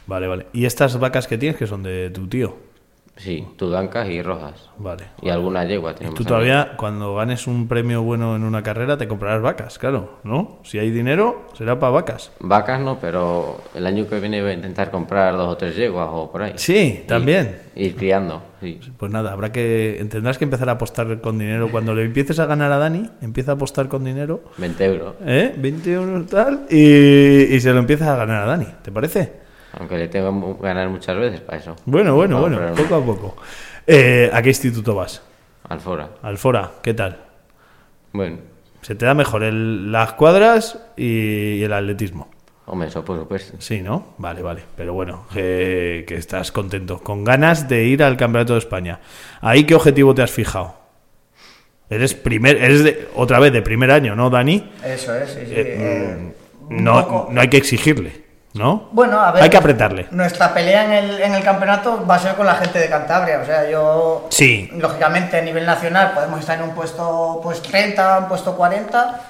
Vale, 0.07 0.27
vale. 0.27 0.45
¿Y 0.53 0.65
estas 0.65 0.97
vacas 0.97 1.27
que 1.27 1.37
tienes 1.37 1.57
que 1.57 1.67
son 1.67 1.83
de 1.83 2.09
tu 2.09 2.27
tío? 2.27 2.55
Sí, 3.21 3.47
tudancas 3.55 4.09
y 4.09 4.21
rojas. 4.23 4.69
Vale. 4.79 5.03
Y 5.21 5.29
alguna 5.29 5.63
yegua 5.63 5.93
tenemos. 5.93 6.17
Tú 6.17 6.25
todavía, 6.25 6.73
cuando 6.75 7.13
ganes 7.15 7.45
un 7.45 7.67
premio 7.67 8.01
bueno 8.01 8.35
en 8.35 8.43
una 8.43 8.63
carrera, 8.63 8.97
te 8.97 9.07
comprarás 9.07 9.43
vacas, 9.43 9.77
claro, 9.77 10.17
¿no? 10.23 10.57
Si 10.63 10.79
hay 10.79 10.89
dinero, 10.89 11.45
será 11.53 11.79
para 11.79 11.91
vacas. 11.91 12.31
Vacas 12.39 12.81
no, 12.81 12.97
pero 12.99 13.61
el 13.75 13.85
año 13.85 14.07
que 14.07 14.19
viene 14.19 14.41
voy 14.41 14.51
a 14.51 14.53
intentar 14.55 14.89
comprar 14.89 15.37
dos 15.37 15.49
o 15.49 15.55
tres 15.55 15.75
yeguas 15.75 16.09
o 16.11 16.31
por 16.31 16.41
ahí. 16.41 16.53
Sí, 16.55 17.03
también. 17.07 17.59
Y, 17.75 17.85
ir 17.85 17.95
criando, 17.95 18.41
sí. 18.59 18.79
Pues 18.97 19.11
nada, 19.11 19.33
habrá 19.33 19.51
que 19.51 20.03
tendrás 20.09 20.39
que 20.39 20.45
empezar 20.45 20.69
a 20.69 20.73
apostar 20.73 21.21
con 21.21 21.37
dinero. 21.37 21.69
Cuando 21.69 21.93
le 21.93 22.03
empieces 22.03 22.39
a 22.39 22.47
ganar 22.47 22.71
a 22.71 22.79
Dani, 22.79 23.07
empieza 23.21 23.51
a 23.51 23.55
apostar 23.55 23.87
con 23.87 24.03
dinero, 24.03 24.41
20 24.57 24.85
euros. 24.85 25.15
¿eh? 25.23 25.53
20 25.55 25.93
euros 25.93 26.25
tal, 26.25 26.65
y, 26.71 27.53
y 27.55 27.59
se 27.59 27.71
lo 27.71 27.77
empiezas 27.77 28.07
a 28.07 28.15
ganar 28.15 28.43
a 28.43 28.45
Dani, 28.47 28.67
¿te 28.81 28.91
parece? 28.91 29.50
Aunque 29.79 29.97
le 29.97 30.07
tengo 30.07 30.57
que 30.59 30.63
ganar 30.67 30.89
muchas 30.89 31.17
veces 31.17 31.39
para 31.41 31.57
eso. 31.57 31.75
Bueno, 31.85 32.15
bueno, 32.15 32.41
Vamos, 32.41 32.57
bueno, 32.59 32.75
poco 32.75 32.95
a 32.95 33.05
poco. 33.05 33.37
Eh, 33.87 34.29
¿A 34.33 34.41
qué 34.41 34.49
instituto 34.49 34.95
vas? 34.95 35.21
Alfora. 35.69 36.09
Alfora, 36.21 36.71
¿qué 36.83 36.93
tal? 36.93 37.17
Bueno, 38.13 38.37
Se 38.81 38.95
te 38.95 39.05
da 39.05 39.13
mejor 39.13 39.43
el- 39.43 39.91
las 39.91 40.13
cuadras 40.13 40.77
y, 40.97 41.53
y 41.59 41.63
el 41.63 41.71
atletismo. 41.71 42.29
hombre, 42.65 42.87
eso 42.89 43.05
por 43.05 43.17
supuesto. 43.19 43.55
Sí, 43.59 43.81
¿no? 43.81 44.13
Vale, 44.17 44.41
vale. 44.41 44.63
Pero 44.75 44.93
bueno, 44.93 45.25
que, 45.33 46.03
que 46.07 46.15
estás 46.15 46.51
contento. 46.51 46.99
Con 46.99 47.23
ganas 47.23 47.69
de 47.69 47.83
ir 47.85 48.01
al 48.03 48.17
Campeonato 48.17 48.53
de 48.53 48.59
España. 48.59 48.99
¿Ahí 49.39 49.65
qué 49.65 49.75
objetivo 49.75 50.13
te 50.15 50.23
has 50.23 50.31
fijado? 50.31 50.75
Eres 51.89 52.13
primer, 52.13 52.55
eres 52.57 52.83
de, 52.83 53.09
otra 53.15 53.39
vez 53.39 53.51
de 53.53 53.61
primer 53.61 53.91
año, 53.91 54.15
¿no, 54.15 54.29
Dani? 54.29 54.71
Eso 54.83 55.13
es, 55.15 55.29
sí, 55.31 55.39
sí. 55.45 55.53
Eh, 55.53 55.75
eh, 55.77 56.33
No, 56.69 57.27
no 57.29 57.41
hay 57.41 57.49
que 57.49 57.57
exigirle, 57.57 58.20
¿no? 58.53 58.89
Bueno, 58.91 59.19
a 59.19 59.31
ver. 59.31 59.43
Hay 59.43 59.49
que 59.49 59.57
apretarle. 59.57 60.07
Nuestra 60.11 60.53
pelea 60.53 60.85
en 60.85 60.91
el, 60.93 61.21
en 61.21 61.33
el 61.33 61.43
campeonato 61.43 62.05
va 62.05 62.15
a 62.15 62.19
ser 62.19 62.35
con 62.35 62.45
la 62.45 62.55
gente 62.55 62.79
de 62.79 62.89
Cantabria. 62.89 63.39
O 63.41 63.45
sea, 63.45 63.69
yo. 63.69 64.27
Sí. 64.29 64.69
Lógicamente, 64.73 65.37
a 65.37 65.41
nivel 65.41 65.65
nacional 65.65 66.11
podemos 66.13 66.39
estar 66.39 66.57
en 66.57 66.65
un 66.65 66.71
puesto 66.75 67.39
pues 67.43 67.61
30, 67.61 68.19
un 68.19 68.27
puesto 68.27 68.55
40. 68.55 69.21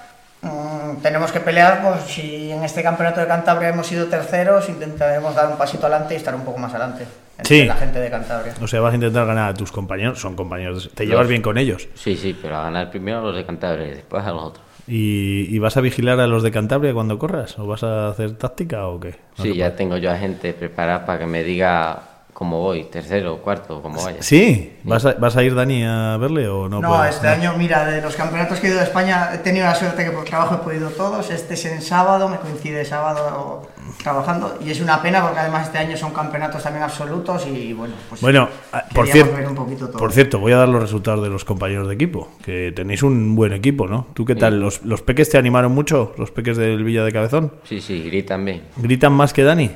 Mm, 0.44 1.02
tenemos 1.04 1.32
que 1.32 1.40
pelear, 1.40 1.82
pues 1.84 2.04
si 2.12 2.52
en 2.52 2.64
este 2.64 2.82
campeonato 2.82 3.20
de 3.20 3.28
Cantabria 3.28 3.70
hemos 3.70 3.86
sido 3.86 4.08
terceros, 4.08 4.70
intentaremos 4.70 5.36
dar 5.36 5.48
un 5.50 5.56
pasito 5.58 5.86
adelante 5.86 6.16
y 6.16 6.18
estar 6.18 6.34
un 6.34 6.42
poco 6.42 6.58
más 6.58 6.72
adelante. 6.74 7.06
entre 7.38 7.56
Sí. 7.62 7.66
La 7.66 7.76
gente 7.76 8.00
de 8.00 8.10
Cantabria. 8.10 8.54
O 8.62 8.68
sea, 8.68 8.82
vas 8.82 8.92
a 8.92 8.96
intentar 8.96 9.26
ganar 9.28 9.52
a 9.52 9.54
tus 9.54 9.72
compañeros. 9.72 10.20
Son 10.20 10.36
compañeros. 10.36 10.90
Te 10.96 11.06
llevas 11.06 11.22
Los- 11.24 11.30
bien 11.30 11.42
con 11.44 11.58
ellos. 11.60 11.88
Sí, 11.96 12.16
sí, 12.16 12.38
pero 12.40 12.58
a 12.58 12.64
ganar 12.64 12.90
primero 12.90 13.20
a 13.20 13.22
los 13.22 13.36
de 13.36 13.46
Cantabria 13.46 13.88
y 13.88 13.92
después 13.92 14.24
a 14.26 14.32
los 14.32 14.44
otros. 14.44 14.66
¿Y, 14.88 15.48
y 15.54 15.60
vas 15.60 15.78
a 15.78 15.82
vigilar 15.82 16.20
a 16.20 16.28
los 16.28 16.44
de 16.44 16.52
Cantabria 16.52 16.94
cuando 16.94 17.18
corras? 17.18 17.58
¿O 17.60 17.68
vas 17.68 17.84
a 17.84 18.10
hacer 18.10 18.34
táctica 18.38 18.88
o 18.88 19.00
qué? 19.00 19.16
No 19.38 19.44
Sí, 19.44 19.56
ya 19.56 19.76
tengo 19.76 19.98
yo 19.98 20.12
a 20.12 20.18
gente 20.18 20.54
preparada 20.54 21.06
para 21.06 21.20
que 21.20 21.26
me 21.28 21.44
diga 21.44 22.11
como 22.42 22.60
voy, 22.60 22.86
tercero, 22.86 23.38
cuarto, 23.38 23.84
como 23.84 24.02
vaya. 24.02 24.24
¿Sí? 24.24 24.74
¿Vas 24.84 25.06
a, 25.06 25.14
¿Vas 25.14 25.38
a 25.38 25.44
ir, 25.44 25.54
Dani, 25.54 25.84
a 25.86 26.18
verle 26.18 26.48
o 26.48 26.68
no? 26.68 26.82
No, 26.82 26.90
puedes? 26.90 27.14
este 27.14 27.28
año, 27.28 27.54
mira, 27.56 27.86
de 27.86 28.02
los 28.02 28.16
campeonatos 28.16 28.60
que 28.60 28.66
he 28.66 28.70
ido 28.72 28.80
de 28.80 28.86
España, 28.86 29.30
he 29.32 29.38
tenido 29.38 29.68
la 29.68 29.76
suerte 29.76 30.04
que 30.04 30.10
por 30.10 30.26
trabajo 30.26 30.56
he 30.56 30.58
podido 30.58 30.90
todos. 30.90 31.30
Este 31.30 31.54
es 31.54 31.66
en 31.66 31.84
sábado, 31.84 32.28
me 32.28 32.38
coincide 32.38 32.84
sábado 32.84 33.68
trabajando. 34.02 34.58
Y 34.66 34.72
es 34.72 34.82
una 34.82 35.04
pena 35.04 35.22
porque 35.22 35.38
además 35.38 35.68
este 35.68 35.78
año 35.78 35.96
son 35.96 36.14
campeonatos 36.14 36.64
también 36.64 36.82
absolutos 36.82 37.46
y 37.46 37.74
bueno, 37.74 37.94
pues. 38.10 38.22
Bueno, 38.22 38.50
ah, 38.74 38.86
por 38.92 39.08
cierto, 39.08 39.36
ver 39.36 39.48
un 39.48 39.54
poquito 39.54 39.90
todo. 39.90 40.00
por 40.00 40.12
cierto, 40.12 40.40
voy 40.40 40.54
a 40.54 40.58
dar 40.58 40.70
los 40.70 40.82
resultados 40.82 41.22
de 41.24 41.30
los 41.30 41.46
compañeros 41.46 41.88
de 41.90 41.94
equipo, 41.94 42.28
que 42.44 42.74
tenéis 42.76 43.04
un 43.04 43.36
buen 43.36 43.54
equipo, 43.54 43.86
¿no? 43.86 44.08
¿Tú 44.16 44.26
qué 44.26 44.34
tal? 44.34 44.60
¿Los, 44.60 44.82
los 44.84 45.04
peques 45.04 45.30
te 45.30 45.38
animaron 45.38 45.74
mucho? 45.74 46.16
¿Los 46.18 46.32
peques 46.32 46.58
del 46.58 46.84
Villa 46.84 47.04
de 47.04 47.12
Cabezón? 47.12 47.52
Sí, 47.66 47.82
sí, 47.82 48.02
gritan 48.02 48.44
bien. 48.44 48.64
¿Gritan 48.78 49.14
más 49.14 49.32
que 49.32 49.44
Dani? 49.44 49.70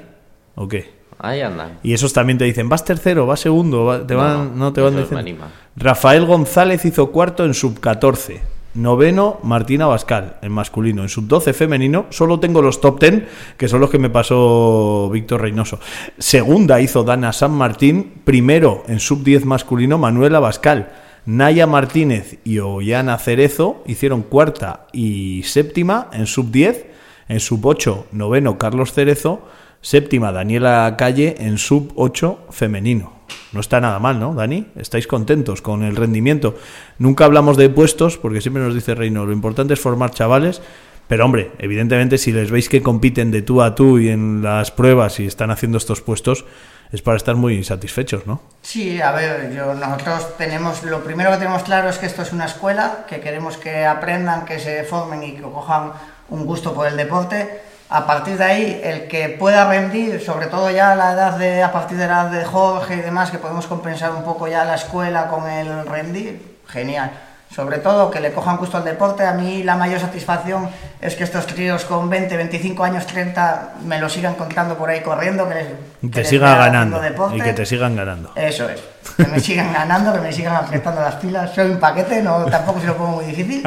¿O 0.55 0.68
qué? 0.68 1.05
Ahí 1.20 1.41
andan. 1.41 1.80
Y 1.84 1.93
esos 1.93 2.13
también 2.13 2.38
te 2.38 2.45
dicen, 2.45 2.68
vas 2.70 2.84
tercero, 2.84 3.26
vas 3.26 3.39
segundo, 3.39 3.86
va- 3.86 4.05
te 4.05 4.16
van, 4.16 4.57
no, 4.59 4.74
te 4.74 4.82
van 4.82 4.93
diciendo. 4.97 5.45
Rafael 5.78 6.26
González 6.26 6.84
hizo 6.86 7.11
cuarto 7.11 7.45
en 7.45 7.53
sub 7.53 7.80
14. 7.80 8.41
Noveno, 8.76 9.39
Martina 9.43 9.86
Bascal, 9.88 10.36
en 10.41 10.51
masculino. 10.51 11.01
En 11.01 11.07
sub 11.09 11.28
12 11.28 11.53
femenino, 11.53 12.07
solo 12.09 12.41
tengo 12.41 12.61
los 12.61 12.82
top 12.82 12.99
10, 12.99 13.24
que 13.55 13.70
son 13.70 13.80
los 13.80 13.89
que 13.89 13.99
me 13.99 14.09
pasó 14.09 15.09
Víctor 15.13 15.41
Reynoso. 15.41 15.80
Segunda 16.18 16.82
hizo 16.82 17.03
Dana 17.05 17.32
San 17.32 17.51
Martín. 17.51 18.16
Primero, 18.26 18.84
en 18.88 18.99
sub 18.99 19.24
10 19.24 19.45
masculino, 19.45 19.97
Manuela 19.97 20.41
Bascal. 20.41 20.91
Naya 21.26 21.66
Martínez 21.68 22.38
y 22.43 22.59
Ollana 22.59 23.18
Cerezo 23.18 23.82
hicieron 23.88 24.22
cuarta 24.24 24.88
y 24.91 25.41
séptima 25.43 26.09
en 26.11 26.28
sub 26.28 26.51
10. 26.51 26.86
En 27.30 27.39
sub 27.39 27.66
8, 27.66 28.07
noveno, 28.11 28.57
Carlos 28.57 28.91
Cerezo. 28.93 29.41
Séptima, 29.86 30.31
Daniela 30.31 30.95
Calle 30.97 31.36
en 31.38 31.59
sub 31.59 31.93
8 31.95 32.47
femenino. 32.49 33.13
No 33.51 33.59
está 33.59 33.79
nada 33.79 33.99
mal, 33.99 34.19
¿no, 34.19 34.33
Dani? 34.33 34.65
¿Estáis 34.77 35.05
contentos 35.05 35.61
con 35.61 35.83
el 35.83 35.95
rendimiento? 35.95 36.55
Nunca 36.97 37.25
hablamos 37.25 37.55
de 37.55 37.69
puestos, 37.69 38.17
porque 38.17 38.41
siempre 38.41 38.63
nos 38.63 38.73
dice 38.73 38.95
Reino, 38.95 39.27
lo 39.27 39.31
importante 39.31 39.75
es 39.75 39.79
formar 39.79 40.09
chavales, 40.09 40.63
pero 41.07 41.23
hombre, 41.23 41.51
evidentemente 41.59 42.17
si 42.17 42.31
les 42.31 42.49
veis 42.49 42.67
que 42.67 42.81
compiten 42.81 43.29
de 43.29 43.43
tú 43.43 43.61
a 43.61 43.75
tú 43.75 43.99
y 43.99 44.09
en 44.09 44.41
las 44.41 44.71
pruebas 44.71 45.19
y 45.19 45.27
están 45.27 45.51
haciendo 45.51 45.77
estos 45.77 46.01
puestos, 46.01 46.45
es 46.91 47.03
para 47.03 47.17
estar 47.17 47.36
muy 47.36 47.63
satisfechos, 47.63 48.25
¿no? 48.25 48.41
Sí, 48.63 48.99
a 48.99 49.11
ver, 49.11 49.53
yo, 49.53 49.75
nosotros 49.75 50.36
tenemos, 50.36 50.83
lo 50.83 51.03
primero 51.03 51.29
que 51.29 51.38
tenemos 51.38 51.61
claro 51.61 51.89
es 51.89 51.99
que 51.99 52.07
esto 52.07 52.23
es 52.23 52.33
una 52.33 52.45
escuela, 52.45 53.05
que 53.07 53.19
queremos 53.19 53.57
que 53.57 53.86
aprendan, 53.86 54.45
que 54.45 54.57
se 54.57 54.83
formen 54.83 55.21
y 55.21 55.33
que 55.33 55.43
cojan 55.43 55.91
un 56.29 56.43
gusto 56.43 56.73
por 56.73 56.88
el 56.88 56.97
deporte. 56.97 57.74
A 57.88 58.07
partir 58.07 58.38
de 58.38 58.43
ahí, 58.43 58.81
el 58.83 59.07
que 59.07 59.29
pueda 59.29 59.69
rendir, 59.69 60.19
sobre 60.19 60.47
todo 60.47 60.71
ya 60.71 60.93
a 60.93 60.95
la 60.95 61.11
edad 61.11 61.38
de, 61.38 61.61
a 61.61 61.71
partir 61.71 61.97
de 61.97 62.07
la 62.07 62.23
edad 62.23 62.31
de 62.31 62.43
Jorge 62.43 62.95
y 62.95 63.01
demás, 63.01 63.29
que 63.29 63.38
podemos 63.38 63.67
compensar 63.67 64.11
un 64.11 64.23
poco 64.23 64.47
ya 64.47 64.65
la 64.65 64.75
escuela 64.75 65.27
con 65.27 65.47
el 65.47 65.86
rendir, 65.86 66.57
genial. 66.67 67.11
Sobre 67.54 67.78
todo 67.78 68.12
que 68.12 68.20
le 68.20 68.34
cojan 68.34 68.58
gusto 68.58 68.78
al 68.78 68.84
deporte. 68.84 69.26
A 69.26 69.32
mí 69.34 69.64
la 69.64 69.76
mayor 69.76 70.00
satisfacción 70.00 70.70
es 71.00 71.16
que 71.16 71.24
estos 71.24 71.46
tríos 71.48 71.86
con 71.86 72.10
20, 72.10 72.36
25 72.36 72.84
años, 72.84 73.06
30 73.06 73.76
me 73.86 73.98
lo 74.00 74.10
sigan 74.10 74.34
contando 74.34 74.76
por 74.78 74.89
ahí 74.89 75.02
corriendo, 75.02 75.48
que 75.48 75.56
les, 75.56 75.68
que 76.02 76.08
te 76.10 76.26
siga 76.26 76.56
ganando. 76.58 77.00
deporte. 77.00 77.38
Y 77.38 77.41
que 77.41 77.54
te 77.54 77.66
sigan 77.66 77.96
ganando. 77.96 78.32
Eso 78.36 78.68
es. 78.70 78.82
Que 79.16 79.26
me 79.28 79.39
sigan 79.39 79.72
ganando, 79.72 80.12
que 80.12 80.20
me 80.20 80.34
sigan 80.34 80.56
apretando 80.56 81.00
las 81.02 81.16
pilas. 81.16 81.52
Soy 81.54 81.70
un 81.70 81.80
paquete, 81.80 82.22
no, 82.22 82.46
tampoco 82.48 82.82
se 82.82 82.88
lo 82.88 82.98
pongo 82.98 83.18
muy 83.18 83.26
difícil. 83.26 83.64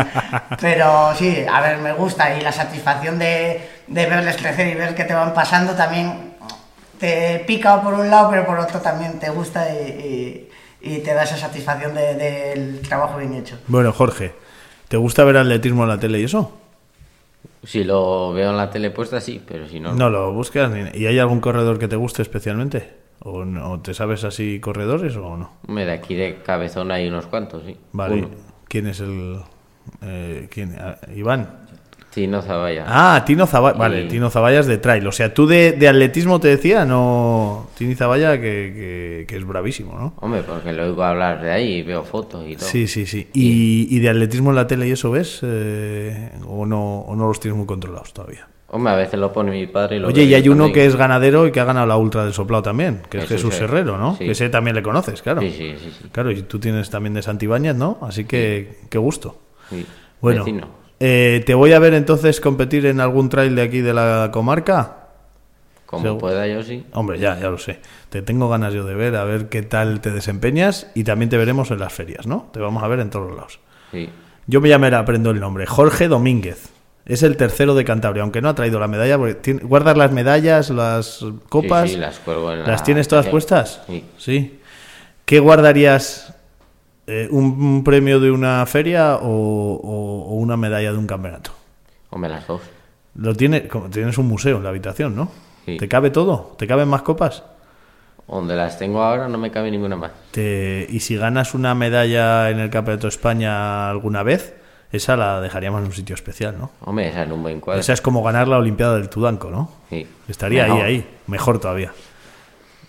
Pero 0.60 1.14
sí, 1.16 1.46
a 1.50 1.60
ver, 1.60 1.78
me 1.78 1.92
gusta. 1.92 2.34
Y 2.36 2.42
la 2.42 2.52
satisfacción 2.52 3.18
de, 3.18 3.70
de 3.86 4.06
verles 4.06 4.36
crecer 4.36 4.66
y 4.66 4.74
ver 4.74 4.94
que 4.94 5.04
te 5.04 5.14
van 5.14 5.32
pasando 5.32 5.72
también 5.74 6.34
te 6.98 7.44
pica 7.46 7.80
por 7.80 7.94
un 7.94 8.10
lado, 8.10 8.28
pero 8.30 8.44
por 8.44 8.58
otro 8.58 8.80
también 8.80 9.18
te 9.20 9.30
gusta 9.30 9.66
y, 9.72 9.76
y- 9.86 10.47
y 10.80 10.98
te 10.98 11.14
da 11.14 11.22
esa 11.24 11.36
satisfacción 11.36 11.94
de- 11.94 12.14
del 12.14 12.80
trabajo 12.82 13.18
bien 13.18 13.34
hecho. 13.34 13.58
Bueno, 13.68 13.92
Jorge, 13.92 14.32
¿te 14.88 14.96
gusta 14.96 15.24
ver 15.24 15.36
atletismo 15.36 15.82
en 15.84 15.88
la 15.88 15.98
tele 15.98 16.20
y 16.20 16.24
eso? 16.24 16.56
Si 17.64 17.84
lo 17.84 18.32
veo 18.32 18.50
en 18.50 18.56
la 18.56 18.70
tele 18.70 18.90
puesta, 18.90 19.20
sí, 19.20 19.42
pero 19.46 19.66
si 19.68 19.80
no. 19.80 19.92
No 19.94 20.10
lo 20.10 20.32
buscas. 20.32 20.70
ni- 20.70 20.98
¿Y 20.98 21.06
hay 21.06 21.18
algún 21.18 21.40
corredor 21.40 21.78
que 21.78 21.88
te 21.88 21.96
guste 21.96 22.22
especialmente? 22.22 22.96
¿O, 23.20 23.44
no- 23.44 23.80
te 23.80 23.94
sabes 23.94 24.22
así 24.24 24.60
corredores 24.60 25.16
o 25.16 25.36
no? 25.36 25.50
Hombre, 25.66 25.84
de 25.86 25.92
aquí 25.92 26.14
de 26.14 26.36
cabezón 26.44 26.90
hay 26.92 27.08
unos 27.08 27.26
cuantos, 27.26 27.64
sí. 27.66 27.76
Vale. 27.92 28.14
Uno. 28.16 28.30
¿Quién 28.68 28.86
es 28.86 29.00
el...? 29.00 29.40
eh, 30.02 30.48
¿quién? 30.52 30.76
Ah, 30.78 30.98
Iván. 31.14 31.66
Tino 32.18 32.42
Zavalla. 32.42 32.84
Ah, 32.86 33.22
Tino 33.24 33.46
Zavalla. 33.46 33.76
Y- 33.76 33.78
Vale, 33.78 34.04
Tino 34.06 34.28
Zavalla 34.30 34.60
es 34.60 34.66
de 34.66 34.78
trail. 34.78 35.06
O 35.06 35.12
sea, 35.12 35.32
tú 35.32 35.46
de, 35.46 35.72
de 35.72 35.88
atletismo 35.88 36.40
te 36.40 36.48
decía, 36.48 36.84
no... 36.84 37.68
Tino 37.78 37.94
Zavalla 37.96 38.32
que, 38.40 38.40
que- 38.42 39.24
que 39.28 39.36
es 39.36 39.46
bravísimo, 39.46 39.96
¿no? 39.98 40.14
Hombre, 40.20 40.42
porque 40.42 40.72
lo 40.72 40.84
oigo 40.84 41.02
hablar 41.04 41.40
de 41.42 41.50
ahí 41.52 41.74
y 41.74 41.82
veo 41.82 42.02
fotos 42.02 42.44
y 42.48 42.56
todo. 42.56 42.68
Sí, 42.68 42.86
sí, 42.88 43.06
sí. 43.06 43.28
¿Y, 43.32 43.86
y 43.94 43.98
de 44.00 44.08
atletismo 44.08 44.50
en 44.50 44.56
la 44.56 44.66
tele 44.66 44.88
y 44.88 44.92
eso 44.92 45.10
ves? 45.10 45.40
Eh, 45.42 46.30
¿o, 46.46 46.66
no, 46.66 47.00
¿O 47.00 47.14
no 47.14 47.28
los 47.28 47.38
tienes 47.40 47.56
muy 47.56 47.66
controlados 47.66 48.12
todavía? 48.12 48.48
Hombre, 48.70 48.92
a 48.92 48.96
veces 48.96 49.18
lo 49.18 49.32
pone 49.32 49.50
mi 49.50 49.66
padre 49.66 49.96
y 49.96 49.98
lo 50.00 50.08
Oye, 50.08 50.24
y 50.24 50.34
hay 50.34 50.46
uno 50.48 50.70
que 50.72 50.84
es 50.84 50.94
ganadero 50.94 51.46
y 51.46 51.52
que 51.52 51.60
ha 51.60 51.64
ganado 51.64 51.86
la 51.86 51.96
Ultra 51.96 52.24
del 52.24 52.34
Soplado 52.34 52.62
también, 52.62 53.00
que 53.08 53.18
es 53.18 53.24
Jesús 53.26 53.50
Jesús 53.54 53.62
Herrero. 53.62 53.96
¿no? 53.96 54.14
Sí. 54.16 54.24
Que 54.26 54.32
ese 54.32 54.50
también 54.50 54.76
le 54.76 54.82
conoces, 54.82 55.22
claro. 55.22 55.40
Sí, 55.40 55.50
sí, 55.56 55.74
sí, 55.82 55.90
sí. 56.02 56.08
Claro, 56.12 56.30
y 56.30 56.42
tú 56.42 56.58
tienes 56.58 56.90
también 56.90 57.14
de 57.14 57.22
Santibáñez, 57.22 57.74
¿no? 57.76 57.96
Así 58.02 58.24
que, 58.26 58.76
qué 58.90 58.98
gusto. 58.98 59.38
Sí. 59.70 59.86
Bueno, 60.20 60.44
Vecino. 60.44 60.68
Eh, 61.00 61.42
te 61.46 61.54
voy 61.54 61.72
a 61.72 61.78
ver 61.78 61.94
entonces 61.94 62.40
competir 62.40 62.86
en 62.86 63.00
algún 63.00 63.28
trail 63.28 63.54
de 63.54 63.62
aquí 63.62 63.80
de 63.80 63.94
la 63.94 64.30
comarca. 64.32 64.94
Como 65.86 66.04
Segu- 66.06 66.18
pueda 66.18 66.46
yo, 66.46 66.62
sí. 66.62 66.84
Hombre, 66.92 67.18
ya, 67.18 67.38
ya 67.38 67.48
lo 67.48 67.56
sé. 67.58 67.80
Te 68.10 68.20
tengo 68.20 68.48
ganas 68.48 68.74
yo 68.74 68.84
de 68.84 68.94
ver, 68.94 69.16
a 69.16 69.24
ver 69.24 69.48
qué 69.48 69.62
tal 69.62 70.00
te 70.00 70.10
desempeñas 70.10 70.86
y 70.94 71.04
también 71.04 71.30
te 71.30 71.38
veremos 71.38 71.70
en 71.70 71.78
las 71.78 71.92
ferias, 71.92 72.26
¿no? 72.26 72.50
Te 72.52 72.60
vamos 72.60 72.82
a 72.82 72.88
ver 72.88 73.00
en 73.00 73.08
todos 73.10 73.26
los 73.28 73.36
lados. 73.36 73.58
Sí. 73.92 74.10
Yo 74.46 74.60
me 74.60 74.68
llamaré, 74.68 74.96
aprendo 74.96 75.30
el 75.30 75.40
nombre. 75.40 75.66
Jorge 75.66 76.08
Domínguez. 76.08 76.70
Es 77.06 77.22
el 77.22 77.38
tercero 77.38 77.74
de 77.74 77.84
Cantabria, 77.86 78.22
aunque 78.22 78.42
no 78.42 78.50
ha 78.50 78.54
traído 78.54 78.78
la 78.78 78.86
medalla. 78.86 79.16
Porque 79.16 79.34
tiene- 79.36 79.60
¿Guardas 79.62 79.96
las 79.96 80.12
medallas, 80.12 80.68
las 80.68 81.24
copas? 81.48 81.88
Sí, 81.88 81.94
sí, 81.94 82.00
las 82.00 82.18
cuelgo 82.18 82.52
en 82.52 82.60
la 82.62 82.66
¿Las 82.68 82.82
tienes 82.84 83.08
todas 83.08 83.28
puestas? 83.28 83.80
Sí. 84.18 84.60
¿Qué 85.24 85.38
guardarías? 85.38 86.34
Eh, 87.08 87.26
un, 87.30 87.44
un 87.44 87.82
premio 87.84 88.20
de 88.20 88.30
una 88.30 88.64
feria 88.66 89.16
o, 89.16 89.26
o- 89.26 90.24
o 90.30 90.34
una 90.34 90.56
medalla 90.56 90.92
de 90.92 90.98
un 90.98 91.06
campeonato? 91.06 91.52
Hombre, 92.10 92.30
las 92.30 92.46
dos. 92.46 92.60
Lo 93.16 93.34
tiene, 93.34 93.66
como 93.66 93.88
tienes 93.90 94.16
un 94.18 94.28
museo 94.28 94.58
en 94.58 94.62
la 94.62 94.68
habitación, 94.68 95.16
¿no? 95.16 95.30
Sí. 95.66 95.76
¿Te 95.78 95.88
cabe 95.88 96.10
todo? 96.10 96.54
¿Te 96.58 96.66
caben 96.66 96.88
más 96.88 97.02
copas? 97.02 97.42
Donde 98.26 98.54
las 98.56 98.78
tengo 98.78 99.02
ahora 99.02 99.26
no 99.28 99.38
me 99.38 99.50
cabe 99.50 99.70
ninguna 99.70 99.96
más. 99.96 100.12
Te- 100.32 100.86
y 100.88 101.00
si 101.00 101.16
ganas 101.16 101.54
una 101.54 101.74
medalla 101.74 102.50
en 102.50 102.58
el 102.60 102.68
Campeonato 102.70 103.06
de 103.06 103.08
España 103.08 103.88
alguna 103.90 104.22
vez, 104.22 104.54
esa 104.92 105.16
la 105.16 105.40
dejaríamos 105.40 105.80
en 105.80 105.86
un 105.86 105.92
sitio 105.92 106.14
especial, 106.14 106.56
¿no? 106.58 106.70
Hombre, 106.84 107.08
esa 107.08 107.22
en 107.22 107.32
un 107.32 107.42
buen 107.42 107.60
cuadro. 107.60 107.80
Esa 107.80 107.94
es 107.94 108.00
como 108.02 108.22
ganar 108.22 108.46
la 108.48 108.58
Olimpiada 108.58 108.96
del 108.96 109.08
Tudanco, 109.08 109.50
¿no? 109.50 109.70
Sí. 109.90 110.06
Estaría 110.28 110.64
Mejor. 110.64 110.82
ahí, 110.84 110.94
ahí. 110.96 111.08
Mejor 111.26 111.58
todavía. 111.58 111.92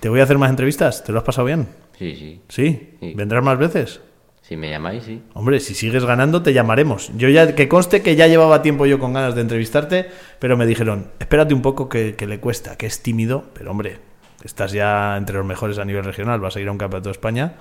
¿Te 0.01 0.09
voy 0.09 0.19
a 0.19 0.23
hacer 0.23 0.37
más 0.37 0.49
entrevistas? 0.49 1.03
¿Te 1.03 1.11
lo 1.11 1.17
has 1.19 1.25
pasado 1.25 1.45
bien? 1.45 1.67
Sí, 1.97 2.15
sí. 2.15 2.41
¿Sí? 2.47 2.95
Sí. 2.99 3.13
¿Vendrás 3.15 3.43
más 3.43 3.57
veces? 3.57 4.01
Si 4.49 4.57
me 4.57 4.67
llamáis, 4.67 5.03
sí. 5.03 5.21
Hombre, 5.35 5.59
si 5.59 5.75
sigues 5.75 6.05
ganando, 6.05 6.41
te 6.41 6.53
llamaremos. 6.53 7.11
Yo 7.15 7.29
ya, 7.29 7.53
que 7.53 7.67
conste 7.67 8.01
que 8.01 8.15
ya 8.15 8.25
llevaba 8.25 8.63
tiempo 8.63 8.87
yo 8.87 8.97
con 8.97 9.13
ganas 9.13 9.35
de 9.35 9.41
entrevistarte, 9.41 10.09
pero 10.39 10.57
me 10.57 10.65
dijeron, 10.65 11.11
espérate 11.19 11.53
un 11.53 11.61
poco 11.61 11.87
que, 11.87 12.15
que 12.15 12.25
le 12.25 12.39
cuesta, 12.39 12.75
que 12.75 12.87
es 12.87 13.03
tímido, 13.03 13.43
pero 13.53 13.69
hombre, 13.69 13.99
estás 14.43 14.71
ya 14.71 15.17
entre 15.17 15.37
los 15.37 15.45
mejores 15.45 15.77
a 15.77 15.85
nivel 15.85 16.03
regional, 16.03 16.39
vas 16.39 16.55
a 16.55 16.59
ir 16.61 16.67
a 16.67 16.71
un 16.71 16.79
campeonato 16.79 17.09
de 17.09 17.11
España, 17.11 17.57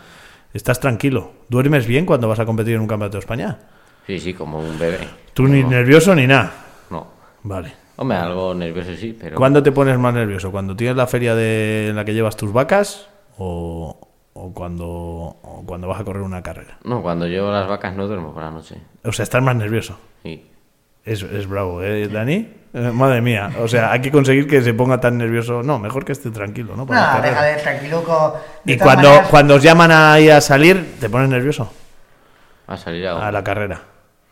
estás 0.55 0.81
tranquilo. 0.81 1.33
¿Duermes 1.51 1.87
bien 1.87 2.07
cuando 2.07 2.27
vas 2.27 2.39
a 2.39 2.47
competir 2.47 2.77
en 2.77 2.81
un 2.81 2.87
campeonato 2.87 3.19
de 3.19 3.21
España? 3.21 3.59
Sí, 4.07 4.19
sí, 4.19 4.33
como 4.33 4.59
un 4.59 4.79
bebé. 4.79 5.01
Tú 5.35 5.47
ni 5.47 5.63
nervioso 5.63 6.15
ni 6.15 6.27
nada. 6.27 6.55
No. 6.89 7.07
Vale. 7.43 7.71
Hombre, 7.97 8.17
algo 8.17 8.55
nervioso 8.55 8.95
sí, 8.95 9.15
pero... 9.21 9.37
¿Cuándo 9.37 9.63
te 9.63 9.73
pones 9.73 9.99
más 9.99 10.15
nervioso? 10.15 10.51
¿Cuando 10.51 10.75
tienes 10.75 10.97
la 10.97 11.07
feria 11.07 11.35
de, 11.35 11.89
en 11.89 11.97
la 11.97 12.07
que 12.07 12.15
llevas 12.15 12.39
tus 12.39 12.51
vacas 12.51 13.11
o, 13.37 14.08
o 14.45 14.53
cuando, 14.55 14.87
o 14.87 15.63
cuando 15.67 15.89
vas 15.89 16.01
a 16.01 16.05
correr 16.05 16.23
una 16.23 16.43
carrera? 16.43 16.79
No, 16.85 17.03
cuando 17.03 17.27
llevo 17.27 17.51
las 17.51 17.69
vacas 17.69 17.95
no 17.97 18.07
duermo 18.07 18.33
por 18.33 18.43
la 18.43 18.51
noche. 18.51 18.77
O 19.05 19.13
sea, 19.13 19.23
estás 19.25 19.43
más 19.43 19.57
nervioso. 19.57 19.99
Sí. 20.23 20.47
Es, 21.05 21.23
es 21.23 21.47
bravo, 21.49 21.83
¿eh, 21.83 22.07
Dani? 22.09 22.55
Eh, 22.75 22.91
madre 22.93 23.21
mía. 23.23 23.51
O 23.61 23.69
sea, 23.69 23.91
hay 23.93 24.01
que 24.01 24.11
conseguir 24.13 24.47
que 24.47 24.61
se 24.63 24.75
ponga 24.75 25.01
tan 25.01 25.17
nervioso. 25.17 25.63
No, 25.63 25.79
mejor 25.79 26.05
que 26.05 26.13
esté 26.13 26.31
tranquilo, 26.31 26.77
¿no? 26.77 26.87
Para 26.87 27.01
Nada, 27.01 27.13
carrera. 27.17 27.43
déjale 27.43 27.63
tranquiluco. 27.63 28.37
De 28.65 28.73
Y 28.75 28.79
cuando, 28.79 29.09
maneras, 29.09 29.29
cuando 29.29 29.55
os 29.55 29.63
llaman 29.63 29.91
ahí 29.91 30.29
a 30.29 30.41
salir, 30.41 30.97
te 31.01 31.09
pones 31.09 31.31
nervioso 31.31 31.73
A 32.67 32.77
salir 32.77 33.07
a... 33.07 33.27
a 33.27 33.33
la 33.33 33.43
carrera. 33.43 33.81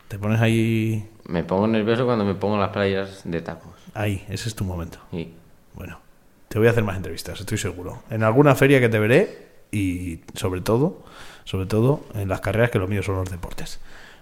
Te 0.07 0.19
pones 0.19 0.39
ahí. 0.39 1.09
Me 1.25 1.43
pongo 1.43 1.67
nervioso 1.67 2.05
cuando 2.05 2.23
me 2.23 2.35
pongo 2.35 2.55
en 2.55 2.61
las 2.61 2.69
playas 2.69 3.21
de 3.25 3.41
tacos. 3.41 3.73
Ahí, 3.93 4.23
ese 4.29 4.47
es 4.47 4.55
tu 4.55 4.63
momento. 4.63 4.99
Sí. 5.11 5.33
Bueno, 5.73 5.99
te 6.47 6.59
voy 6.59 6.67
a 6.67 6.71
hacer 6.71 6.83
más 6.83 6.95
entrevistas, 6.95 7.39
estoy 7.39 7.57
seguro. 7.57 8.03
En 8.11 8.21
alguna 8.23 8.53
feria 8.55 8.79
que 8.79 8.87
te 8.87 8.99
veré 8.99 9.46
y 9.71 10.19
sobre 10.33 10.61
todo, 10.61 11.03
sobre 11.43 11.65
todo 11.65 12.05
en 12.15 12.29
las 12.29 12.41
carreras 12.41 12.71
que 12.71 12.79
lo 12.79 12.87
mío 12.87 13.03
son 13.03 13.15
los 13.15 13.29
deportes. 13.29 13.79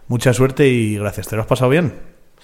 Mucha 0.08 0.34
suerte 0.34 0.68
y 0.68 0.98
gracias. 0.98 1.28
¿Te 1.28 1.36
lo 1.36 1.42
has 1.42 1.48
pasado 1.48 1.72
bien? 1.72 1.94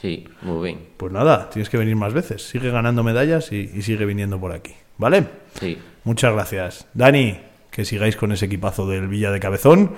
Sí, 0.02 0.28
muy 0.42 0.64
bien. 0.70 0.88
Pues 0.98 1.12
nada, 1.12 1.50
tienes 1.50 1.70
que 1.70 1.78
venir 1.78 1.96
más 1.96 2.14
veces. 2.14 2.48
Sigue 2.48 2.72
ganando 2.72 3.04
medallas 3.04 3.52
y, 3.52 3.72
y 3.74 3.82
sigue 3.84 4.06
viniendo 4.06 4.40
por 4.40 4.52
aquí. 4.52 4.74
¿vale? 5.02 5.26
Sí. 5.60 5.78
Muchas 6.04 6.34
gracias. 6.34 6.88
Dani, 6.94 7.40
que 7.72 7.86
sigáis 7.86 8.16
con 8.16 8.32
ese 8.32 8.46
equipazo 8.46 8.88
del 8.88 9.08
Villa 9.08 9.32
de 9.32 9.40
Cabezón. 9.40 9.92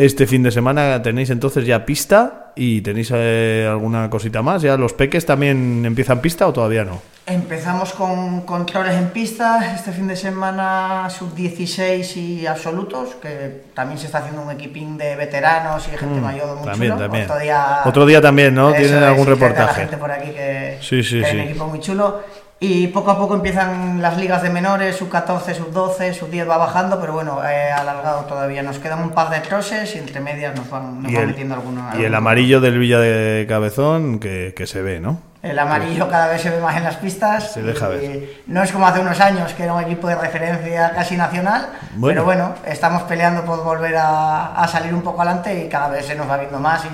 Este 0.00 0.26
fin 0.26 0.42
de 0.42 0.50
semana 0.50 1.02
tenéis 1.02 1.28
entonces 1.28 1.66
ya 1.66 1.84
pista 1.84 2.52
y 2.56 2.80
tenéis 2.80 3.10
eh, 3.14 3.66
alguna 3.70 4.08
cosita 4.08 4.40
más. 4.40 4.62
¿Ya 4.62 4.78
los 4.78 4.94
peques 4.94 5.26
también 5.26 5.84
empiezan 5.84 6.20
pista 6.22 6.46
o 6.48 6.54
todavía 6.54 6.84
no? 6.84 7.02
Empezamos 7.26 7.92
con 7.92 8.40
controles 8.46 8.94
en 8.96 9.10
pista 9.10 9.74
este 9.74 9.92
fin 9.92 10.08
de 10.08 10.16
semana 10.16 11.06
sub-16 11.10 12.16
y 12.16 12.46
absolutos, 12.46 13.10
que 13.20 13.64
también 13.74 13.98
se 13.98 14.06
está 14.06 14.18
haciendo 14.20 14.40
un 14.40 14.50
equipín 14.50 14.96
de 14.96 15.16
veteranos 15.16 15.86
y 15.88 15.90
gente 15.98 16.18
Mm, 16.18 16.22
mayor 16.24 16.56
muy 16.56 16.64
también, 16.64 16.92
chulo. 16.92 17.02
también. 17.04 17.24
Otro 17.26 17.38
día, 17.38 17.80
Otro 17.84 18.06
día 18.06 18.20
también, 18.22 18.54
¿no? 18.54 18.72
Tienen 18.72 19.02
algún 19.02 19.26
reportaje. 19.26 19.82
Gente 19.82 19.98
por 19.98 20.10
aquí 20.10 20.30
que, 20.30 20.78
Sí, 20.80 21.02
sí, 21.02 21.20
que 21.20 21.26
hay 21.26 21.32
sí. 21.32 21.36
un 21.36 21.42
equipo 21.44 21.66
muy 21.66 21.80
chulo. 21.80 22.22
Y 22.62 22.88
poco 22.88 23.10
a 23.10 23.16
poco 23.16 23.34
empiezan 23.34 24.02
las 24.02 24.18
ligas 24.18 24.42
de 24.42 24.50
menores, 24.50 24.94
sub 24.94 25.08
14, 25.08 25.54
sub 25.54 25.72
12, 25.72 26.12
sub 26.12 26.28
10 26.28 26.46
va 26.46 26.58
bajando, 26.58 27.00
pero 27.00 27.14
bueno, 27.14 27.40
eh, 27.42 27.72
alargado 27.72 28.26
todavía. 28.26 28.62
Nos 28.62 28.78
quedan 28.78 29.02
un 29.02 29.10
par 29.10 29.30
de 29.30 29.40
troses 29.40 29.94
y 29.96 29.98
entre 29.98 30.20
medias 30.20 30.54
nos 30.54 30.68
van, 30.68 31.02
nos 31.02 31.10
van 31.10 31.22
el, 31.22 31.28
metiendo 31.28 31.54
alguno. 31.54 31.88
y 31.98 32.04
el 32.04 32.14
amarillo 32.14 32.60
del 32.60 32.78
Villa 32.78 32.98
de 32.98 33.46
Cabezón 33.48 34.18
que, 34.18 34.52
que 34.54 34.66
se 34.66 34.82
ve, 34.82 35.00
¿no? 35.00 35.29
El 35.42 35.58
amarillo 35.58 36.06
cada 36.08 36.28
vez 36.28 36.42
se 36.42 36.50
ve 36.50 36.60
más 36.60 36.76
en 36.76 36.84
las 36.84 36.96
pistas. 36.96 37.52
Se 37.52 37.62
deja 37.62 37.88
ver. 37.88 38.28
No 38.46 38.62
es 38.62 38.70
como 38.72 38.86
hace 38.86 39.00
unos 39.00 39.18
años, 39.20 39.54
que 39.54 39.62
era 39.62 39.72
un 39.72 39.82
equipo 39.82 40.06
de 40.06 40.14
referencia 40.16 40.90
casi 40.94 41.16
nacional. 41.16 41.66
Bueno. 41.94 42.08
Pero 42.12 42.24
bueno, 42.24 42.54
estamos 42.66 43.04
peleando 43.04 43.42
por 43.44 43.64
volver 43.64 43.96
a, 43.96 44.54
a 44.54 44.68
salir 44.68 44.92
un 44.92 45.00
poco 45.00 45.22
adelante 45.22 45.64
y 45.64 45.68
cada 45.70 45.88
vez 45.88 46.04
se 46.04 46.14
nos 46.14 46.28
va 46.28 46.36
viendo 46.36 46.58
más. 46.58 46.84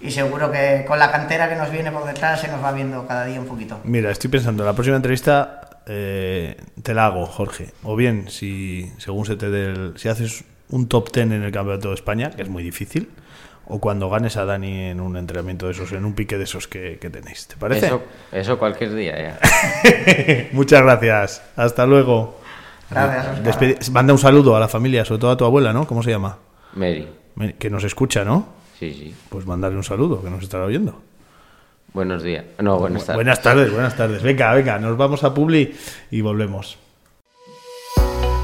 Y, 0.00 0.06
y 0.06 0.10
seguro 0.12 0.52
que 0.52 0.84
con 0.86 0.98
la 1.00 1.10
cantera 1.10 1.48
que 1.48 1.56
nos 1.56 1.70
viene 1.72 1.90
por 1.90 2.04
detrás 2.06 2.40
se 2.40 2.46
nos 2.46 2.62
va 2.62 2.70
viendo 2.70 3.04
cada 3.06 3.24
día 3.24 3.40
un 3.40 3.46
poquito. 3.46 3.80
Mira, 3.82 4.12
estoy 4.12 4.30
pensando, 4.30 4.64
la 4.64 4.74
próxima 4.74 4.94
entrevista 4.96 5.62
eh, 5.86 6.56
te 6.82 6.94
la 6.94 7.06
hago, 7.06 7.26
Jorge. 7.26 7.72
O 7.82 7.96
bien, 7.96 8.26
si 8.30 8.92
según 8.98 9.26
se 9.26 9.34
te 9.34 9.50
dé 9.50 9.64
el- 9.72 9.94
si 9.98 10.08
haces 10.08 10.44
un 10.70 10.86
top 10.86 11.10
ten 11.10 11.32
en 11.32 11.42
el 11.42 11.50
Campeonato 11.50 11.88
de 11.88 11.94
España, 11.94 12.30
que 12.30 12.42
es 12.42 12.48
muy 12.48 12.62
difícil, 12.62 13.10
o 13.68 13.78
cuando 13.80 14.08
ganes 14.10 14.36
a 14.36 14.44
Dani 14.44 14.88
en 14.90 15.00
un 15.00 15.16
entrenamiento 15.16 15.66
de 15.66 15.72
esos, 15.72 15.92
en 15.92 16.04
un 16.04 16.14
pique 16.14 16.38
de 16.38 16.44
esos 16.44 16.66
que, 16.68 16.98
que 17.00 17.10
tenéis. 17.10 17.46
¿Te 17.46 17.56
parece? 17.56 17.86
Eso, 17.86 18.02
eso 18.32 18.58
cualquier 18.58 18.94
día 18.94 19.14
ya. 19.20 19.38
Muchas 20.52 20.82
gracias. 20.82 21.42
Hasta 21.56 21.86
luego. 21.86 22.40
Gracias. 22.90 23.44
Despedi- 23.44 23.90
Manda 23.92 24.12
un 24.14 24.18
saludo 24.18 24.56
a 24.56 24.60
la 24.60 24.68
familia, 24.68 25.04
sobre 25.04 25.20
todo 25.20 25.30
a 25.32 25.36
tu 25.36 25.44
abuela, 25.44 25.72
¿no? 25.72 25.86
¿Cómo 25.86 26.02
se 26.02 26.10
llama? 26.10 26.38
Mary. 26.74 27.06
Que 27.58 27.68
nos 27.70 27.84
escucha, 27.84 28.24
¿no? 28.24 28.48
Sí, 28.78 28.92
sí. 28.94 29.14
Pues 29.28 29.44
mandarle 29.46 29.76
un 29.76 29.84
saludo, 29.84 30.22
que 30.22 30.30
nos 30.30 30.42
estará 30.42 30.64
oyendo. 30.64 31.00
Buenos 31.92 32.22
días. 32.22 32.44
No, 32.58 32.78
buenas 32.78 33.04
tardes. 33.04 33.16
Buenas 33.16 33.42
tardes, 33.42 33.72
buenas 33.72 33.96
tardes. 33.96 34.22
Venga, 34.22 34.52
venga, 34.54 34.78
nos 34.78 34.96
vamos 34.96 35.24
a 35.24 35.34
Publi 35.34 35.74
y 36.10 36.20
volvemos. 36.20 36.78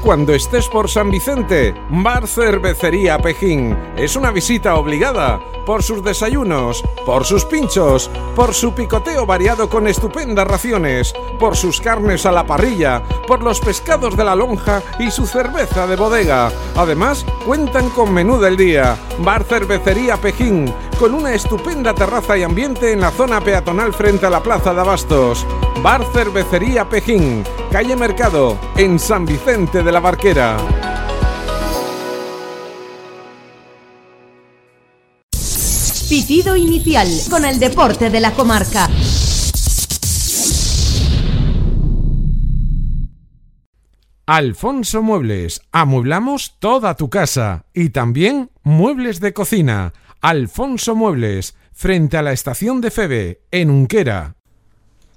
Cuando 0.05 0.35
estés 0.35 0.67
por 0.67 0.87
San 0.87 1.09
Vicente, 1.09 1.73
Bar 1.89 2.27
Cervecería 2.27 3.17
Pejín. 3.17 3.75
Es 3.97 4.15
una 4.15 4.29
visita 4.29 4.75
obligada 4.75 5.39
por 5.65 5.81
sus 5.81 6.03
desayunos, 6.03 6.83
por 7.07 7.25
sus 7.25 7.43
pinchos, 7.43 8.11
por 8.35 8.53
su 8.53 8.75
picoteo 8.75 9.25
variado 9.25 9.67
con 9.67 9.87
estupendas 9.87 10.47
raciones, 10.47 11.11
por 11.39 11.57
sus 11.57 11.81
carnes 11.81 12.27
a 12.27 12.31
la 12.31 12.45
parrilla, 12.45 13.01
por 13.27 13.41
los 13.41 13.59
pescados 13.59 14.15
de 14.15 14.23
la 14.23 14.35
lonja 14.35 14.83
y 14.99 15.09
su 15.09 15.25
cerveza 15.25 15.87
de 15.87 15.95
bodega. 15.95 16.51
Además, 16.75 17.25
cuentan 17.43 17.89
con 17.89 18.13
menú 18.13 18.39
del 18.39 18.57
día. 18.57 18.95
Bar 19.19 19.43
Cervecería 19.43 20.17
Pejín, 20.17 20.71
con 20.99 21.15
una 21.15 21.33
estupenda 21.33 21.95
terraza 21.95 22.37
y 22.37 22.43
ambiente 22.43 22.91
en 22.91 23.01
la 23.01 23.09
zona 23.09 23.41
peatonal 23.41 23.91
frente 23.91 24.27
a 24.27 24.29
la 24.29 24.43
Plaza 24.43 24.71
de 24.71 24.81
Abastos. 24.81 25.47
Bar 25.81 26.05
Cervecería 26.13 26.87
Pejín, 26.87 27.43
calle 27.71 27.95
Mercado, 27.95 28.57
en 28.77 28.97
San 28.99 29.25
Vicente 29.25 29.83
de 29.83 29.91
la 29.95 30.01
Barquera. 30.01 30.57
Pitido 36.09 36.57
inicial 36.57 37.07
con 37.29 37.45
el 37.45 37.59
deporte 37.59 38.09
de 38.09 38.19
la 38.19 38.33
comarca. 38.33 38.89
Alfonso 44.25 45.01
Muebles, 45.01 45.61
amueblamos 45.71 46.59
toda 46.59 46.95
tu 46.95 47.09
casa 47.09 47.67
y 47.73 47.91
también 47.91 48.51
muebles 48.63 49.21
de 49.21 49.31
cocina. 49.31 49.93
Alfonso 50.19 50.93
Muebles, 50.97 51.55
frente 51.71 52.17
a 52.17 52.21
la 52.21 52.33
estación 52.33 52.81
de 52.81 52.91
Febe, 52.91 53.45
en 53.51 53.69
Unquera. 53.69 54.34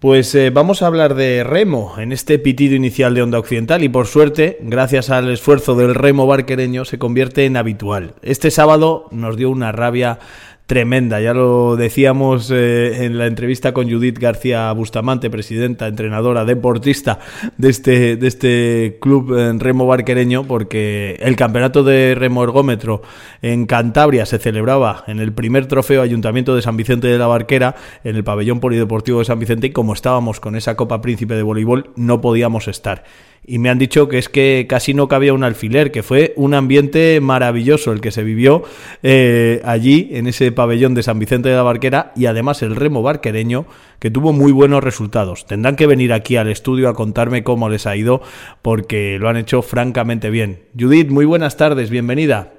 Pues 0.00 0.32
eh, 0.36 0.50
vamos 0.50 0.80
a 0.80 0.86
hablar 0.86 1.16
de 1.16 1.42
remo 1.42 1.94
en 1.98 2.12
este 2.12 2.38
pitido 2.38 2.76
inicial 2.76 3.16
de 3.16 3.22
Onda 3.22 3.40
Occidental 3.40 3.82
y 3.82 3.88
por 3.88 4.06
suerte, 4.06 4.56
gracias 4.60 5.10
al 5.10 5.28
esfuerzo 5.28 5.74
del 5.74 5.96
remo 5.96 6.24
barquereño, 6.24 6.84
se 6.84 7.00
convierte 7.00 7.46
en 7.46 7.56
habitual. 7.56 8.14
Este 8.22 8.52
sábado 8.52 9.08
nos 9.10 9.36
dio 9.36 9.50
una 9.50 9.72
rabia 9.72 10.20
tremenda, 10.68 11.18
ya 11.18 11.32
lo 11.32 11.76
decíamos 11.76 12.50
eh, 12.50 13.06
en 13.06 13.16
la 13.16 13.24
entrevista 13.24 13.72
con 13.72 13.90
Judith 13.90 14.18
García 14.18 14.70
Bustamante, 14.72 15.30
presidenta, 15.30 15.86
entrenadora, 15.86 16.44
deportista 16.44 17.20
de 17.56 17.70
este, 17.70 18.16
de 18.16 18.28
este 18.28 18.98
club 19.00 19.34
en 19.38 19.60
remo 19.60 19.86
barquereño, 19.86 20.44
porque 20.44 21.16
el 21.20 21.36
campeonato 21.36 21.84
de 21.84 22.14
remo 22.14 22.44
ergómetro 22.44 23.00
en 23.40 23.64
Cantabria 23.64 24.26
se 24.26 24.38
celebraba 24.38 25.04
en 25.06 25.20
el 25.20 25.32
primer 25.32 25.64
trofeo 25.64 26.02
Ayuntamiento 26.02 26.54
de 26.54 26.60
San 26.60 26.76
Vicente 26.76 27.08
de 27.08 27.16
la 27.16 27.26
Barquera, 27.26 27.74
en 28.04 28.16
el 28.16 28.22
pabellón 28.22 28.60
polideportivo 28.60 29.20
de 29.20 29.24
San 29.24 29.38
Vicente, 29.38 29.68
y 29.68 29.70
como 29.70 29.94
estábamos 29.94 30.38
con 30.38 30.54
esa 30.54 30.76
Copa 30.76 31.00
Príncipe 31.00 31.34
de 31.34 31.44
voleibol, 31.44 31.92
no 31.96 32.20
podíamos 32.20 32.68
estar. 32.68 33.04
Y 33.50 33.58
me 33.58 33.70
han 33.70 33.78
dicho 33.78 34.08
que 34.08 34.18
es 34.18 34.28
que 34.28 34.66
casi 34.68 34.92
no 34.92 35.08
cabía 35.08 35.32
un 35.32 35.42
alfiler, 35.42 35.90
que 35.90 36.02
fue 36.02 36.34
un 36.36 36.52
ambiente 36.52 37.18
maravilloso 37.22 37.92
el 37.92 38.02
que 38.02 38.10
se 38.10 38.22
vivió 38.22 38.62
eh, 39.02 39.62
allí, 39.64 40.10
en 40.12 40.26
ese 40.26 40.52
pabellón 40.52 40.92
de 40.92 41.02
San 41.02 41.18
Vicente 41.18 41.48
de 41.48 41.54
la 41.54 41.62
Barquera, 41.62 42.12
y 42.14 42.26
además 42.26 42.60
el 42.60 42.76
remo 42.76 43.00
barquereño, 43.00 43.64
que 44.00 44.10
tuvo 44.10 44.34
muy 44.34 44.52
buenos 44.52 44.84
resultados. 44.84 45.46
Tendrán 45.46 45.76
que 45.76 45.86
venir 45.86 46.12
aquí 46.12 46.36
al 46.36 46.48
estudio 46.48 46.90
a 46.90 46.94
contarme 46.94 47.42
cómo 47.42 47.70
les 47.70 47.86
ha 47.86 47.96
ido, 47.96 48.20
porque 48.60 49.16
lo 49.18 49.30
han 49.30 49.38
hecho 49.38 49.62
francamente 49.62 50.28
bien. 50.28 50.66
Judith, 50.78 51.08
muy 51.08 51.24
buenas 51.24 51.56
tardes, 51.56 51.88
bienvenida. 51.88 52.52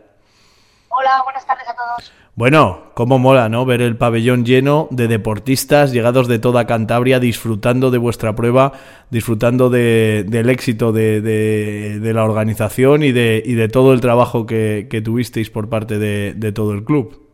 Hola, 0.87 1.21
buenas 1.23 1.45
tardes 1.45 1.69
a 1.69 1.75
todos. 1.75 2.11
Bueno, 2.39 2.93
cómo 2.93 3.19
mola, 3.19 3.49
¿no? 3.49 3.65
Ver 3.65 3.81
el 3.81 3.97
pabellón 3.97 4.45
lleno 4.45 4.87
de 4.91 5.09
deportistas 5.09 5.91
llegados 5.91 6.29
de 6.29 6.39
toda 6.39 6.65
Cantabria 6.65 7.19
disfrutando 7.19 7.91
de 7.91 7.97
vuestra 7.97 8.33
prueba, 8.33 8.71
disfrutando 9.09 9.69
de- 9.69 10.23
del 10.25 10.49
éxito 10.49 10.93
de, 10.93 11.99
la 12.01 12.23
organización 12.23 13.03
y 13.03 13.11
de, 13.11 13.43
y 13.45 13.55
de 13.55 13.67
todo 13.67 13.91
el 13.91 13.99
trabajo 13.99 14.45
que, 14.45 15.01
tuvisteis 15.03 15.49
por 15.49 15.67
parte 15.67 15.99
de, 15.99 16.31
de 16.33 16.53
todo 16.53 16.71
el 16.71 16.85
club. 16.85 17.27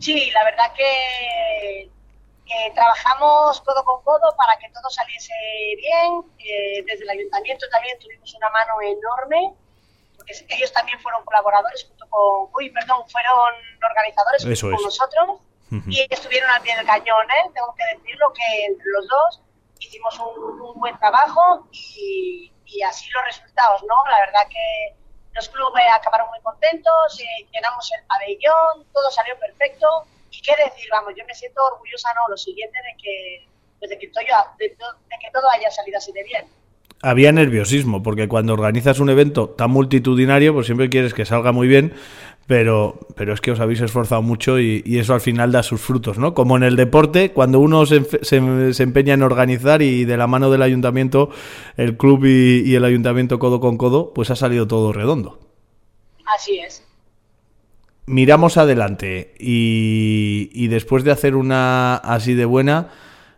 Sí, 0.00 0.28
la 0.34 0.42
verdad 0.42 0.74
que, 0.76 1.88
que 2.46 2.72
trabajamos 2.74 3.60
codo 3.60 3.84
con 3.84 4.02
codo 4.02 4.34
para 4.36 4.58
que 4.58 4.66
todo 4.74 4.90
saliese 4.90 5.32
bien. 5.76 6.20
Eh, 6.40 6.82
desde 6.84 7.04
el 7.04 7.10
ayuntamiento 7.10 7.66
también 7.70 7.96
tuvimos 8.00 8.34
una 8.34 8.50
mano 8.50 8.74
enorme, 8.82 9.54
porque 10.26 10.54
ellos 10.54 10.72
también 10.72 10.98
fueron 11.00 11.24
colaboradores 11.24 11.84
junto 11.86 12.08
con, 12.08 12.48
uy, 12.54 12.70
perdón, 12.70 13.06
fueron 13.10 13.54
organizadores 13.90 14.42
junto 14.42 14.52
Eso 14.52 14.66
con 14.68 14.74
es. 14.76 14.82
nosotros 14.82 15.28
Ujú. 15.70 15.90
y 15.90 16.06
estuvieron 16.10 16.50
al 16.50 16.62
pie 16.62 16.76
del 16.76 16.86
cañón, 16.86 17.26
¿eh? 17.30 17.50
Tengo 17.52 17.74
que 17.74 17.84
decirlo 17.96 18.32
que 18.32 18.64
entre 18.66 18.86
los 18.90 19.08
dos 19.08 19.40
hicimos 19.80 20.18
un, 20.18 20.60
un 20.60 20.80
buen 20.80 20.98
trabajo 20.98 21.68
y, 21.72 22.52
y 22.64 22.82
así 22.82 23.08
los 23.10 23.24
resultados, 23.24 23.82
¿no? 23.82 23.94
La 24.10 24.20
verdad 24.20 24.48
que 24.48 24.96
los 25.32 25.48
clubes 25.48 25.84
acabaron 25.94 26.28
muy 26.28 26.40
contentos, 26.40 27.20
eh, 27.20 27.46
llenamos 27.52 27.90
el 27.92 28.06
pabellón, 28.06 28.86
todo 28.92 29.10
salió 29.10 29.38
perfecto. 29.38 29.86
Y 30.30 30.40
qué 30.42 30.54
decir, 30.56 30.88
vamos, 30.90 31.12
yo 31.16 31.24
me 31.26 31.34
siento 31.34 31.64
orgullosa, 31.64 32.12
¿no? 32.14 32.28
Lo 32.28 32.36
siguiente 32.36 32.76
de 32.82 32.96
que, 33.02 33.48
pues 33.78 33.90
de 33.90 33.98
que, 33.98 34.08
todo, 34.08 34.22
de, 34.58 34.68
de 34.68 35.18
que 35.20 35.30
todo 35.32 35.48
haya 35.50 35.70
salido 35.70 35.98
así 35.98 36.12
de 36.12 36.22
bien. 36.24 36.48
Había 37.02 37.32
nerviosismo, 37.32 38.02
porque 38.02 38.28
cuando 38.28 38.54
organizas 38.54 38.98
un 38.98 39.10
evento 39.10 39.50
tan 39.50 39.70
multitudinario, 39.70 40.54
pues 40.54 40.64
siempre 40.66 40.88
quieres 40.88 41.12
que 41.12 41.26
salga 41.26 41.52
muy 41.52 41.68
bien, 41.68 41.92
pero, 42.46 42.98
pero 43.14 43.34
es 43.34 43.42
que 43.42 43.50
os 43.52 43.60
habéis 43.60 43.82
esforzado 43.82 44.22
mucho 44.22 44.58
y, 44.58 44.82
y 44.86 44.98
eso 44.98 45.12
al 45.12 45.20
final 45.20 45.52
da 45.52 45.62
sus 45.62 45.82
frutos, 45.82 46.18
¿no? 46.18 46.32
Como 46.32 46.56
en 46.56 46.62
el 46.62 46.76
deporte, 46.76 47.32
cuando 47.32 47.60
uno 47.60 47.84
se, 47.84 48.00
enfe- 48.00 48.22
se- 48.22 48.72
se 48.72 48.82
empeña 48.82 49.12
en 49.14 49.22
organizar 49.22 49.82
y 49.82 50.06
de 50.06 50.16
la 50.16 50.26
mano 50.26 50.50
del 50.50 50.62
ayuntamiento, 50.62 51.28
el 51.76 51.96
club 51.98 52.24
y, 52.24 52.62
y 52.64 52.74
el 52.74 52.84
ayuntamiento 52.86 53.38
codo 53.38 53.60
con 53.60 53.76
codo, 53.76 54.12
pues 54.14 54.30
ha 54.30 54.36
salido 54.36 54.66
todo 54.66 54.92
redondo. 54.94 55.40
Así 56.36 56.58
es. 56.58 56.82
Miramos 58.06 58.58
adelante 58.58 59.34
y, 59.38 60.50
y 60.52 60.68
después 60.68 61.04
de 61.04 61.10
hacer 61.10 61.36
una 61.36 61.96
así 61.96 62.34
de 62.34 62.44
buena, 62.44 62.90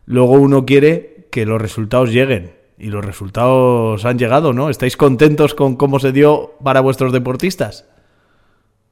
luego 0.07 0.33
uno 0.33 0.67
quiere 0.67 1.29
que 1.31 1.47
los 1.47 1.63
resultados 1.63 2.11
lleguen. 2.13 2.56
Y 2.79 2.89
los 2.89 3.05
resultados 3.05 4.05
han 4.05 4.19
llegado, 4.19 4.53
¿no? 4.53 4.69
¿Estáis 4.69 4.97
contentos 4.97 5.55
con 5.55 5.77
cómo 5.77 5.99
se 5.99 6.13
dio 6.13 6.55
para 6.63 6.81
vuestros 6.81 7.13
deportistas? 7.13 7.87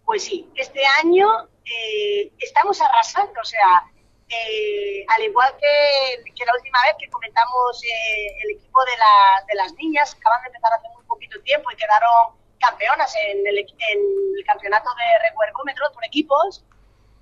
Pues 0.05 0.25
sí, 0.25 0.49
este 0.55 0.81
año 1.03 1.29
eh, 1.65 2.33
estamos 2.39 2.81
arrasando, 2.81 3.41
o 3.41 3.45
sea, 3.45 3.85
eh, 4.29 5.05
al 5.09 5.23
igual 5.23 5.55
que, 5.61 6.33
que, 6.33 6.45
la 6.45 6.53
última 6.55 6.79
vez 6.87 6.97
que 6.99 7.11
comentamos 7.11 7.85
eh, 7.85 8.27
el 8.45 8.57
equipo 8.57 8.81
de, 8.85 8.97
la, 8.97 9.45
de, 9.47 9.55
las 9.55 9.73
niñas, 9.75 10.17
acaban 10.19 10.43
de 10.43 10.49
empezar 10.49 10.73
hace 10.73 10.89
muy 10.95 11.05
poquito 11.05 11.41
tiempo 11.43 11.71
y 11.71 11.77
quedaron 11.77 12.37
campeonas 12.59 13.15
en 13.17 13.47
el, 13.47 13.59
en 13.59 14.01
el 14.39 14.45
campeonato 14.47 14.89
de 14.97 15.29
recuergómetros 15.29 15.91
por 15.93 16.05
equipos, 16.05 16.65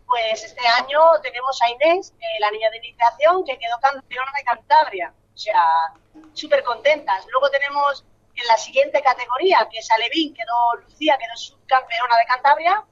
pues 0.07 0.45
este 0.45 0.67
año 0.67 1.01
tenemos 1.23 1.61
a 1.63 1.71
Inés, 1.71 2.15
eh, 2.21 2.41
la 2.41 2.51
niña 2.51 2.71
de 2.71 2.79
iniciación, 2.79 3.45
que 3.45 3.59
quedó 3.59 3.81
campeona 3.81 4.31
de 4.37 4.45
Cantabria. 4.45 5.15
O 5.35 5.39
sea, 5.39 5.95
súper 6.35 6.63
contentas. 6.63 7.27
Luego 7.31 7.51
tenemos 7.51 8.05
en 8.35 8.47
la 8.47 8.57
siguiente 8.57 9.03
categoría, 9.03 9.69
que 9.71 9.79
es 9.79 9.91
Alevín, 9.91 10.35
quedó 10.35 10.77
Lucía, 10.83 11.19
quedó 11.19 11.37
subcampeona 11.37 12.17
de 12.17 12.25
Cantabria. 12.27 12.85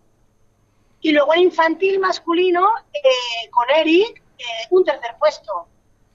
Y 1.01 1.13
luego 1.13 1.33
en 1.35 1.41
infantil 1.41 1.99
masculino, 1.99 2.75
eh, 2.93 3.51
con 3.51 3.69
Eric, 3.71 4.23
eh, 4.39 4.67
un 4.71 4.85
tercer 4.85 5.17
puesto. 5.19 5.69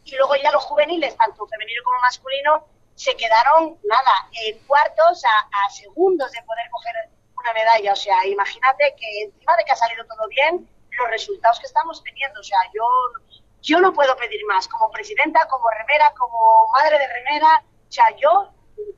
Y 0.04 0.16
luego 0.16 0.36
ya 0.36 0.52
los 0.52 0.64
juveniles, 0.66 1.18
tanto 1.18 1.48
femenino 1.48 1.82
como 1.84 2.00
masculino, 2.02 2.68
se 2.94 3.16
quedaron, 3.18 3.78
nada, 3.84 4.30
en 4.46 4.60
cuartos 4.60 5.24
a, 5.26 5.70
segundos 5.70 6.32
de 6.32 6.42
poder 6.44 6.70
coger 6.70 6.94
una 7.38 7.54
medalla. 7.54 7.94
O 7.94 7.96
sea, 7.96 8.26
imagínate 8.26 8.96
que 8.98 9.24
encima 9.24 9.58
de 9.58 9.66
que 9.66 9.72
ha 9.72 9.76
salido 9.76 10.06
todo 10.06 10.28
bien, 10.30 10.70
los 10.92 11.10
resultados 11.10 11.60
que 11.60 11.66
estamos 11.66 12.04
teniendo. 12.04 12.40
O 12.40 12.44
sea, 12.44 12.60
yo, 12.74 12.86
yo 13.66 13.80
no 13.80 13.92
puedo 13.94 14.16
pedir 14.16 14.40
más. 14.48 14.68
Como 14.68 14.90
presidenta, 14.92 15.48
como 15.50 15.66
remera, 15.70 16.14
como 16.18 16.68
madre 16.74 16.98
de 17.00 17.08
remera, 17.08 17.64
o 17.88 17.92
sea, 17.92 18.06
yo 18.22 18.52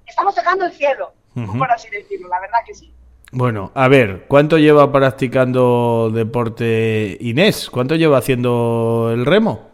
estamos 0.05 0.35
tocando 0.35 0.65
el 0.65 0.71
cielo, 0.73 1.13
por 1.57 1.71
así 1.71 1.89
decirlo, 1.89 2.27
la 2.27 2.39
verdad 2.39 2.59
que 2.65 2.73
sí. 2.73 2.93
Bueno, 3.31 3.71
a 3.75 3.87
ver, 3.87 4.25
¿cuánto 4.27 4.57
lleva 4.57 4.91
practicando 4.91 6.09
deporte 6.13 7.17
Inés? 7.19 7.69
¿Cuánto 7.69 7.95
lleva 7.95 8.17
haciendo 8.17 9.09
el 9.11 9.25
remo? 9.25 9.69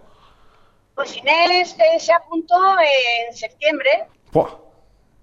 Pues 0.96 1.16
Inés 1.18 1.76
eh, 1.80 2.00
se 2.00 2.14
apuntó 2.14 2.56
en 2.80 3.36
septiembre. 3.36 4.08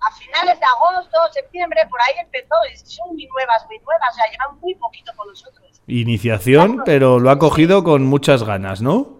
A 0.03 0.13
finales 0.13 0.59
de 0.59 0.65
agosto, 0.65 1.19
septiembre, 1.33 1.81
por 1.91 2.01
ahí 2.01 2.15
empezó. 2.21 2.55
Son 2.85 3.09
muy 3.09 3.27
nuevas, 3.27 3.67
muy 3.67 3.79
nuevas. 3.81 4.09
O 4.13 4.15
sea, 4.15 4.25
llevan 4.31 4.61
muy 4.61 4.75
poquito 4.77 5.13
con 5.17 5.29
nosotros. 5.29 5.83
Iniciación, 5.89 6.83
pero 6.87 7.19
lo 7.19 7.31
ha 7.31 7.39
cogido 7.39 7.85
con 7.85 8.05
muchas 8.05 8.45
ganas, 8.45 8.81
¿no? 8.81 9.20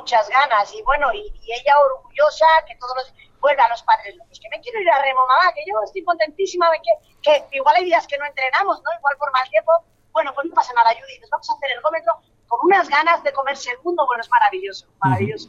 Muchas 0.00 0.28
ganas. 0.28 0.74
Y 0.74 0.82
bueno, 0.82 1.12
y, 1.12 1.32
y 1.42 1.52
ella 1.52 1.74
orgullosa 1.84 2.46
que 2.66 2.74
todos 2.76 2.96
los 2.96 3.12
bueno, 3.40 3.62
a 3.62 3.68
los 3.68 3.82
padres 3.82 4.16
locos, 4.16 4.38
que 4.38 4.48
me 4.50 4.60
quiero 4.60 4.80
ir 4.80 4.90
a 4.90 5.02
remo, 5.02 5.20
mamá, 5.26 5.52
que 5.54 5.62
yo 5.66 5.74
estoy 5.84 6.04
contentísima 6.04 6.70
de 6.70 6.78
que, 6.78 7.44
que 7.50 7.56
igual 7.56 7.76
hay 7.76 7.84
días 7.84 8.06
que 8.06 8.18
no 8.18 8.26
entrenamos, 8.26 8.82
¿no? 8.82 8.90
Igual 8.98 9.16
por 9.18 9.32
mal 9.32 9.48
tiempo. 9.48 9.72
Bueno, 10.12 10.32
pues 10.34 10.46
no 10.46 10.54
pasa 10.54 10.72
nada, 10.74 10.90
Judith, 10.90 11.20
nos 11.22 11.30
vamos 11.30 11.50
a 11.50 11.54
hacer 11.54 11.70
el 11.74 11.82
gómetro 11.82 12.12
con 12.48 12.60
unas 12.64 12.88
ganas 12.88 13.22
de 13.22 13.32
comer 13.32 13.56
segundo, 13.56 14.04
bueno, 14.06 14.22
es 14.22 14.28
maravilloso, 14.28 14.86
maravilloso. 15.00 15.48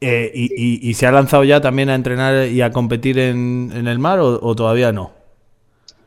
Eh, 0.00 0.30
y, 0.32 0.88
y, 0.88 0.94
se 0.94 1.06
ha 1.06 1.10
lanzado 1.10 1.42
ya 1.42 1.60
también 1.60 1.90
a 1.90 1.96
entrenar 1.96 2.46
y 2.46 2.62
a 2.62 2.70
competir 2.70 3.18
en, 3.18 3.72
en 3.74 3.88
el 3.88 3.98
mar 3.98 4.20
o, 4.20 4.54
todavía 4.54 4.92
no? 4.92 5.12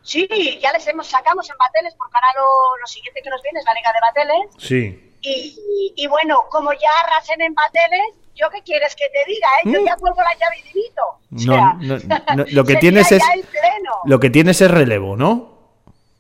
Sí, 0.02 0.28
ya 0.62 0.72
les 0.72 0.88
hemos 0.88 1.08
sacamos 1.08 1.50
en 1.50 1.58
Bateles, 1.58 1.96
porque 1.96 2.16
ahora 2.16 2.28
lo, 2.36 2.78
lo 2.80 2.88
siguiente 2.88 3.22
que 3.22 3.30
nos 3.30 3.42
viene 3.42 3.60
es 3.60 3.66
la 3.66 3.74
Liga 3.74 3.92
de 3.92 4.00
Bateles. 4.00 4.56
Sí. 4.60 5.11
Y, 5.22 5.94
y, 5.96 6.08
bueno, 6.08 6.40
como 6.50 6.74
ya 6.74 6.90
arrasen 7.06 7.42
en 7.42 7.54
Bateles, 7.54 8.16
¿yo 8.36 8.50
qué 8.50 8.62
quieres 8.64 8.96
que 8.96 9.06
te 9.10 9.32
diga? 9.32 9.48
Eh? 9.64 9.72
Yo 9.74 9.82
mm. 9.82 9.86
ya 9.86 9.96
cuelgo 9.98 10.22
la 10.22 10.34
llave 10.34 10.58
y 10.58 10.72
no, 11.46 12.46
lo 12.52 12.66
que 12.66 12.76
tienes 12.76 13.12
es 13.12 13.24
lo 14.06 14.20
que 14.20 14.30
tienes 14.30 14.62
es 14.62 14.70
relevo, 14.70 15.16
¿no? 15.16 15.52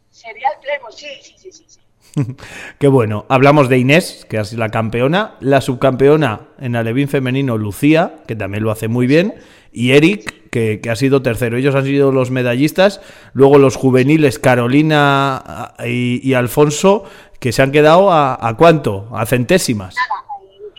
Sería 0.10 0.50
el 0.50 0.60
pleno, 0.62 0.92
sí, 0.92 1.08
sí, 1.22 1.36
sí, 1.38 1.52
sí. 1.52 1.80
Qué 2.80 2.88
bueno. 2.88 3.26
Hablamos 3.30 3.70
de 3.70 3.78
Inés, 3.78 4.26
que 4.30 4.40
es 4.40 4.54
la 4.54 4.70
campeona, 4.70 5.36
la 5.40 5.62
subcampeona 5.62 6.50
en 6.60 6.76
alevín 6.76 7.10
femenino 7.10 7.58
Lucía, 7.58 8.22
que 8.28 8.36
también 8.36 8.64
lo 8.64 8.72
hace 8.72 8.88
muy 8.88 9.08
bien, 9.08 9.36
y 9.72 9.92
Eric, 9.92 10.41
que, 10.52 10.80
ha 10.92 10.96
sido 10.96 11.24
tercero. 11.24 11.58
Ellos 11.58 11.74
han 11.74 11.86
sido 11.86 12.12
los 12.12 12.30
medallistas. 12.30 13.02
Luego 13.34 13.58
los 13.58 13.76
juveniles 13.76 14.38
Carolina 14.38 15.74
y, 15.84 16.34
Alfonso, 16.36 17.06
que 17.40 17.52
se 17.52 17.64
han 17.64 17.72
quedado 17.72 18.12
a, 18.12 18.38
a 18.48 18.56
cuánto? 18.56 19.10
A 19.14 19.26
centésimas 19.26 19.96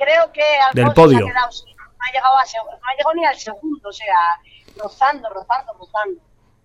creo 0.02 0.32
que 0.32 0.42
Alfonso 0.42 0.82
del 0.82 0.94
podio. 0.94 1.20
no, 1.20 1.26
ha 1.26 2.12
llegado 2.12 2.36
a, 2.36 2.42
no 2.42 2.86
ha 2.86 2.96
llegado 2.96 3.14
ni 3.14 3.24
al 3.24 3.38
segundo, 3.38 3.88
o 3.88 3.92
sea, 3.92 4.40
rozando, 4.76 5.28
rozando, 5.28 5.72
rozando. 5.74 6.20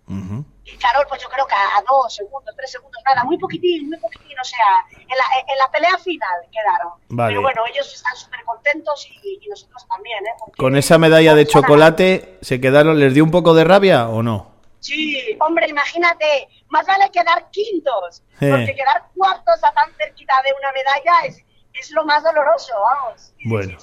Y 0.09 0.56
Carol, 0.75 1.05
pues 1.07 1.21
yo 1.21 1.29
creo 1.29 1.47
que 1.47 1.55
a, 1.55 1.81
dos 1.87 2.13
segundos, 2.13 2.53
tres 2.55 2.71
segundos, 2.71 3.01
nada, 3.05 3.23
muy 3.23 3.37
poquitín, 3.37 3.87
muy 3.89 3.97
poquitín, 3.99 4.37
o 4.39 4.43
sea, 4.43 4.85
en 4.91 5.07
la, 5.07 5.25
en 5.47 5.57
la 5.57 5.71
pelea 5.71 5.97
final 5.97 6.41
quedaron. 6.51 6.93
Pero 7.29 7.41
bueno, 7.41 7.61
ellos 7.73 7.93
están 7.93 8.15
súper 8.15 8.43
contentos 8.43 9.07
y, 9.23 9.47
nosotros 9.47 9.87
también, 9.87 10.25
¿eh? 10.25 10.51
Con 10.57 10.75
esa 10.75 10.97
medalla 10.97 11.33
de 11.33 11.47
chocolate, 11.47 12.37
¿se 12.41 12.59
quedaron, 12.59 12.99
les 12.99 13.13
dio 13.13 13.23
un 13.23 13.31
poco 13.31 13.53
de 13.53 13.63
rabia 13.63 14.09
o 14.09 14.21
no? 14.21 14.57
Sí, 14.79 15.37
hombre, 15.39 15.67
imagínate, 15.69 16.47
más 16.69 16.85
vale 16.85 17.09
quedar 17.11 17.49
quintos, 17.49 18.23
eh. 18.39 18.49
porque 18.49 18.75
quedar 18.75 19.07
cuartos 19.15 19.63
a 19.63 19.71
tan 19.71 19.91
cerquita 19.95 20.33
de 20.45 20.53
una 20.57 20.71
medalla 20.71 21.25
es, 21.25 21.43
es 21.73 21.91
lo 21.91 22.05
más 22.05 22.23
doloroso, 22.23 22.73
vamos. 22.79 23.33
bueno, 23.45 23.77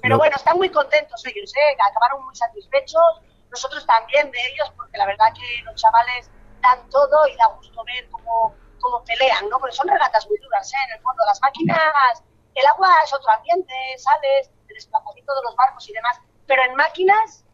Pero 0.00 0.18
bueno, 0.18 0.36
están 0.36 0.56
muy 0.56 0.70
contentos 0.70 1.24
ellos, 1.26 1.52
¿eh? 1.56 1.76
acabaron 1.90 2.24
muy 2.24 2.34
satisfechos, 2.34 3.20
nosotros 3.52 3.86
también 3.86 4.30
de 4.30 4.38
ellos, 4.48 4.72
porque 4.76 4.98
la 4.98 5.06
verdad 5.06 5.26
que 5.34 5.62
los 5.62 5.80
chavales 5.80 6.30
dan 6.60 6.88
todo 6.90 7.26
y 7.28 7.36
da 7.36 7.46
gusto 7.46 7.84
ver 7.84 8.08
cómo, 8.10 8.54
cómo 8.80 9.04
pelean, 9.04 9.48
¿no? 9.48 9.58
Porque 9.60 9.76
son 9.76 9.88
regatas 9.88 10.26
muy 10.26 10.38
duras, 10.38 10.72
¿eh? 10.72 10.76
En 10.88 10.96
el 10.96 11.02
fondo, 11.02 11.22
las 11.26 11.40
máquinas, 11.40 12.24
el 12.54 12.66
agua 12.66 12.88
es 13.04 13.12
otro 13.12 13.30
ambiente, 13.30 13.74
sales, 13.98 14.50
el 14.68 14.74
desplazamiento 14.74 15.34
de 15.34 15.42
los 15.44 15.56
barcos 15.56 15.88
y 15.88 15.92
demás, 15.92 16.18
pero 16.46 16.62
en 16.64 16.74
máquinas 16.74 17.44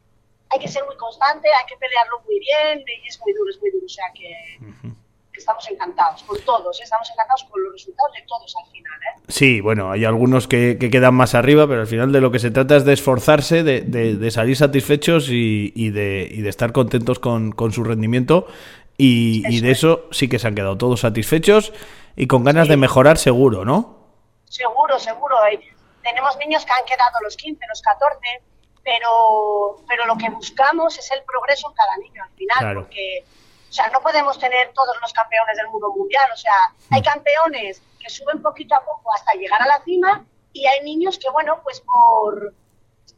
hay 0.50 0.60
que 0.60 0.68
ser 0.68 0.84
muy 0.86 0.96
constante, 0.96 1.48
hay 1.52 1.66
que 1.66 1.76
pelearlo 1.76 2.20
muy 2.20 2.38
bien 2.38 2.84
y 2.86 3.08
es 3.08 3.20
muy 3.20 3.32
duro, 3.34 3.50
es 3.50 3.60
muy 3.60 3.70
duro, 3.70 3.84
o 3.84 3.88
sea 3.88 4.06
que 4.14 4.96
estamos 5.38 5.68
encantados 5.70 6.22
con 6.24 6.38
todos, 6.44 6.80
¿eh? 6.80 6.84
estamos 6.84 7.10
encantados 7.10 7.44
con 7.44 7.62
los 7.62 7.72
resultados 7.72 8.12
de 8.14 8.22
todos 8.26 8.54
al 8.62 8.70
final. 8.70 8.92
¿eh? 8.92 9.20
Sí, 9.28 9.60
bueno, 9.60 9.90
hay 9.90 10.04
algunos 10.04 10.46
que, 10.46 10.78
quedan 10.78 11.14
más 11.14 11.34
arriba, 11.34 11.66
pero 11.66 11.80
al 11.80 11.86
final 11.86 12.12
de 12.12 12.20
lo 12.20 12.30
que 12.30 12.38
se 12.38 12.50
trata 12.50 12.76
es 12.76 12.84
de 12.84 12.92
esforzarse, 12.92 13.62
de, 13.62 14.30
salir 14.30 14.56
satisfechos 14.56 15.28
y, 15.30 15.90
de, 15.90 16.48
estar 16.48 16.72
contentos 16.72 17.18
con, 17.18 17.72
su 17.72 17.84
rendimiento. 17.84 18.46
Y, 18.96 19.60
de 19.60 19.70
eso 19.70 20.06
sí 20.10 20.28
que 20.28 20.38
se 20.38 20.48
han 20.48 20.54
quedado 20.54 20.76
todos 20.76 21.00
satisfechos 21.00 21.72
y 22.16 22.26
con 22.26 22.44
ganas 22.44 22.68
de 22.68 22.76
mejorar 22.76 23.16
seguro, 23.16 23.64
¿no? 23.64 23.96
Seguro, 24.46 24.98
seguro. 24.98 25.36
Tenemos 26.02 26.36
niños 26.38 26.64
que 26.64 26.72
han 26.72 26.84
quedado 26.84 27.20
los 27.22 27.36
15, 27.36 27.60
los 27.68 27.82
14, 27.82 28.18
pero, 28.82 29.84
pero 29.86 30.06
lo 30.06 30.16
que 30.16 30.30
buscamos 30.30 30.98
es 30.98 31.10
el 31.12 31.22
progreso 31.22 31.68
en 31.68 31.74
cada 31.74 31.96
niño 31.98 32.22
al 32.24 32.30
final, 32.30 32.74
porque 32.74 33.24
o 33.68 33.72
sea, 33.72 33.88
no 33.90 34.00
podemos 34.00 34.38
tener 34.38 34.72
todos 34.72 34.96
los 35.00 35.12
campeones 35.12 35.56
del 35.56 35.68
mundo 35.68 35.92
mundial. 35.94 36.28
O 36.32 36.36
sea, 36.36 36.52
hay 36.90 37.02
campeones 37.02 37.82
que 38.00 38.08
suben 38.08 38.40
poquito 38.40 38.74
a 38.74 38.84
poco 38.84 39.12
hasta 39.12 39.34
llegar 39.34 39.60
a 39.60 39.66
la 39.66 39.82
cima 39.84 40.24
y 40.52 40.66
hay 40.66 40.80
niños 40.82 41.18
que, 41.18 41.30
bueno, 41.30 41.60
pues 41.62 41.80
por 41.80 42.54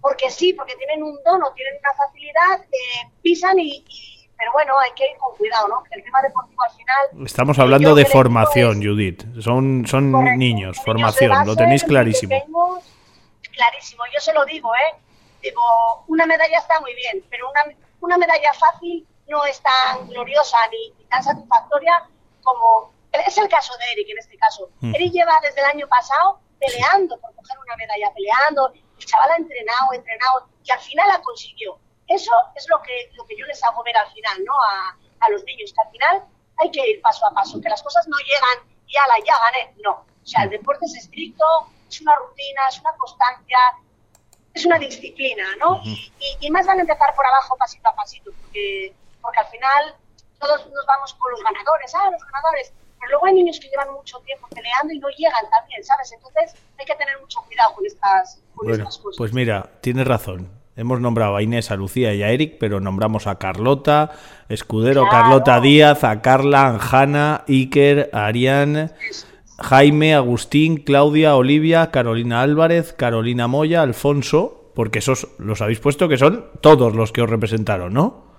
porque 0.01 0.30
sí, 0.30 0.55
porque 0.55 0.74
tienen 0.76 1.03
un 1.03 1.18
don 1.24 1.42
o 1.42 1.53
tienen 1.53 1.74
una 1.78 1.92
facilidad, 1.94 2.62
eh, 2.72 3.11
pisan 3.22 3.59
y, 3.59 3.84
Pero 4.38 4.53
bueno, 4.53 4.72
hay 4.78 4.92
que 4.96 5.05
ir 5.05 5.18
con 5.18 5.36
cuidado, 5.36 5.68
¿no? 5.68 5.82
El 5.90 6.03
tema 6.03 6.22
deportivo 6.22 6.62
al 6.62 6.70
final... 6.70 7.26
Estamos 7.26 7.59
hablando 7.59 7.94
de 7.94 8.07
formación, 8.07 8.82
Judith. 8.82 9.22
Son, 9.42 9.86
son 9.86 10.11
niños, 10.38 10.78
formación, 10.82 11.46
lo 11.46 11.55
tenéis 11.55 11.84
clarísimo. 11.84 12.34
Clarísimo, 13.53 14.05
yo 14.14 14.20
se 14.20 14.32
lo 14.32 14.44
digo, 14.46 14.74
¿eh? 14.74 14.96
Digo, 15.42 15.61
una 16.07 16.24
medalla 16.24 16.59
está 16.59 16.80
muy 16.80 16.94
bien, 16.94 17.22
pero 17.28 17.51
una, 17.51 17.76
una 18.01 18.16
medalla 18.16 18.53
fácil 18.55 19.07
no 19.31 19.45
es 19.45 19.62
tan 19.62 20.09
gloriosa 20.09 20.59
ni, 20.70 21.07
tan 21.07 21.22
satisfactoria 21.22 22.05
como 22.43 22.93
es 23.12 23.39
el 23.39 23.49
caso 23.49 23.72
de 23.78 23.93
Eric 23.93 24.09
en 24.11 24.18
este 24.18 24.37
caso. 24.37 24.68
Mm. 24.81 24.95
Eric 24.95 25.12
lleva 25.12 25.39
desde 25.43 25.61
el 25.61 25.66
año 25.66 25.89
pasado 25.89 26.41
peleando 26.59 27.18
por 27.20 27.35
coger 27.35 27.59
una 27.59 27.76
medalla, 27.76 28.12
peleando, 28.12 28.72
el 28.72 29.07
chaval 29.07 29.31
ha 29.31 29.37
entrenado, 29.37 29.93
entrenado 29.95 30.49
y 30.62 30.70
al 30.70 30.81
final 30.81 31.09
la 31.09 31.22
consiguió. 31.22 31.78
Eso 32.07 32.33
es 32.57 32.66
lo 32.68 32.83
que, 32.83 33.11
lo 33.14 33.24
que 33.24 33.37
yo 33.37 33.47
les 33.47 33.62
hago 33.64 33.83
ver 33.85 33.97
al 33.97 34.11
final, 34.12 34.45
¿no? 34.45 34.53
A, 34.53 34.99
a 35.20 35.31
los 35.31 35.45
niños, 35.45 35.72
que 35.72 35.81
al 35.81 35.91
final 35.91 36.24
hay 36.59 36.70
que 36.70 36.91
ir 36.91 37.01
paso 37.01 37.24
a 37.26 37.31
paso, 37.31 37.61
que 37.61 37.68
las 37.68 37.83
cosas 37.83 38.07
no 38.09 38.16
llegan 38.18 38.68
y 38.87 38.97
a 38.97 39.07
la 39.07 39.18
ya 39.24 39.39
gané, 39.39 39.74
no. 39.83 40.05
O 40.22 40.26
sea, 40.26 40.43
el 40.43 40.51
deporte 40.51 40.85
es 40.87 40.97
estricto, 40.97 41.45
es 41.89 42.01
una 42.01 42.14
rutina, 42.16 42.68
es 42.68 42.81
una 42.81 42.93
constancia, 42.97 43.59
es 44.53 44.66
una 44.66 44.78
disciplina, 44.78 45.45
¿no? 45.59 45.81
y, 45.85 46.12
y, 46.41 46.51
más 46.51 46.66
van 46.66 46.78
a 46.78 46.81
empezar 46.83 47.14
por 47.14 47.24
abajo 47.24 47.57
pasito 47.57 47.89
a 47.89 47.95
pasito, 47.95 48.33
porque 48.43 48.93
porque 49.20 49.38
al 49.38 49.46
final 49.46 49.94
todos 50.38 50.66
nos 50.66 50.86
vamos 50.86 51.14
con 51.14 51.30
los 51.32 51.42
ganadores, 51.42 51.94
ah, 51.94 52.10
los 52.10 52.24
ganadores, 52.24 52.72
pero 52.98 53.10
luego 53.12 53.26
hay 53.26 53.34
niños 53.34 53.58
que 53.60 53.68
llevan 53.68 53.92
mucho 53.92 54.18
tiempo 54.20 54.48
peleando 54.48 54.92
y 54.92 54.98
no 54.98 55.08
llegan 55.08 55.50
también, 55.50 55.82
¿sabes? 55.84 56.12
Entonces 56.12 56.54
hay 56.78 56.86
que 56.86 56.94
tener 56.94 57.18
mucho 57.20 57.40
cuidado 57.46 57.74
con 57.74 57.86
estas, 57.86 58.40
bueno, 58.54 58.84
cosas. 58.84 59.16
Pues 59.16 59.32
mira, 59.32 59.70
tienes 59.80 60.06
razón. 60.06 60.60
Hemos 60.76 61.00
nombrado 61.00 61.36
a 61.36 61.42
Inés, 61.42 61.70
a 61.70 61.76
Lucía 61.76 62.14
y 62.14 62.22
a 62.22 62.30
Eric, 62.30 62.56
pero 62.58 62.80
nombramos 62.80 63.26
a 63.26 63.38
Carlota, 63.38 64.12
Escudero, 64.48 65.06
Carlota 65.10 65.60
Díaz, 65.60 66.04
a 66.04 66.22
Carla, 66.22 66.68
Anjana, 66.68 67.44
Iker, 67.48 68.08
a 68.14 68.26
Ariane, 68.26 68.90
Jaime, 69.58 70.14
Agustín, 70.14 70.78
Claudia, 70.78 71.36
Olivia, 71.36 71.90
Carolina 71.90 72.40
Álvarez, 72.40 72.94
Carolina 72.94 73.46
Moya, 73.46 73.82
Alfonso, 73.82 74.72
porque 74.74 75.00
esos 75.00 75.28
los 75.38 75.60
habéis 75.60 75.80
puesto 75.80 76.08
que 76.08 76.16
son 76.16 76.46
todos 76.62 76.94
los 76.94 77.12
que 77.12 77.20
os 77.20 77.28
representaron, 77.28 77.92
¿no? 77.92 78.30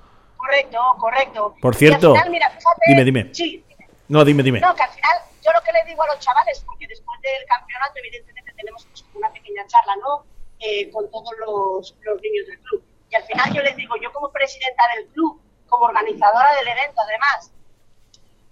Correcto, 0.51 0.79
correcto. 0.99 1.55
Por 1.61 1.75
cierto, 1.75 2.11
final, 2.13 2.29
mira, 2.29 2.49
fíjate- 2.49 2.81
dime, 2.87 3.03
dime. 3.05 3.29
Sí, 3.33 3.63
dime. 3.69 3.87
No, 4.09 4.25
dime, 4.25 4.43
dime. 4.43 4.59
No, 4.59 4.75
que 4.75 4.83
al 4.83 4.89
final, 4.89 5.17
yo 5.41 5.51
lo 5.53 5.61
que 5.61 5.71
le 5.71 5.83
digo 5.85 6.03
a 6.03 6.07
los 6.07 6.19
chavales, 6.19 6.59
porque 6.65 6.87
después 6.87 7.19
del 7.21 7.45
campeonato, 7.47 7.93
evidentemente, 7.95 8.51
tenemos 8.57 8.85
una 9.13 9.31
pequeña 9.31 9.65
charla, 9.67 9.95
¿no? 9.97 10.25
Eh, 10.59 10.91
con 10.91 11.09
todos 11.09 11.31
los, 11.39 11.95
los 12.01 12.21
niños 12.21 12.47
del 12.47 12.59
club. 12.59 12.83
Y 13.09 13.15
al 13.15 13.23
final 13.23 13.53
yo 13.53 13.61
les 13.61 13.75
digo, 13.77 13.95
yo 14.01 14.11
como 14.11 14.29
presidenta 14.31 14.83
del 14.95 15.07
club, 15.07 15.41
como 15.69 15.85
organizadora 15.85 16.53
del 16.57 16.67
evento, 16.67 17.01
además, 17.01 17.51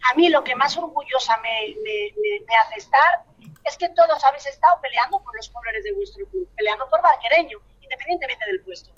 a 0.10 0.16
mí 0.16 0.30
lo 0.30 0.44
que 0.44 0.56
más 0.56 0.78
orgullosa 0.78 1.38
me, 1.38 1.76
me- 1.84 2.14
me- 2.16 2.46
me 2.48 2.56
hace 2.56 2.76
estar 2.80 3.24
es 3.66 3.78
que 3.78 3.90
todos 3.90 4.24
habéis 4.24 4.46
estado 4.48 4.80
peleando 4.82 5.22
por 5.22 5.36
los 5.36 5.50
colores 5.50 5.84
de 5.84 5.92
vuestro 5.94 6.26
club, 6.28 6.50
peleando 6.56 6.90
por 6.90 7.02
Barquereño, 7.02 7.58
independientemente 7.82 8.46
del 8.46 8.62
puesto. 8.62 8.92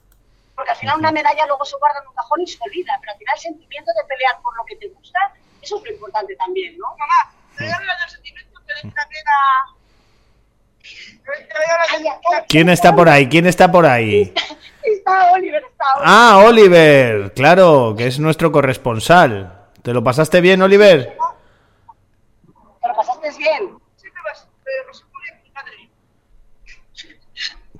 Porque 0.55 0.71
al 0.71 0.77
final 0.77 0.99
una 0.99 1.11
medalla 1.11 1.45
luego 1.47 1.65
se 1.65 1.77
guarda 1.77 1.99
en 2.01 2.07
un 2.07 2.15
cajón 2.15 2.41
y 2.41 2.47
se 2.47 2.57
olvida, 2.61 2.97
pero 2.99 3.13
al 3.13 3.17
final 3.17 3.35
el 3.35 3.41
sentimiento 3.41 3.91
de 3.95 4.07
pelear 4.07 4.41
por 4.41 4.55
lo 4.57 4.65
que 4.65 4.75
te 4.75 4.87
gusta, 4.89 5.19
eso 5.61 5.77
es 5.77 5.83
lo 5.83 5.91
importante 5.91 6.35
también, 6.35 6.77
¿no? 6.77 6.87
Mamá, 6.97 7.33
te 7.57 7.65
doy 7.65 7.73
los 8.03 8.11
sentimientos 8.11 8.61
que 8.65 8.73
le 8.87 8.93
también 8.93 9.25
a... 9.27 9.75
¿Quién 12.47 12.69
está 12.69 12.95
por 12.95 13.07
ahí? 13.07 13.29
¿Quién 13.29 13.45
está 13.45 13.71
por 13.71 13.85
ahí? 13.85 14.33
Está 14.83 15.31
Oliver, 15.31 15.63
está 15.63 15.85
Oliver. 15.95 16.05
Ah, 16.05 16.43
Oliver, 16.45 17.33
claro, 17.33 17.93
que 17.97 18.07
es 18.07 18.19
nuestro 18.19 18.51
corresponsal. 18.51 19.69
¿Te 19.81 19.93
lo 19.93 20.03
pasaste 20.03 20.41
bien, 20.41 20.61
Oliver? 20.61 21.17
¿Te 22.81 22.87
lo 22.87 22.95
pasaste 22.95 23.31
bien? 23.37 23.77
Sí, 23.95 24.07
me 24.13 24.21
vas, 24.23 24.47
me 24.65 24.71
pasé 24.87 25.03
muy 25.05 25.21
bien, 25.23 25.41
mi 25.43 25.51
madre. 25.51 25.89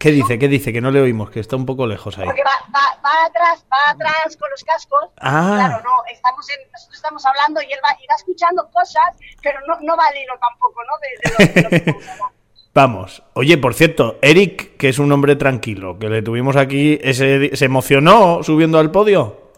¿Qué 0.01 0.11
dice? 0.11 0.39
¿Qué 0.39 0.47
dice? 0.47 0.73
Que 0.73 0.81
no 0.81 0.89
le 0.89 0.99
oímos, 0.99 1.29
que 1.29 1.39
está 1.39 1.55
un 1.55 1.65
poco 1.67 1.85
lejos 1.85 2.17
ahí. 2.17 2.25
Porque 2.25 2.41
va, 2.43 2.57
va, 2.73 2.99
va 3.05 3.25
atrás, 3.27 3.63
va 3.71 3.91
atrás 3.91 4.35
con 4.35 4.49
los 4.49 4.63
cascos. 4.63 5.09
Ah. 5.17 5.53
Claro, 5.57 5.83
no, 5.83 5.91
estamos 6.11 6.49
en, 6.49 6.71
nosotros 6.71 6.95
estamos 6.95 7.25
hablando 7.27 7.61
y 7.61 7.71
él 7.71 7.79
va, 7.85 7.95
irá 8.01 8.15
escuchando 8.15 8.67
cosas, 8.73 9.15
pero 9.43 9.59
no, 9.67 9.79
no 9.81 9.95
va 9.95 10.07
al 10.07 10.17
hilo 10.17 10.33
tampoco, 10.41 10.81
¿no? 10.83 10.93
De, 10.97 11.45
de 11.45 11.69
lo, 11.69 11.69
de 11.77 11.91
lo 11.91 11.99
que 11.99 12.01
vamos. 12.73 13.21
Oye, 13.33 13.59
por 13.59 13.75
cierto, 13.75 14.17
Eric, 14.23 14.75
que 14.77 14.89
es 14.89 14.97
un 14.97 15.11
hombre 15.11 15.35
tranquilo, 15.35 15.99
que 15.99 16.09
le 16.09 16.23
tuvimos 16.23 16.55
aquí, 16.55 16.97
ese, 17.03 17.55
¿se 17.55 17.65
emocionó 17.65 18.41
subiendo 18.41 18.79
al 18.79 18.89
podio? 18.89 19.50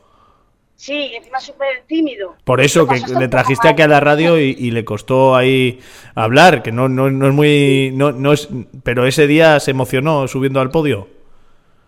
Sí, 0.84 1.14
encima 1.16 1.40
súper 1.40 1.84
tímido. 1.88 2.36
Por 2.44 2.60
eso, 2.60 2.86
que 2.86 3.00
le 3.18 3.30
trajiste 3.30 3.70
aquí 3.70 3.82
a 3.84 3.88
la 3.88 4.02
radio 4.02 4.38
y, 4.38 4.50
y 4.60 4.72
le 4.72 4.84
costó 4.84 5.34
ahí 5.34 5.80
hablar, 6.14 6.62
que 6.62 6.74
no, 6.74 6.90
no, 6.90 7.10
no 7.10 7.28
es 7.28 7.34
muy... 7.34 7.92
No, 7.94 8.12
no 8.12 8.34
es, 8.34 8.50
pero 8.84 9.08
ese 9.08 9.26
día 9.26 9.62
se 9.62 9.72
emocionó 9.72 10.28
subiendo 10.28 10.60
al 10.60 10.72
podio. 10.72 11.08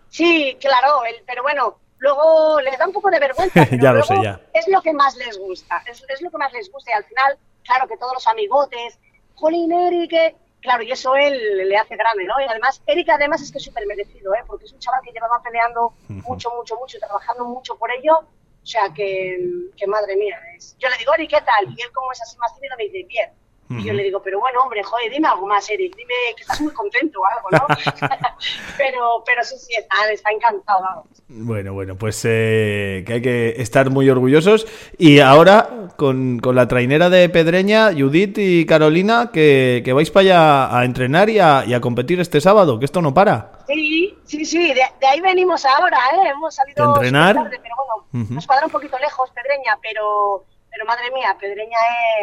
Sí, 0.08 0.56
claro, 0.58 1.04
el- 1.04 1.22
pero 1.26 1.42
bueno, 1.42 1.76
luego 1.98 2.58
les 2.62 2.78
da 2.78 2.86
un 2.86 2.94
poco 2.94 3.10
de 3.10 3.20
vergüenza. 3.20 3.66
pero 3.70 3.82
Ya 3.82 3.92
lo 3.92 4.02
sé, 4.02 4.14
ya. 4.22 4.40
Es 4.54 4.66
lo 4.68 4.80
que 4.80 4.94
más 4.94 5.14
les 5.16 5.38
gusta, 5.38 5.82
es, 5.86 6.02
es 6.08 6.22
lo 6.22 6.30
que 6.30 6.38
más 6.38 6.50
les 6.54 6.72
gusta 6.72 6.90
y 6.92 6.94
al 6.94 7.04
final, 7.04 7.36
claro 7.64 7.86
que 7.86 7.98
todos 7.98 8.14
los 8.14 8.26
amigotes, 8.26 8.98
Jolín, 9.34 9.72
Eric, 9.72 10.36
claro, 10.62 10.82
y 10.82 10.90
eso 10.90 11.14
él 11.16 11.68
le 11.68 11.76
hace 11.76 11.96
grande, 11.96 12.24
¿no? 12.24 12.40
Y 12.40 12.44
además, 12.48 12.80
Eric 12.86 13.10
además 13.10 13.42
es 13.42 13.52
que 13.52 13.58
es 13.58 13.64
súper 13.64 13.86
merecido, 13.86 14.34
¿eh? 14.34 14.42
Porque 14.46 14.64
es 14.64 14.72
un 14.72 14.78
chaval 14.78 15.02
que 15.04 15.12
llevaba 15.12 15.42
peleando 15.42 15.92
mucho, 16.08 16.48
mucho, 16.56 16.76
mucho, 16.76 16.98
trabajando 16.98 17.44
mucho 17.44 17.76
por 17.76 17.90
ello, 17.90 18.20
o 18.66 18.68
sea 18.68 18.92
que, 18.92 19.38
que 19.76 19.86
madre 19.86 20.16
mía, 20.16 20.36
es... 20.56 20.76
yo 20.80 20.88
le 20.88 20.98
digo, 20.98 21.14
Eric, 21.14 21.30
¿qué 21.30 21.40
tal? 21.40 21.66
Y 21.66 21.80
él 21.80 21.92
como 21.94 22.10
es 22.10 22.20
así 22.20 22.36
más 22.38 22.52
tímido 22.52 22.74
me 22.76 22.84
dice, 22.84 23.04
bien. 23.06 23.30
Y 23.68 23.84
yo 23.84 23.92
le 23.92 24.04
digo, 24.04 24.22
pero 24.22 24.38
bueno, 24.38 24.60
hombre, 24.62 24.82
joder, 24.82 25.10
dime 25.10 25.26
algo 25.28 25.46
más, 25.46 25.68
Eric, 25.70 25.94
dime 25.96 26.14
que 26.36 26.42
estás 26.42 26.60
muy 26.60 26.72
contento 26.72 27.20
o 27.20 27.24
algo, 27.26 27.48
¿no? 27.50 27.66
pero, 28.76 29.22
pero 29.26 29.42
sí, 29.42 29.56
sí, 29.58 29.72
está, 29.76 30.10
está 30.12 30.30
encantado, 30.30 30.80
vamos. 30.82 31.06
Bueno, 31.28 31.72
bueno, 31.72 31.96
pues 31.96 32.22
eh, 32.24 33.02
que 33.06 33.14
hay 33.14 33.22
que 33.22 33.54
estar 33.60 33.90
muy 33.90 34.08
orgullosos. 34.08 34.66
Y 34.98 35.18
ahora, 35.18 35.88
con, 35.96 36.38
con 36.38 36.54
la 36.54 36.68
trainera 36.68 37.10
de 37.10 37.28
Pedreña, 37.28 37.92
Judith 37.92 38.38
y 38.38 38.64
Carolina, 38.66 39.30
que, 39.32 39.82
que 39.84 39.92
vais 39.92 40.10
para 40.10 40.22
allá 40.22 40.78
a 40.78 40.84
entrenar 40.84 41.28
y 41.28 41.40
a, 41.40 41.64
y 41.66 41.74
a 41.74 41.80
competir 41.80 42.20
este 42.20 42.40
sábado, 42.40 42.78
que 42.78 42.84
esto 42.84 43.02
no 43.02 43.12
para. 43.12 43.52
Sí, 43.66 44.16
sí, 44.24 44.44
sí, 44.44 44.68
de, 44.68 44.74
de 44.74 45.06
ahí 45.06 45.20
venimos 45.20 45.64
ahora, 45.64 45.98
¿eh? 46.14 46.28
Hemos 46.30 46.54
salido 46.54 46.84
¿De 46.84 46.90
entrenar? 46.92 47.34
tarde, 47.34 47.58
pero 47.60 47.74
bueno, 48.12 48.26
nos 48.30 48.46
cuadra 48.46 48.66
un 48.66 48.72
poquito 48.72 48.96
lejos 48.98 49.28
Pedreña, 49.30 49.76
pero, 49.82 50.44
pero 50.76 50.84
madre 50.86 51.10
mía, 51.10 51.34
Pedreña 51.40 51.78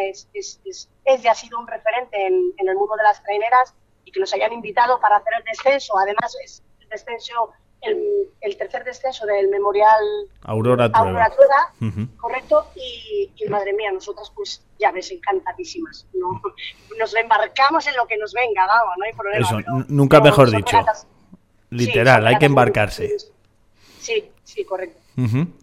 es, 0.07 0.29
es, 0.31 0.61
es, 0.63 0.87
es 1.05 1.23
y 1.23 1.27
ha 1.27 1.33
sido 1.33 1.57
un 1.57 1.65
referente 1.65 2.27
en, 2.27 2.53
en 2.57 2.69
el 2.69 2.75
mundo 2.75 2.95
de 2.95 3.01
las 3.01 3.21
traineras 3.23 3.73
y 4.05 4.11
que 4.11 4.19
nos 4.19 4.31
hayan 4.31 4.53
invitado 4.53 4.99
para 4.99 5.15
hacer 5.17 5.33
el 5.39 5.43
descenso. 5.43 5.97
Además, 5.97 6.35
es 6.45 6.61
el 6.81 6.87
descenso, 6.89 7.51
el, 7.81 8.29
el 8.41 8.55
tercer 8.57 8.83
descenso 8.83 9.25
del 9.25 9.47
Memorial 9.47 10.03
Aurora 10.43 10.87
Trueba. 10.91 11.07
Aurora 11.09 11.29
Trueba, 11.31 12.05
correcto, 12.17 12.67
y, 12.75 13.31
y 13.35 13.49
madre 13.49 13.73
mía, 13.73 13.91
nosotras 13.91 14.31
pues 14.35 14.63
ya 14.77 14.91
ves, 14.91 15.09
encantadísimas, 15.11 16.05
¿no? 16.13 16.39
Nos 16.99 17.15
embarcamos 17.15 17.87
en 17.87 17.95
lo 17.95 18.05
que 18.05 18.17
nos 18.17 18.33
venga, 18.33 18.67
vamos, 18.67 18.93
no 18.99 19.05
hay 19.05 19.13
problema. 19.13 19.47
Eso, 19.47 19.55
pero- 19.57 19.85
nunca 19.89 20.17
pero 20.21 20.25
mejor 20.25 20.51
dicho. 20.51 20.77
regatas- 20.77 21.07
Literal, 21.71 22.21
Sí, 22.21 22.27
hay 22.27 22.37
que 22.37 22.45
embarcarse. 22.45 23.15
Sí, 24.03 24.29
sí, 24.43 24.65
correcto. 24.65 24.99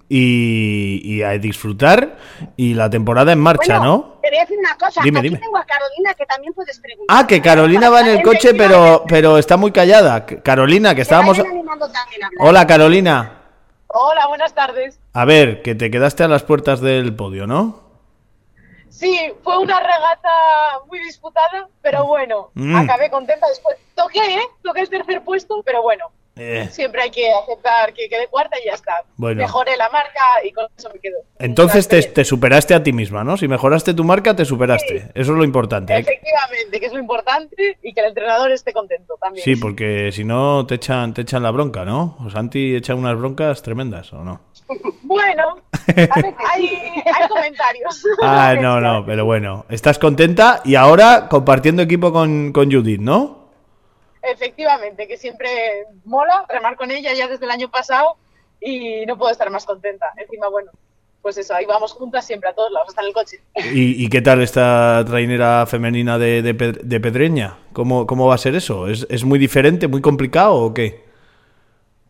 Y, 0.09 1.01
y 1.05 1.23
a 1.23 1.31
disfrutar. 1.39 2.17
Y 2.57 2.75
la 2.75 2.89
temporada 2.91 3.33
en 3.33 3.41
marcha, 3.41 3.79
Bueno, 3.79 3.85
¿no? 3.97 4.19
Te 4.23 4.29
voy 4.31 4.39
a 4.39 4.41
decir 4.41 4.59
una 4.59 4.77
cosa. 4.77 5.01
Dime, 5.03 5.19
Aquí 5.21 5.29
dime. 5.29 5.41
tengo 5.41 5.57
a 5.59 5.65
Carolina 5.65 6.15
que 6.15 6.27
también 6.27 6.53
puedes 6.55 6.79
preguntar. 6.81 7.17
Ah, 7.19 7.27
que 7.27 7.41
Carolina 7.43 7.91
va 7.91 8.01
en 8.01 8.07
el 8.09 8.23
coche, 8.23 8.55
pero, 8.55 9.05
pero 9.09 9.39
está 9.39 9.57
muy 9.57 9.73
callada. 9.73 10.25
Carolina, 10.27 10.95
que 10.95 11.03
estábamos... 11.03 11.37
vayan 11.39 11.53
animando 11.53 11.91
también 11.91 12.23
a 12.25 12.27
hablar. 12.29 12.49
Hola, 12.49 12.67
Carolina. 12.67 13.37
Hola, 13.89 14.27
buenas 14.29 14.55
tardes. 14.55 14.99
A 15.13 15.25
ver, 15.25 15.63
que 15.63 15.75
te 15.75 15.91
quedaste 15.91 16.23
a 16.25 16.29
las 16.29 16.43
puertas 16.45 16.81
del 16.81 17.15
podio, 17.15 17.47
¿no? 17.47 17.81
Sí, 18.89 19.19
fue 19.43 19.59
una 19.59 19.81
regata 19.81 20.29
muy 20.89 20.99
disputada, 21.01 21.69
pero 21.83 22.07
bueno, 22.07 22.51
Mm. 22.55 22.77
acabé 22.77 23.11
contenta 23.11 23.49
después. 23.49 23.77
Toqué, 23.95 24.19
¿eh? 24.37 24.43
Toqué 24.63 24.81
el 24.83 24.89
tercer 24.91 25.23
puesto, 25.23 25.63
pero 25.65 25.83
bueno, 25.83 26.05
Eh, 26.37 26.69
siempre 26.71 27.03
hay 27.03 27.11
que 27.11 27.31
aceptar 27.33 27.93
que 27.93 28.09
quedé 28.09 28.27
cuarta 28.29 28.59
y 28.61 28.67
ya 28.67 28.73
está. 28.75 28.93
Bueno. 29.17 29.43
Mejoré 29.43 29.77
la 29.77 29.91
marca 29.91 30.21
y 30.45 30.53
con 30.53 30.67
eso 30.77 30.89
me 30.93 30.99
quedo. 30.99 31.19
entonces 31.39 31.87
te, 31.89 32.01
te 32.03 32.25
superaste 32.25 32.73
a 32.75 32.83
ti 32.83 32.93
misma, 32.93 33.23
¿no? 33.25 33.37
Si 33.37 33.47
mejoraste 33.49 33.93
tu 33.95 34.05
marca, 34.05 34.35
te 34.35 34.45
superaste. 34.45 35.11
Eso 35.15 35.33
es 35.33 35.39
lo 35.39 35.45
importante. 35.45 35.93
Que- 35.93 36.01
Efectivamente, 36.01 36.81
que 36.81 36.87
es 36.87 36.93
lo 36.93 36.99
importante 37.01 37.79
y 37.83 37.93
que 37.93 38.01
el 38.01 38.07
entrenador 38.09 38.51
esté 38.53 38.73
contento 38.73 39.17
también. 39.21 39.45
Sí, 39.45 39.57
porque 39.57 40.11
si 40.13 40.25
no 40.25 40.65
te 40.67 40.77
echan, 40.77 41.13
te 41.13 41.23
echan 41.23 41.43
la 41.43 41.51
bronca, 41.51 41.85
¿no? 41.85 42.17
O 42.25 42.31
Santi 42.31 42.75
echa 42.75 42.95
unas 42.95 43.19
broncas 43.19 43.61
tremendas, 43.63 44.13
¿o 44.13 44.25
no? 44.25 44.41
Bueno, 45.03 45.57
a 45.73 46.53
hay, 46.53 46.67
hay 47.05 47.29
comentarios. 47.29 48.05
Ah, 48.23 48.55
no, 48.61 48.81
no, 48.81 49.05
pero 49.05 49.25
bueno. 49.25 49.67
Estás 49.69 49.99
contenta 49.99 50.63
y 50.65 50.77
ahora 50.77 51.27
compartiendo 51.29 51.83
equipo 51.83 52.13
con, 52.13 52.53
con 52.53 52.71
Judith, 52.71 53.01
¿no? 53.01 53.40
Efectivamente, 54.41 55.07
que 55.07 55.19
siempre 55.19 55.85
mola 56.07 56.47
remar 56.49 56.75
con 56.77 56.91
ella 56.91 57.13
ya 57.13 57.29
desde 57.29 57.45
el 57.45 57.51
año 57.51 57.71
pasado 57.71 58.17
y 58.59 59.05
no 59.05 59.19
puedo 59.19 59.31
estar 59.31 59.51
más 59.51 59.67
contenta. 59.67 60.07
Encima, 60.17 60.49
bueno, 60.49 60.71
pues 61.21 61.37
eso, 61.37 61.55
ahí 61.55 61.67
vamos 61.67 61.93
juntas 61.93 62.25
siempre 62.27 62.49
a 62.49 62.55
todos 62.55 62.73
lados, 62.73 62.89
hasta 62.89 63.03
en 63.03 63.09
el 63.09 63.13
coche. 63.13 63.41
¿Y, 63.75 64.03
y 64.03 64.09
qué 64.09 64.23
tal 64.23 64.41
esta 64.41 65.05
trainera 65.07 65.67
femenina 65.67 66.17
de, 66.19 66.41
de, 66.41 66.55
de 66.55 67.01
Pedreña? 67.01 67.59
¿Cómo, 67.75 68.07
¿Cómo 68.07 68.29
va 68.29 68.35
a 68.37 68.39
ser 68.39 68.55
eso? 68.55 68.89
¿Es, 68.89 69.07
¿Es 69.11 69.25
muy 69.25 69.39
diferente, 69.39 69.89
muy 69.89 70.01
complicado 70.01 70.55
o 70.55 70.73
qué? 70.73 71.05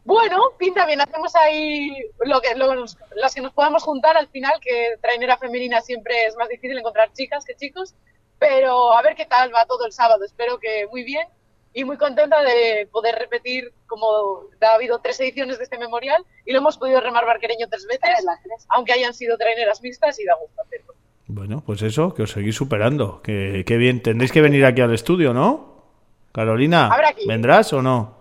Bueno, 0.04 0.40
pinta 0.56 0.86
bien, 0.86 1.00
hacemos 1.00 1.34
ahí 1.34 1.90
lo 2.24 2.40
que, 2.40 2.54
lo- 2.54 2.84
las 3.16 3.34
que 3.34 3.40
nos 3.42 3.52
podamos 3.52 3.82
juntar 3.82 4.16
al 4.16 4.28
final, 4.28 4.52
que 4.60 4.96
trainera 5.00 5.36
femenina 5.36 5.80
siempre 5.80 6.26
es 6.26 6.36
más 6.36 6.48
difícil 6.48 6.78
encontrar 6.78 7.12
chicas 7.12 7.44
que 7.44 7.56
chicos, 7.56 7.94
pero 8.38 8.92
a 8.92 9.02
ver 9.02 9.16
qué 9.16 9.26
tal 9.26 9.52
va 9.52 9.66
todo 9.66 9.84
el 9.84 9.92
sábado, 9.92 10.24
espero 10.24 10.58
que 10.58 10.86
muy 10.92 11.02
bien 11.02 11.26
y 11.72 11.84
muy 11.84 11.96
contenta 11.96 12.42
de 12.42 12.88
poder 12.90 13.14
repetir 13.16 13.72
como 13.86 14.42
ha 14.60 14.74
habido 14.74 14.98
tres 15.00 15.20
ediciones 15.20 15.58
de 15.58 15.64
este 15.64 15.78
memorial 15.78 16.24
y 16.44 16.52
lo 16.52 16.58
hemos 16.58 16.76
podido 16.76 17.00
remar 17.00 17.24
barquereño 17.26 17.66
tres 17.68 17.86
veces, 17.86 18.24
aunque 18.68 18.92
hayan 18.92 19.14
sido 19.14 19.36
traineras 19.38 19.80
mixtas 19.82 20.18
y 20.18 20.24
da 20.24 20.34
gusto 20.34 20.60
hacerlo. 20.62 20.94
Bueno, 21.28 21.62
pues 21.64 21.80
eso, 21.82 22.12
que 22.12 22.22
os 22.24 22.30
seguís 22.32 22.56
superando. 22.56 23.22
Que, 23.22 23.62
que 23.64 23.76
bien, 23.76 24.02
tendréis 24.02 24.32
que 24.32 24.40
venir 24.40 24.64
aquí 24.64 24.80
al 24.80 24.92
estudio, 24.92 25.32
¿no? 25.32 25.84
Carolina, 26.32 26.88
Habrá 26.88 27.12
que 27.12 27.22
ir. 27.22 27.28
¿vendrás 27.28 27.72
o 27.72 27.82
no? 27.82 28.18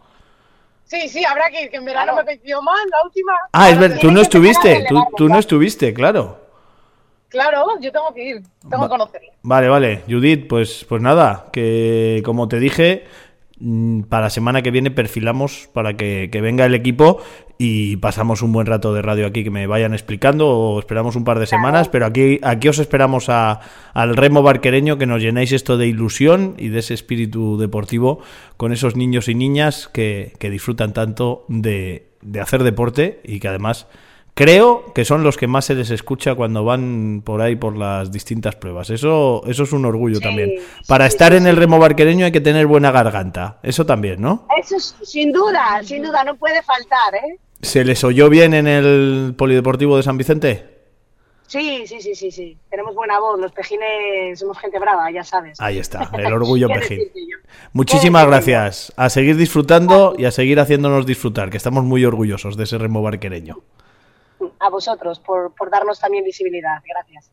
Sí, 0.86 1.08
sí, 1.10 1.24
habrá 1.26 1.50
que 1.50 1.64
ir, 1.64 1.70
que 1.72 1.78
en 1.78 1.86
verano 1.86 2.16
me 2.16 2.24
pidió 2.38 2.62
mal 2.62 2.88
la 2.90 3.04
última. 3.04 3.32
Ah, 3.52 3.70
es 3.70 3.80
verdad, 3.80 3.98
tú 4.02 4.12
no 4.12 4.22
estuviste, 4.22 4.86
tú, 4.90 4.96
tú 5.16 5.24
no 5.24 5.28
claro. 5.30 5.40
estuviste, 5.40 5.94
claro. 5.94 6.40
Claro, 7.30 7.66
yo 7.80 7.92
tengo 7.92 8.12
que 8.14 8.24
ir, 8.24 8.42
tengo 8.62 8.78
Va- 8.84 8.88
que 8.88 8.90
conocerla. 8.90 9.34
Vale, 9.44 9.68
vale. 9.70 10.04
Judith, 10.08 10.48
pues, 10.48 10.84
pues 10.90 11.00
nada, 11.02 11.46
que 11.54 12.24
como 12.26 12.48
te 12.48 12.58
dije, 12.60 13.06
para 14.08 14.24
la 14.24 14.30
semana 14.30 14.62
que 14.62 14.72
viene 14.72 14.92
perfilamos 14.92 15.70
para 15.74 15.96
que, 15.96 16.30
que 16.32 16.42
venga 16.42 16.66
el 16.66 16.74
equipo 16.74 17.22
y 17.58 17.98
pasamos 17.98 18.42
un 18.42 18.54
buen 18.54 18.66
rato 18.68 18.94
de 18.94 19.02
radio 19.02 19.28
aquí 19.28 19.44
que 19.44 19.52
me 19.52 19.68
vayan 19.68 19.94
explicando. 19.94 20.48
O 20.48 20.80
esperamos 20.80 21.16
un 21.18 21.26
par 21.26 21.40
de 21.40 21.46
semanas, 21.46 21.90
pero 21.90 22.06
aquí, 22.06 22.40
aquí 22.42 22.70
os 22.70 22.80
esperamos 22.80 23.28
a, 23.28 23.60
al 23.94 24.16
remo 24.16 24.42
barquereño 24.42 24.98
que 24.98 25.06
nos 25.06 25.22
llenéis 25.22 25.52
esto 25.52 25.78
de 25.78 25.88
ilusión 25.88 26.56
y 26.58 26.70
de 26.70 26.80
ese 26.80 26.94
espíritu 26.94 27.58
deportivo 27.58 28.22
con 28.56 28.72
esos 28.72 28.96
niños 28.96 29.28
y 29.28 29.36
niñas 29.36 29.90
que, 29.92 30.34
que 30.40 30.50
disfrutan 30.50 30.94
tanto 30.94 31.46
de, 31.50 32.08
de 32.22 32.40
hacer 32.40 32.64
deporte 32.64 33.20
y 33.26 33.40
que 33.40 33.50
además 33.50 33.88
creo 34.40 34.94
que 34.94 35.04
son 35.04 35.22
los 35.22 35.36
que 35.36 35.48
más 35.48 35.66
se 35.66 35.76
les 35.76 35.90
escucha 35.90 36.34
cuando 36.34 36.64
van 36.64 37.22
por 37.26 37.42
ahí 37.42 37.58
por 37.58 37.76
las 37.76 38.10
distintas 38.10 38.56
pruebas. 38.56 38.90
Eso, 38.90 39.44
eso 39.46 39.64
es 39.64 39.74
un 39.74 39.84
orgullo 39.84 40.22
también. 40.22 40.52
Para 40.88 41.08
estar 41.08 41.34
en 41.34 41.46
el 41.46 41.58
remo 41.58 41.78
barquereño 41.78 42.24
hay 42.24 42.32
que 42.32 42.40
tener 42.40 42.66
buena 42.66 42.90
garganta. 42.90 43.60
Eso 43.64 43.86
también, 43.86 44.22
¿no? 44.22 44.48
Eso 44.58 44.78
es, 44.78 44.96
sin 45.04 45.34
duda, 45.34 45.82
sin 45.84 46.04
duda, 46.04 46.24
no 46.24 46.38
puede 46.38 46.64
faltar, 46.64 47.16
¿eh? 47.16 47.38
¿Se 47.62 47.84
les 47.84 48.02
oyó 48.06 48.30
bien 48.30 48.54
en 48.54 48.68
el 48.68 49.36
Polideportivo 49.38 49.98
de 49.98 50.04
San 50.04 50.18
Vicente? 50.18 50.80
Sí, 51.48 51.84
sí, 51.86 52.00
sí, 52.00 52.16
sí, 52.16 52.32
sí. 52.32 52.58
Tenemos 52.70 52.96
buena 52.96 53.20
voz. 53.20 53.38
Los 53.42 53.52
pejines 53.52 54.40
somos 54.40 54.58
gente 54.58 54.80
brava, 54.80 55.12
ya 55.12 55.26
sabes. 55.26 55.60
Ahí 55.60 55.80
está, 55.80 56.10
el 56.18 56.32
orgullo 56.32 56.70
¿Qué 56.70 56.76
pejín. 56.76 57.00
Muchísimas 57.74 58.26
gracias. 58.26 58.94
A 58.96 59.10
seguir 59.10 59.36
disfrutando 59.36 60.16
y 60.18 60.24
a 60.24 60.32
seguir 60.32 60.62
haciéndonos 60.62 61.06
disfrutar, 61.06 61.50
que 61.50 61.58
estamos 61.58 61.84
muy 61.84 62.06
orgullosos 62.06 62.56
de 62.56 62.64
ese 62.64 62.78
remo 62.78 63.02
barquereño. 63.02 63.64
A 64.60 64.70
vosotros 64.70 65.20
por, 65.20 65.54
por 65.56 65.70
darnos 65.70 66.00
también 66.00 66.24
visibilidad. 66.24 66.82
Gracias. 66.86 67.32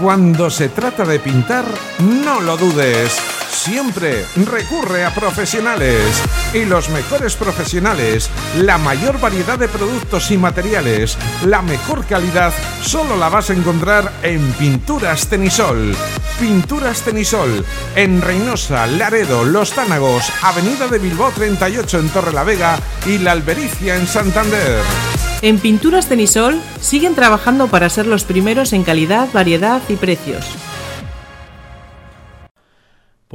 Cuando 0.00 0.50
se 0.50 0.68
trata 0.68 1.04
de 1.04 1.18
pintar, 1.18 1.64
no 2.00 2.40
lo 2.40 2.56
dudes. 2.56 3.35
Siempre 3.56 4.26
recurre 4.36 5.04
a 5.04 5.14
profesionales. 5.14 6.22
Y 6.52 6.66
los 6.66 6.90
mejores 6.90 7.34
profesionales, 7.36 8.30
la 8.58 8.76
mayor 8.76 9.18
variedad 9.18 9.58
de 9.58 9.66
productos 9.66 10.30
y 10.30 10.36
materiales, 10.36 11.16
la 11.44 11.62
mejor 11.62 12.04
calidad, 12.04 12.52
solo 12.82 13.16
la 13.16 13.28
vas 13.28 13.50
a 13.50 13.54
encontrar 13.54 14.12
en 14.22 14.52
Pinturas 14.52 15.26
Tenisol. 15.28 15.96
Pinturas 16.38 17.00
Tenisol, 17.00 17.64
en 17.96 18.20
Reynosa, 18.20 18.86
Laredo, 18.86 19.44
Los 19.44 19.72
Tánagos, 19.72 20.30
Avenida 20.42 20.86
de 20.86 20.98
Bilbao 20.98 21.32
38 21.34 21.98
en 21.98 22.08
Torrelavega 22.10 22.78
y 23.06 23.18
La 23.18 23.32
Albericia 23.32 23.96
en 23.96 24.06
Santander. 24.06 24.82
En 25.40 25.58
Pinturas 25.58 26.08
Tenisol 26.08 26.60
siguen 26.80 27.14
trabajando 27.14 27.68
para 27.68 27.88
ser 27.88 28.06
los 28.06 28.24
primeros 28.24 28.74
en 28.74 28.84
calidad, 28.84 29.28
variedad 29.32 29.80
y 29.88 29.96
precios. 29.96 30.46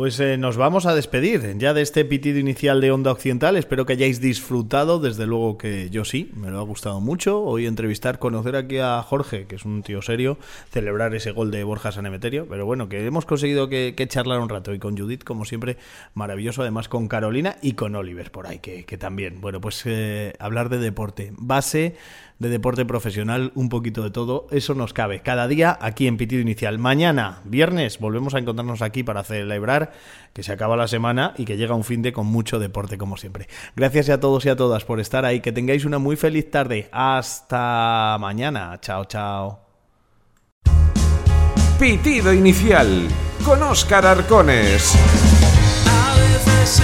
Pues 0.02 0.20
eh, 0.20 0.36
nos 0.36 0.58
vamos 0.58 0.88
a 0.88 0.96
despedir 0.96 1.60
ya 1.60 1.76
de 1.76 1.84
este 1.84 2.04
pitido 2.06 2.40
inicial 2.40 2.82
de 2.82 2.90
Onda 2.90 3.12
Occidental. 3.12 3.56
Espero 3.56 3.86
que 3.86 3.94
hayáis 3.94 4.20
disfrutado, 4.20 4.98
desde 4.98 5.28
luego 5.28 5.60
que 5.60 5.92
yo 5.92 6.06
sí, 6.06 6.32
me 6.36 6.50
lo 6.50 6.58
ha 6.58 6.64
gustado 6.64 7.00
mucho. 7.00 7.40
Hoy 7.44 7.68
entrevistar, 7.68 8.18
conocer 8.18 8.56
aquí 8.56 8.80
a 8.80 9.00
Jorge, 9.04 9.46
que 9.46 9.58
es 9.58 9.64
un 9.64 9.84
tío 9.84 10.02
serio, 10.02 10.40
celebrar 10.72 11.14
ese 11.14 11.30
gol 11.30 11.52
de 11.52 11.64
Borja 11.64 11.92
Sanemeterio. 11.92 12.48
Pero 12.50 12.66
bueno, 12.66 12.90
que 12.90 13.06
hemos 13.06 13.28
conseguido 13.28 13.70
que, 13.70 13.94
charlar 14.10 14.40
un 14.40 14.50
rato 14.50 14.74
y 14.74 14.80
con 14.80 14.98
Judith, 14.98 15.24
como 15.24 15.46
siempre, 15.46 15.78
maravilloso. 16.16 16.64
Además 16.64 16.90
con 16.90 17.08
Carolina 17.08 17.58
y 17.62 17.74
con 17.74 17.96
Oliver 17.96 18.32
por 18.32 18.48
ahí, 18.48 18.58
que, 18.58 18.86
que 18.86 18.98
también. 18.98 19.40
Bueno, 19.40 19.62
pues 19.62 19.84
eh, 19.86 20.34
hablar 20.40 20.70
de 20.70 20.80
deporte, 20.80 21.32
base 21.38 21.96
de 22.42 22.50
deporte 22.50 22.86
profesional, 22.86 23.52
un 23.54 23.70
poquito 23.70 24.02
de 24.02 24.10
todo, 24.10 24.48
eso 24.50 24.74
nos 24.74 24.94
cabe. 24.94 25.22
Cada 25.22 25.48
día 25.48 25.78
aquí 25.80 26.08
en 26.08 26.18
Pitido 26.18 26.42
Inicial. 26.42 26.80
Mañana, 26.80 27.42
viernes, 27.46 28.00
volvemos 28.00 28.34
a 28.34 28.40
encontrarnos 28.40 28.82
aquí 28.82 29.04
para 29.04 29.24
celebrar 29.24 29.92
que 30.34 30.42
se 30.42 30.52
acaba 30.52 30.76
la 30.76 30.88
semana 30.88 31.36
y 31.38 31.46
que 31.46 31.56
llega 31.56 31.76
un 31.76 31.84
fin 31.84 32.02
de 32.02 32.12
con 32.12 32.26
mucho 32.26 32.58
deporte, 32.58 32.98
como 32.98 33.16
siempre. 33.16 33.48
Gracias 33.76 34.10
a 34.10 34.20
todos 34.20 34.44
y 34.46 34.50
a 34.50 34.56
todas 34.56 34.86
por 34.86 35.00
estar 35.00 35.24
ahí. 35.24 35.40
Que 35.40 35.52
tengáis 35.52 35.86
una 35.86 36.00
muy 36.00 36.16
feliz 36.16 36.50
tarde. 36.50 36.90
Hasta 36.92 38.18
mañana. 38.20 38.80
Chao, 38.82 39.06
chao. 39.06 39.60
Pitido 41.80 42.34
Inicial 42.34 43.08
con 43.46 43.62
Óscar 43.62 44.08
Arcones. 44.08 44.96
A 45.88 46.16
veces 46.16 46.82